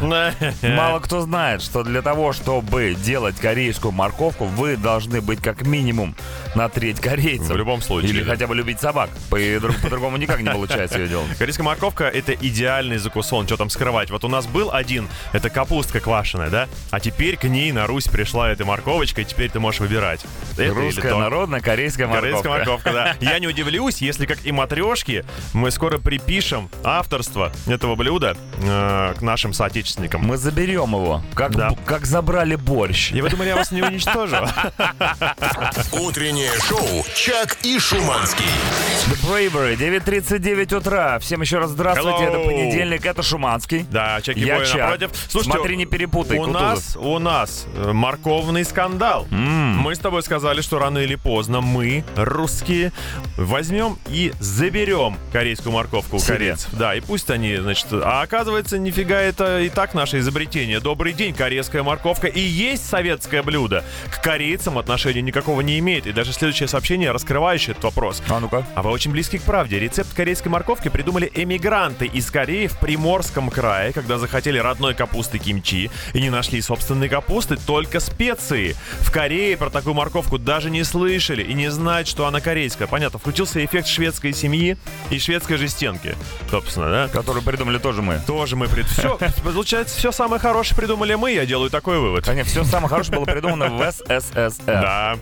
Мало 0.63 1.01
кто 1.01 1.21
знает, 1.23 1.63
что 1.63 1.83
для 1.83 2.03
того, 2.03 2.33
чтобы 2.33 2.95
делать 2.95 3.37
корейскую 3.37 3.93
морковку, 3.93 4.45
вы 4.45 4.77
должны 4.77 5.21
быть 5.21 5.41
как 5.43 5.63
минимум 5.67 6.15
на 6.55 6.69
треть 6.69 7.01
корейцем. 7.01 7.55
В 7.55 7.57
любом 7.57 7.81
случае, 7.83 8.11
Или 8.11 8.23
да. 8.23 8.33
хотя 8.33 8.47
бы 8.47 8.55
любить 8.55 8.81
собак. 8.81 9.11
По- 9.31 9.37
По-другому 9.83 10.17
никак 10.17 10.41
не 10.41 10.51
получается 10.51 10.99
ее 10.99 11.09
делать. 11.09 11.37
Корейская 11.39 11.63
морковка 11.63 12.05
это 12.05 12.33
идеальный 12.35 12.99
закусон, 12.99 13.47
что 13.47 13.57
там 13.57 13.71
скрывать. 13.71 14.11
Вот 14.11 14.25
у 14.25 14.29
нас 14.29 14.47
был 14.47 14.71
один, 14.73 15.09
это 15.33 15.51
капустка 15.51 16.01
квашеная, 16.01 16.40
да? 16.49 16.69
А 16.91 17.01
теперь 17.01 17.37
к 17.37 17.45
ней 17.45 17.73
на 17.73 17.87
Русь 17.87 18.05
пришла 18.05 18.51
эта 18.51 18.65
морковочка, 18.65 19.21
и 19.21 19.25
теперь 19.25 19.51
ты 19.51 19.61
можешь 19.61 19.81
выбирать. 19.81 20.21
Это 20.53 20.63
или 20.63 20.71
Русская 20.71 21.11
то. 21.11 21.19
народная 21.19 21.61
корейская 21.61 22.07
морковка. 22.07 22.29
Корейская 22.29 22.49
морковка, 22.49 22.93
да. 22.93 23.17
Я 23.21 23.39
не 23.39 23.49
удивлюсь, 23.49 23.99
если 24.01 24.27
как 24.27 24.39
и 24.47 24.53
матрешки, 24.53 25.25
мы 25.53 25.71
скоро 25.71 25.99
припишем 25.99 26.71
авторство 26.85 27.53
этого 27.67 27.97
блюда 27.97 28.37
э, 28.63 29.15
к 29.19 29.23
нашим 29.23 29.53
соотечественникам. 29.53 30.23
Мы 30.23 30.37
заберем 30.37 30.91
его, 30.93 31.23
как, 31.35 31.57
Да. 31.57 31.71
б- 31.71 31.77
как 31.85 32.07
забрали 32.07 32.55
борщ. 32.55 33.11
И 33.13 33.21
вы 33.21 33.29
думали, 33.29 33.49
я 33.49 33.57
вас 33.57 33.71
не 33.73 33.83
уничтожу? 33.83 34.37
Утреннее 35.93 36.53
шоу 36.69 37.05
«Чак 37.15 37.59
и 37.63 37.79
Шуманский». 37.79 38.45
The 39.07 39.17
Bravery, 39.27 39.77
9.39 39.77 40.77
утра. 40.77 41.19
Всем 41.19 41.41
еще 41.41 41.59
раз 41.59 41.71
здравствуйте. 41.71 42.19
Hello. 42.25 42.29
Это 42.41 42.45
понедельник, 42.49 43.05
это 43.07 43.23
Шуманский. 43.23 43.87
Да, 43.91 44.21
Чеки 44.21 44.41
Я 44.41 44.57
Бой 44.57 44.67
Чак. 44.67 44.77
напротив. 44.77 45.11
Смотри, 45.29 45.77
не 45.77 45.87
перепутай, 45.87 46.30
у 46.37 46.45
Кутузов. 46.45 46.63
нас, 46.63 46.97
у 46.97 47.19
нас 47.19 47.67
э, 47.75 47.93
морковный 47.93 48.65
скандал. 48.65 49.27
Мы 49.31 49.95
с 49.95 49.99
тобой 49.99 50.23
сказали, 50.23 50.61
что 50.61 50.79
рано 50.79 50.99
или 50.99 51.15
поздно 51.15 51.61
мы, 51.61 52.05
русские, 52.17 52.93
возьмем 53.37 53.99
и 54.09 54.33
заберем 54.41 55.17
корейскую 55.33 55.73
морковку 55.73 56.17
у 56.17 56.21
корейцев. 56.21 56.71
Да, 56.73 56.95
и 56.95 57.01
пусть 57.01 57.31
они, 57.31 57.57
значит... 57.57 57.87
А 57.93 58.23
оказывается, 58.23 58.79
нифига 58.79 59.21
это 59.21 59.61
и 59.61 59.69
так 59.69 59.95
наше 59.95 60.19
изобретение. 60.19 60.81
Добрый 60.81 61.13
день, 61.13 61.35
корейская 61.35 61.83
морковка 61.83 62.27
и 62.27 62.41
есть 62.41 62.87
советское 62.89 63.43
блюдо. 63.43 63.85
К 64.11 64.23
корейцам 64.23 64.79
отношения 64.79 65.23
никакого 65.23 65.61
не 65.61 65.79
имеет. 65.79 66.07
И 66.07 66.13
даже 66.13 66.33
следующее 66.33 66.69
сообщение, 66.69 67.11
раскрывающее 67.11 67.73
этот 67.73 67.85
вопрос. 67.85 68.23
А 68.29 68.41
ну-ка. 68.41 68.65
А 68.75 68.83
вы 68.83 68.91
очень 68.91 69.11
близки 69.11 69.39
к 69.39 69.43
правде. 69.43 69.79
Рецепт 69.79 70.13
корейской 70.15 70.49
морковки 70.49 70.89
придумали 70.89 71.31
эмигранты 71.35 72.07
из 72.07 72.31
Кореи 72.31 72.67
в 72.67 72.79
Приморском 72.79 73.51
крае, 73.51 73.93
когда 73.93 74.19
захотели 74.19 74.59
родной 74.59 74.95
капусты 74.95 75.39
кимчи. 75.39 75.91
И 76.13 76.21
не 76.21 76.31
нашли 76.31 76.61
собственной 76.61 77.09
капусты, 77.09 77.57
только 77.57 78.01
специи. 78.01 78.77
В 79.01 79.11
Корее 79.11 79.57
про 79.57 79.71
такую 79.71 79.95
морковку 79.95 80.39
даже 80.39 80.71
не 80.71 80.85
слышали 80.85 81.43
и 81.43 81.55
не 81.55 81.71
знают, 81.71 82.09
что 82.09 82.27
она 82.27 82.41
корейская. 82.41 82.87
Понятно, 82.87 83.19
включился 83.19 83.65
эффект 83.65 83.87
шведской 83.87 84.33
семьи 84.33 84.77
и 85.11 85.19
шведской 85.19 85.57
жестенки. 85.57 86.17
Собственно, 86.51 86.91
да? 86.91 87.09
Которую 87.09 87.43
придумали 87.43 87.79
тоже 87.79 88.03
мы. 88.03 88.21
Тоже 88.27 88.57
мы 88.57 88.69
прид... 88.69 88.87
Все, 88.87 89.19
получается, 89.45 89.97
все 89.97 90.13
самое 90.13 90.41
хорошее 90.41 90.77
придумали 90.77 91.15
мы, 91.15 91.33
я 91.33 91.47
делаю 91.47 91.71
такой 91.71 91.99
вывод. 91.99 92.25
Конечно, 92.25 92.51
все 92.51 92.65
самое 92.65 92.89
хорошее 92.89 93.19
было 93.19 93.25
придумано 93.25 93.69
в 93.69 93.93
СССР. 94.21 94.51
Да. 94.67 95.17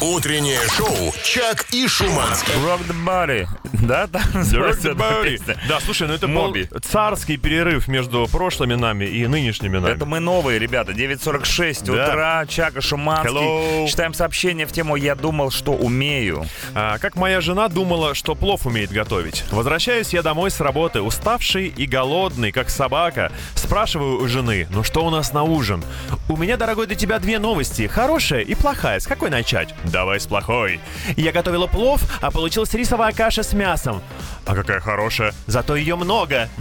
Утреннее 0.00 0.60
шоу 0.76 1.12
«Чак 1.24 1.66
и 1.72 1.88
Шуманский». 1.88 2.52
Rock 2.64 2.86
the 2.86 3.04
body. 3.04 3.48
Да, 3.84 4.06
там 4.06 4.22
называется 4.32 4.90
эта 4.90 4.98
Body. 4.98 5.24
песня. 5.24 5.56
Да, 5.68 5.80
слушай, 5.80 6.06
ну 6.06 6.14
это 6.14 6.28
Моби. 6.28 6.68
был 6.70 6.78
царский 6.80 7.36
перерыв 7.36 7.88
между 7.88 8.28
прошлыми 8.30 8.74
нами 8.74 9.06
и 9.06 9.26
нынешними 9.26 9.78
нами. 9.78 9.92
Это 9.94 10.06
мы 10.06 10.20
новые, 10.20 10.60
ребята. 10.60 10.92
9.46 10.92 11.84
Да. 11.84 11.92
утра. 12.04 12.46
Чака 12.46 12.80
Шуманский. 12.80 13.28
Hello. 13.34 13.88
Читаем 13.88 14.14
сообщение 14.14 14.66
в 14.66 14.72
тему 14.72 14.94
«Я 14.94 15.16
думал, 15.16 15.50
что 15.50 15.72
умею». 15.72 16.44
А, 16.74 16.98
как 16.98 17.16
моя 17.16 17.40
жена 17.40 17.66
думала, 17.68 18.14
что 18.14 18.36
плов 18.36 18.66
умеет 18.66 18.92
готовить. 18.92 19.44
Возвращаюсь 19.50 20.10
я 20.14 20.22
домой 20.22 20.52
с 20.52 20.60
работы, 20.60 21.00
уставший 21.02 21.66
и 21.68 21.86
голодный, 21.86 22.52
как 22.52 22.70
собака. 22.70 23.32
Спрашиваю 23.56 24.22
у 24.22 24.28
жены, 24.28 24.68
ну 24.70 24.84
что 24.84 25.04
у 25.04 25.10
нас 25.10 25.32
на 25.32 25.42
ужин? 25.42 25.82
У 26.28 26.36
меня, 26.36 26.56
дорогой, 26.56 26.86
для 26.86 26.96
тебя 26.96 27.18
две 27.18 27.40
новости, 27.40 27.88
хорошая 27.88 28.42
и 28.42 28.54
плохая. 28.54 29.00
С 29.00 29.06
какой 29.08 29.30
начать? 29.30 29.74
Давай 29.90 30.20
с 30.20 30.26
плохой. 30.26 30.80
Я 31.16 31.32
готовила 31.32 31.66
плов, 31.66 32.00
а 32.20 32.30
получилась 32.30 32.72
рисовая 32.74 33.12
каша 33.12 33.42
с 33.42 33.52
мясом. 33.52 34.02
А 34.46 34.54
какая 34.54 34.80
хорошая. 34.80 35.32
Зато 35.46 35.76
ее 35.76 35.96
много. 35.96 36.48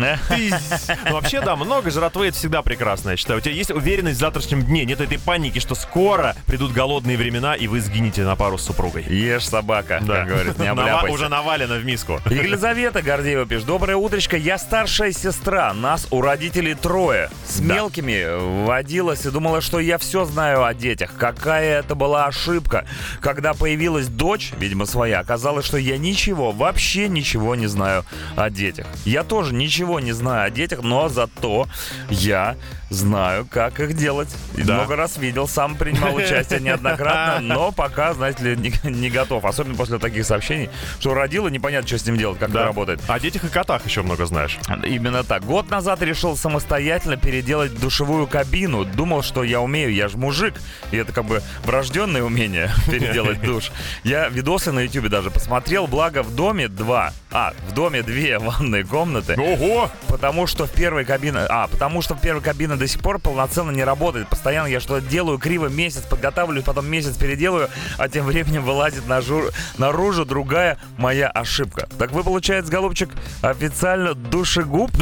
Ну, 1.06 1.14
вообще, 1.14 1.42
да, 1.42 1.56
много 1.56 1.90
жратвы 1.92 2.28
это 2.28 2.38
всегда 2.38 2.62
прекрасно, 2.62 3.12
я 3.12 3.18
считаю. 3.18 3.40
У 3.40 3.42
тебя 3.42 3.54
есть 3.54 3.72
уверенность 3.72 4.18
в 4.18 4.20
завтрашнем 4.20 4.64
дне, 4.64 4.86
нет 4.86 5.00
этой 5.02 5.20
паники, 5.20 5.60
что 5.60 5.76
скоро 5.76 6.36
придут 6.46 6.72
голодные 6.74 7.18
времена, 7.18 7.56
и 7.56 7.68
вы 7.68 7.80
сгинете 7.82 8.24
на 8.24 8.36
пару 8.36 8.58
с 8.58 8.64
супругой. 8.66 9.04
Ешь, 9.04 9.48
собака, 9.48 10.02
как 10.06 10.28
говорит, 10.28 10.58
не 10.60 10.68
обляпайся. 10.68 11.14
Уже 11.14 11.30
навалено 11.30 11.76
в 11.76 11.86
миску. 11.86 12.20
Елизавета 12.30 13.02
Гордеева 13.02 13.46
пишет. 13.46 13.66
Доброе 13.66 13.96
утречко, 13.96 14.38
я 14.38 14.58
старшая 14.58 15.12
сестра, 15.12 15.74
нас 15.74 16.08
у 16.12 16.22
родителей 16.22 16.74
трое. 16.76 17.30
С 17.46 17.60
Да. 17.60 17.76
мелкими 17.76 18.66
водилась 18.66 19.26
и 19.26 19.30
думала, 19.30 19.62
что 19.62 19.80
я 19.80 19.98
все 19.98 20.26
знаю 20.26 20.64
о 20.64 20.74
детях. 20.74 21.12
Какая 21.18 21.80
это 21.80 21.96
была 21.96 22.26
ошибка. 22.26 22.86
Когда 23.22 23.54
появилась 23.54 24.08
дочь, 24.08 24.54
видимо 24.60 24.86
своя, 24.86 25.20
оказалось, 25.20 25.66
что 25.66 25.78
я 25.78 25.98
ничего, 25.98 26.52
вообще 26.52 27.08
ничего 27.08 27.56
не 27.56 27.68
знаю 27.68 28.06
о 28.36 28.50
детях. 28.50 28.88
Я 29.06 29.24
тоже 29.24 29.54
ничего 29.54 30.00
не 30.00 30.12
знаю 30.12 30.48
о 30.48 30.50
детях, 30.50 30.82
но 30.84 31.10
зато 31.10 31.68
я 32.10 32.56
знаю, 32.90 33.46
как 33.50 33.80
их 33.80 33.96
делать. 33.96 34.30
Да. 34.56 34.76
Много 34.76 34.96
раз 34.96 35.18
видел, 35.18 35.48
сам 35.48 35.76
принимал 35.76 36.16
участие 36.16 36.60
неоднократно, 36.60 37.40
но 37.42 37.72
пока, 37.72 38.14
знаете 38.14 38.44
ли, 38.44 38.58
не, 38.58 38.90
не 38.90 39.10
готов. 39.10 39.46
Особенно 39.46 39.76
после 39.76 40.00
таких 40.00 40.26
сообщений, 40.26 40.70
что 41.00 41.14
родила, 41.14 41.50
непонятно, 41.50 41.88
что 41.88 41.98
с 41.98 42.06
ним 42.06 42.18
делать, 42.18 42.40
как 42.40 42.50
это 42.50 42.64
работает. 42.64 43.02
О 43.08 43.20
детях 43.20 43.44
и 43.44 43.50
котах 43.50 43.86
еще 43.86 44.02
много 44.02 44.26
знаешь. 44.26 44.58
Именно 44.86 45.24
так. 45.24 45.44
Год 45.44 45.70
назад 45.70 46.02
решил 46.02 46.38
самостоятельно 46.38 47.18
переделать 47.18 47.78
душевую 47.80 48.28
кабину. 48.28 48.86
Думал, 48.86 49.22
что 49.22 49.44
я 49.44 49.62
умею, 49.62 49.94
я 49.94 50.08
же 50.08 50.18
мужик. 50.18 50.56
И 50.92 50.98
это 50.98 51.12
как 51.12 51.26
бы 51.26 51.42
врожденное 51.64 52.24
умение 52.24 52.72
переделать 53.14 53.42
душ. 53.42 53.72
Я 54.04 54.28
видосы 54.30 54.72
на 54.72 54.82
ютубе 54.82 55.10
даже 55.10 55.32
посмотрел, 55.32 55.88
благо 55.88 56.24
в 56.24 56.36
доме 56.36 56.68
два. 56.68 57.14
А, 57.32 57.54
в 57.68 57.74
доме 57.74 58.04
две 58.04 58.40
ванные 58.40 58.84
комнаты. 58.84 59.36
Ого! 59.40 59.90
Потому 60.08 60.48
что 60.48 60.66
в 60.66 60.72
первой 60.72 61.06
кабине... 61.06 61.40
А, 61.50 61.68
потому 61.68 62.02
что 62.02 62.16
в 62.16 62.22
первой 62.22 62.42
кабине 62.42 62.76
до 62.76 62.88
сих 62.88 63.02
пор 63.02 63.20
полноценно 63.20 63.72
не 63.72 63.84
работает. 63.84 64.28
Постоянно 64.28 64.68
я 64.68 64.80
что-то 64.80 65.06
делаю 65.06 65.38
криво, 65.38 65.68
месяц 65.68 66.04
подготавливаюсь, 66.04 66.66
потом 66.66 66.88
месяц 66.88 67.18
переделаю, 67.18 67.70
а 67.98 68.08
тем 68.10 68.26
временем 68.26 68.64
вылазит 68.64 69.06
нажу- 69.08 69.52
наружу 69.78 70.26
другая 70.26 70.78
моя 70.98 71.28
ошибка. 71.28 71.88
Так 71.98 72.12
вы, 72.12 72.24
получается, 72.24 72.72
голубчик, 72.72 73.10
официально 73.42 74.14
душегуб? 74.14 74.92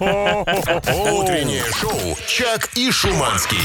Утреннее 0.00 1.64
шоу 1.80 2.16
«Чак 2.26 2.70
и 2.76 2.90
Шуманский». 2.90 3.58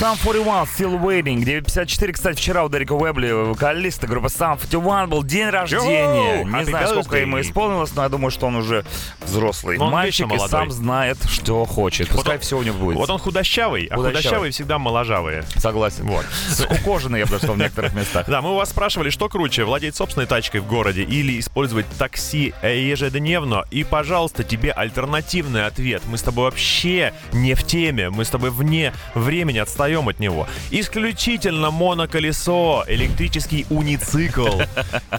Sum 0.00 0.16
41, 0.22 0.46
Still 0.64 1.00
Waiting. 1.00 1.42
954, 1.44 2.12
кстати, 2.12 2.36
вчера 2.36 2.64
у 2.64 2.68
Дерека 2.68 2.92
Уэбли, 3.06 3.30
вокалиста 3.30 4.08
группы 4.08 4.26
Sum 4.26 4.58
41, 4.70 5.08
был 5.08 5.22
день 5.22 5.48
рождения. 5.48 6.42
Не 6.44 6.64
знаю, 6.64 6.88
сколько 6.88 7.16
ему 7.18 7.40
исполнилось, 7.40 7.94
но 7.94 8.02
я 8.02 8.08
думаю, 8.08 8.30
что 8.32 8.46
он 8.46 8.56
уже 8.56 8.84
взрослый 9.24 9.78
он 9.78 9.92
мальчик 9.92 10.26
и 10.32 10.38
сам 10.38 10.70
знает, 10.72 11.18
что 11.30 11.64
хочет. 11.64 12.08
Вот 12.08 12.16
Пускай 12.16 12.34
он- 12.36 12.40
все 12.42 12.58
у 12.58 12.62
него 12.64 12.78
будет. 12.78 12.96
Вот 12.96 13.08
он 13.10 13.18
худощавый, 13.18 13.86
а 13.86 13.94
Худощавый. 13.96 14.16
худощавые 14.22 14.52
всегда 14.52 14.78
моложавые. 14.78 15.44
Согласен. 15.56 16.04
Вот. 16.06 16.24
Скукоженный, 16.50 17.20
я 17.20 17.26
бы 17.26 17.36
сказал, 17.36 17.54
в 17.54 17.58
некоторых 17.58 17.94
местах. 17.94 18.26
Да, 18.28 18.42
мы 18.42 18.52
у 18.52 18.54
вас 18.56 18.70
спрашивали, 18.70 19.10
что 19.10 19.28
круче, 19.28 19.64
владеть 19.64 19.94
собственной 19.94 20.26
тачкой 20.26 20.60
в 20.60 20.66
городе 20.66 21.02
или 21.04 21.38
использовать 21.38 21.86
такси 21.98 22.54
ежедневно. 22.62 23.64
И, 23.70 23.84
пожалуйста, 23.84 24.42
тебе 24.42 24.72
альтернативный 24.72 25.66
ответ. 25.66 26.02
Мы 26.06 26.18
с 26.18 26.22
тобой 26.22 26.46
вообще 26.46 27.12
не 27.32 27.54
в 27.54 27.64
теме, 27.64 28.10
мы 28.10 28.24
с 28.24 28.30
тобой 28.30 28.50
вне 28.50 28.92
времени 29.14 29.58
отстаем 29.58 30.08
от 30.08 30.18
него. 30.18 30.48
Исключительно 30.70 31.70
моноколесо, 31.70 32.84
электрический 32.96 33.66
уницикл. 33.70 34.60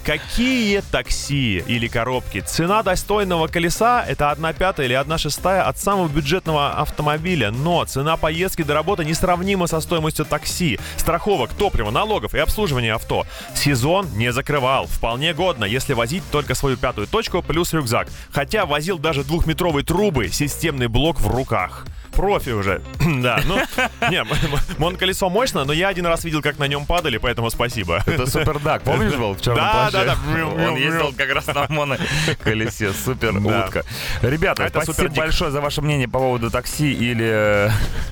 Какие 0.03 0.81
такси 0.91 1.63
или 1.65 1.87
коробки? 1.87 2.41
Цена 2.41 2.83
достойного 2.83 3.47
колеса— 3.47 4.03
это 4.07 4.31
1 4.31 4.53
пятая 4.53 4.87
или 4.87 4.93
1 4.93 5.17
шестая 5.17 5.63
от 5.63 5.77
самого 5.77 6.07
бюджетного 6.07 6.73
автомобиля. 6.73 7.51
Но 7.51 7.85
цена 7.85 8.17
поездки 8.17 8.63
до 8.63 8.73
работы 8.73 9.05
несравнима 9.05 9.67
со 9.67 9.79
стоимостью 9.79 10.25
такси, 10.25 10.79
страховок, 10.97 11.53
топлива, 11.53 11.91
налогов 11.91 12.33
и 12.35 12.39
обслуживания 12.39 12.93
авто. 12.93 13.25
Сезон 13.55 14.07
не 14.17 14.31
закрывал. 14.31 14.87
Вполне 14.87 15.33
годно, 15.33 15.65
если 15.65 15.93
возить 15.93 16.23
только 16.31 16.55
свою 16.55 16.77
пятую 16.77 17.07
точку 17.07 17.41
плюс 17.41 17.73
рюкзак. 17.73 18.07
Хотя 18.31 18.65
возил 18.65 18.97
даже 18.97 19.23
двухметровые 19.23 19.85
трубы, 19.85 20.29
системный 20.29 20.87
блок 20.87 21.19
в 21.19 21.27
руках. 21.27 21.85
Профи 22.17 22.49
уже. 22.49 22.81
да, 23.21 23.39
ну, 23.45 23.57
не, 24.09 24.17
м- 24.17 24.27
м- 24.27 24.59
моноколесо 24.79 25.29
мощно, 25.29 25.63
но 25.65 25.71
я 25.71 25.87
один 25.89 26.07
раз 26.07 26.23
видел, 26.23 26.41
как 26.41 26.57
на 26.57 26.67
нем 26.67 26.87
падали, 26.87 27.17
поэтому 27.17 27.49
спасибо. 27.51 28.01
Это 28.07 28.25
Супердак, 28.25 28.81
помнишь, 28.81 29.13
был 29.13 29.35
в 29.35 29.39
черном 29.41 29.63
Да, 29.63 29.71
плаще? 29.91 29.91
да, 30.07 30.15
да. 30.15 30.45
Он 30.67 30.75
ездил 30.75 31.13
как 31.15 31.31
раз 31.31 31.45
на 31.45 31.67
моноколесе. 31.69 32.91
Супер 33.05 33.37
утка. 33.37 33.83
Ребята, 34.23 34.63
Это 34.63 34.81
спасибо 34.81 35.13
большое 35.13 35.51
за 35.51 35.61
ваше 35.61 35.81
мнение 35.83 36.07
по 36.07 36.17
поводу 36.17 36.49
такси 36.49 36.91
или 36.91 37.71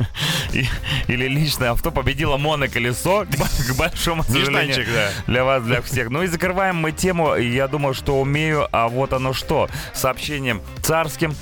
и- 0.54 0.68
или 1.08 1.28
личное 1.28 1.72
авто. 1.72 1.90
Победило 1.92 2.38
моноколесо, 2.38 3.26
к 3.26 3.76
большому 3.76 4.22
сожалению. 4.24 4.86
Для 5.26 5.44
вас, 5.44 5.64
для 5.64 5.82
всех. 5.82 6.10
Ну 6.12 6.22
и 6.22 6.28
закрываем 6.28 6.76
мы 6.76 6.92
тему. 6.92 7.36
Я 7.36 7.68
думал, 7.68 7.96
что 7.96 8.22
умею, 8.22 8.68
а 8.72 8.88
вот 8.88 9.14
оно 9.14 9.34
что. 9.34 9.68
Сообщением 9.94 10.62
царским 10.84 11.36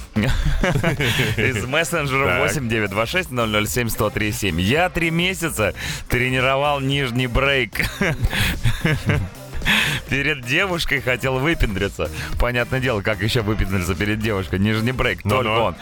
из 1.37 1.65
мессенджера 1.65 2.39
Так. 2.53 2.63
8926 2.63 3.29
007 3.29 3.87
1037. 3.89 4.59
Я 4.59 4.89
три 4.89 5.11
месяца 5.11 5.73
тренировал 6.07 6.79
нижний 6.79 7.27
брейк. 7.27 7.81
Перед 10.09 10.45
девушкой 10.45 11.01
хотел 11.01 11.39
выпендриться. 11.39 12.09
Понятное 12.39 12.79
дело, 12.79 13.01
как 13.01 13.21
еще 13.21 13.41
выпендриться 13.41 13.95
перед 13.95 14.19
девушкой. 14.19 14.59
Нижний 14.59 14.91
брейк, 14.91 15.23
только 15.23 15.47
он. 15.49 15.75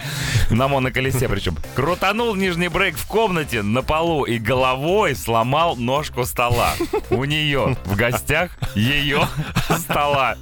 На 0.49 0.67
моноколесе 0.67 1.27
причем. 1.27 1.55
Крутанул 1.75 2.35
нижний 2.35 2.67
брейк 2.67 2.95
в 2.97 3.05
комнате 3.07 3.61
на 3.61 3.81
полу 3.81 4.23
и 4.25 4.37
головой 4.37 5.15
сломал 5.15 5.75
ножку 5.75 6.25
стола. 6.25 6.73
У 7.09 7.23
нее 7.25 7.75
в 7.85 7.95
гостях 7.95 8.51
ее 8.75 9.27
стола. 9.79 10.35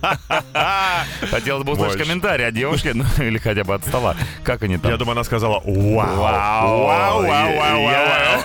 Хотелось 1.29 1.63
бы 1.63 1.73
услышать 1.73 2.01
комментарий 2.01 2.45
о 2.47 2.51
девушке, 2.51 2.93
ну 2.93 3.05
или 3.19 3.37
хотя 3.37 3.63
бы 3.63 3.73
от 3.75 3.85
стола. 3.85 4.15
Как 4.43 4.63
они 4.63 4.77
там? 4.77 4.91
Я 4.91 4.97
думаю, 4.97 5.13
она 5.13 5.23
сказала 5.23 5.61
«Вау! 5.65 6.17
Вау, 6.19 6.85
Вау, 6.85 7.21
вау, 7.27 7.55
вау, 7.57 7.79
Я- 7.81 8.41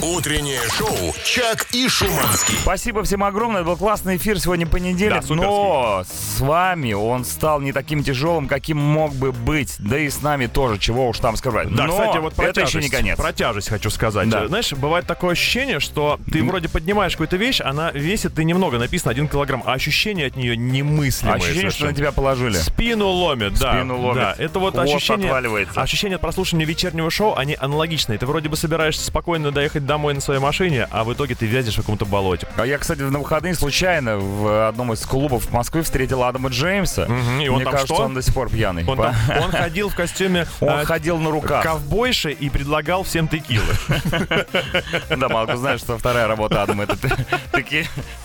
вау, 0.00 0.16
Утреннее 0.16 0.60
шоу 0.76 1.14
«Чак 1.24 1.66
и 1.72 1.88
Шуманский». 1.88 2.56
Спасибо 2.62 3.02
всем 3.02 3.22
огромное. 3.24 3.62
Был 3.66 3.76
классный 3.76 4.16
эфир 4.16 4.38
сегодня 4.38 4.64
понедельник. 4.64 5.26
Да, 5.26 5.34
но 5.34 6.04
с 6.08 6.38
вами 6.38 6.92
он 6.92 7.24
стал 7.24 7.60
не 7.60 7.72
таким 7.72 8.04
тяжелым, 8.04 8.46
каким 8.46 8.76
мог 8.78 9.12
бы 9.12 9.32
быть. 9.32 9.74
Да 9.80 9.98
и 9.98 10.08
с 10.08 10.22
нами 10.22 10.46
тоже, 10.46 10.78
чего 10.78 11.08
уж 11.08 11.18
там 11.18 11.34
сказать. 11.36 11.74
Да, 11.74 11.86
но 11.86 11.92
кстати, 11.92 12.18
вот 12.18 12.34
про 12.34 12.44
это 12.44 12.60
еще 12.60 12.74
тяжесть. 12.74 12.92
не 12.92 12.96
конец. 12.96 13.16
Про 13.16 13.32
тяжесть 13.32 13.68
хочу 13.68 13.90
сказать. 13.90 14.28
Да. 14.28 14.46
Знаешь, 14.46 14.72
бывает 14.72 15.08
такое 15.08 15.32
ощущение, 15.32 15.80
что 15.80 16.20
ты 16.30 16.44
вроде 16.44 16.68
поднимаешь 16.68 17.14
какую-то 17.14 17.36
вещь, 17.38 17.60
она 17.60 17.90
весит, 17.90 18.34
ты 18.34 18.44
немного, 18.44 18.78
написано 18.78 19.10
1 19.10 19.26
килограмм, 19.26 19.64
а 19.66 19.72
ощущение 19.72 20.28
от 20.28 20.36
нее 20.36 20.56
немыслимое 20.56 21.34
Ощущение, 21.34 21.62
что 21.62 21.70
совершенно. 21.70 21.90
на 21.90 21.96
тебя 21.96 22.12
положили. 22.12 22.54
Спину 22.58 23.08
ломит, 23.08 23.58
да. 23.58 23.72
Спину 23.72 24.00
ломит. 24.00 24.14
Да, 24.14 24.34
это 24.38 24.60
вот 24.60 24.74
Хвост 24.74 24.94
ощущение, 24.94 25.26
отваливается. 25.26 25.82
ощущение 25.82 26.14
от 26.14 26.20
прослушивания 26.22 26.66
вечернего 26.66 27.10
шоу, 27.10 27.34
они 27.34 27.56
аналогичные. 27.58 28.16
Ты 28.16 28.26
вроде 28.26 28.48
бы 28.48 28.56
собираешься 28.56 29.04
спокойно 29.04 29.50
доехать 29.50 29.86
домой 29.86 30.14
на 30.14 30.20
своей 30.20 30.38
машине, 30.38 30.86
а 30.92 31.02
в 31.02 31.12
итоге 31.12 31.34
ты 31.34 31.46
вязишь 31.46 31.74
в 31.74 31.78
каком-то 31.78 32.04
болоте. 32.04 32.46
А 32.56 32.64
я, 32.64 32.78
кстати, 32.78 33.00
на 33.00 33.18
выходные 33.18 33.55
случайно 33.56 34.18
в 34.18 34.68
одном 34.68 34.92
из 34.92 35.00
клубов 35.04 35.50
Москвы 35.50 35.82
встретил 35.82 36.22
Адама 36.22 36.48
Джеймса. 36.50 37.06
Мгм, 37.08 37.40
и 37.40 37.48
он 37.48 37.56
Мне 37.56 37.64
там 37.64 37.72
кажется, 37.72 37.94
что? 37.94 38.04
он 38.04 38.14
до 38.14 38.22
сих 38.22 38.34
пор 38.34 38.48
пьяный. 38.50 38.84
Он, 38.86 38.96
там- 38.96 39.14
он 39.42 39.50
ходил 39.50 39.88
в 39.88 39.94
костюме 39.96 40.46
Он 40.60 40.68
э, 40.80 40.84
ходил 40.84 41.18
на 41.18 41.30
руках. 41.30 41.62
ковбойши 41.64 42.30
и 42.30 42.48
предлагал 42.50 43.02
всем 43.04 43.28
текилы. 43.28 43.64
Да, 45.16 45.28
Малко 45.28 45.56
знаешь, 45.56 45.80
что 45.80 45.98
вторая 45.98 46.26
работа 46.28 46.62
Адама 46.62 46.84
это 46.84 46.96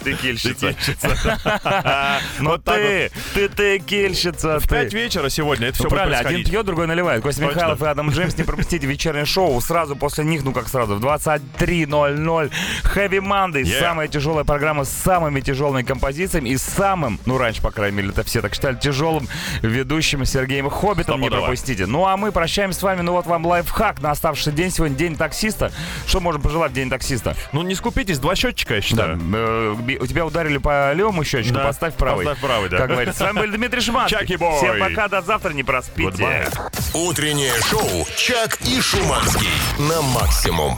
текильщица. 0.03 0.75
Но 2.39 2.57
так 2.57 2.75
ты, 2.75 3.11
ты 3.33 3.49
текильщица, 3.79 4.59
В 4.59 4.67
5 4.67 4.89
ты. 4.89 4.95
вечера 4.97 5.29
сегодня 5.29 5.67
это 5.67 5.75
все 5.75 5.83
Ну, 5.85 5.89
правильно, 5.89 6.19
один 6.19 6.43
пьет, 6.43 6.65
другой 6.65 6.87
наливает. 6.87 7.21
Костя. 7.23 7.43
Михайлов 7.45 7.81
и 7.81 7.85
Адам 7.85 8.09
Джеймс, 8.11 8.37
не 8.37 8.43
пропустите 8.43 8.85
вечернее 8.87 9.25
шоу. 9.25 9.59
Сразу 9.61 9.95
после 9.95 10.23
них, 10.23 10.43
ну 10.43 10.51
как 10.53 10.67
сразу, 10.67 10.95
в 10.95 11.05
23.00 11.05 12.51
Heavy 12.95 13.19
Monday. 13.19 13.65
Самая 13.79 14.07
тяжелая 14.07 14.43
программа 14.43 14.83
с 14.83 14.89
самыми 15.21 15.39
тяжелыми 15.41 15.83
композициями 15.83 16.49
и 16.49 16.57
самым, 16.57 17.19
ну 17.27 17.37
раньше, 17.37 17.61
по 17.61 17.69
крайней 17.69 17.97
мере, 17.97 18.09
это 18.09 18.23
все 18.23 18.41
так 18.41 18.55
считали, 18.55 18.75
тяжелым 18.75 19.27
ведущим 19.61 20.25
Сергеем 20.25 20.67
Хоббитом. 20.67 21.19
Не 21.21 21.27
Стопудово. 21.27 21.41
пропустите. 21.47 21.85
Ну 21.85 22.07
а 22.07 22.17
мы 22.17 22.31
прощаемся 22.31 22.79
с 22.79 22.83
вами. 22.83 23.01
Ну 23.01 23.11
вот 23.11 23.27
вам 23.27 23.45
лайфхак 23.45 24.01
на 24.01 24.09
оставшийся 24.11 24.51
день. 24.51 24.71
Сегодня 24.71 24.95
день 24.97 25.15
таксиста. 25.15 25.71
Что 26.07 26.21
можем 26.21 26.41
пожелать 26.41 26.71
в 26.71 26.73
день 26.73 26.89
таксиста? 26.89 27.35
Ну, 27.51 27.61
не 27.61 27.75
скупитесь, 27.75 28.17
два 28.17 28.35
счетчика, 28.35 28.75
я 28.75 28.81
считаю. 28.81 29.19
Э, 29.33 29.75
би- 29.79 29.99
У 29.99 30.07
тебя 30.07 30.25
ударили 30.25 30.57
по 30.57 30.91
левому 30.93 31.23
счетчику, 31.23 31.55
Да, 31.55 31.65
поставь 31.65 31.93
правый. 31.93 32.25
поставь 32.25 32.41
правый, 32.43 32.69
да. 32.69 32.77
Как 32.77 32.89
говорится. 32.89 33.19
С 33.19 33.21
вами 33.21 33.45
был 33.45 33.55
Дмитрий 33.55 33.81
Шиманский. 33.81 34.17
Чаки-бой. 34.17 34.57
Всем 34.57 34.79
пока, 34.79 35.07
до 35.07 35.21
завтра, 35.21 35.51
не 35.53 35.63
проспите. 35.63 36.09
Goodbye. 36.09 36.71
Утреннее 36.93 37.53
шоу 37.69 38.07
«Чак 38.17 38.57
и 38.65 38.81
Шуманский» 38.81 39.49
на 39.77 40.01
максимум. 40.01 40.69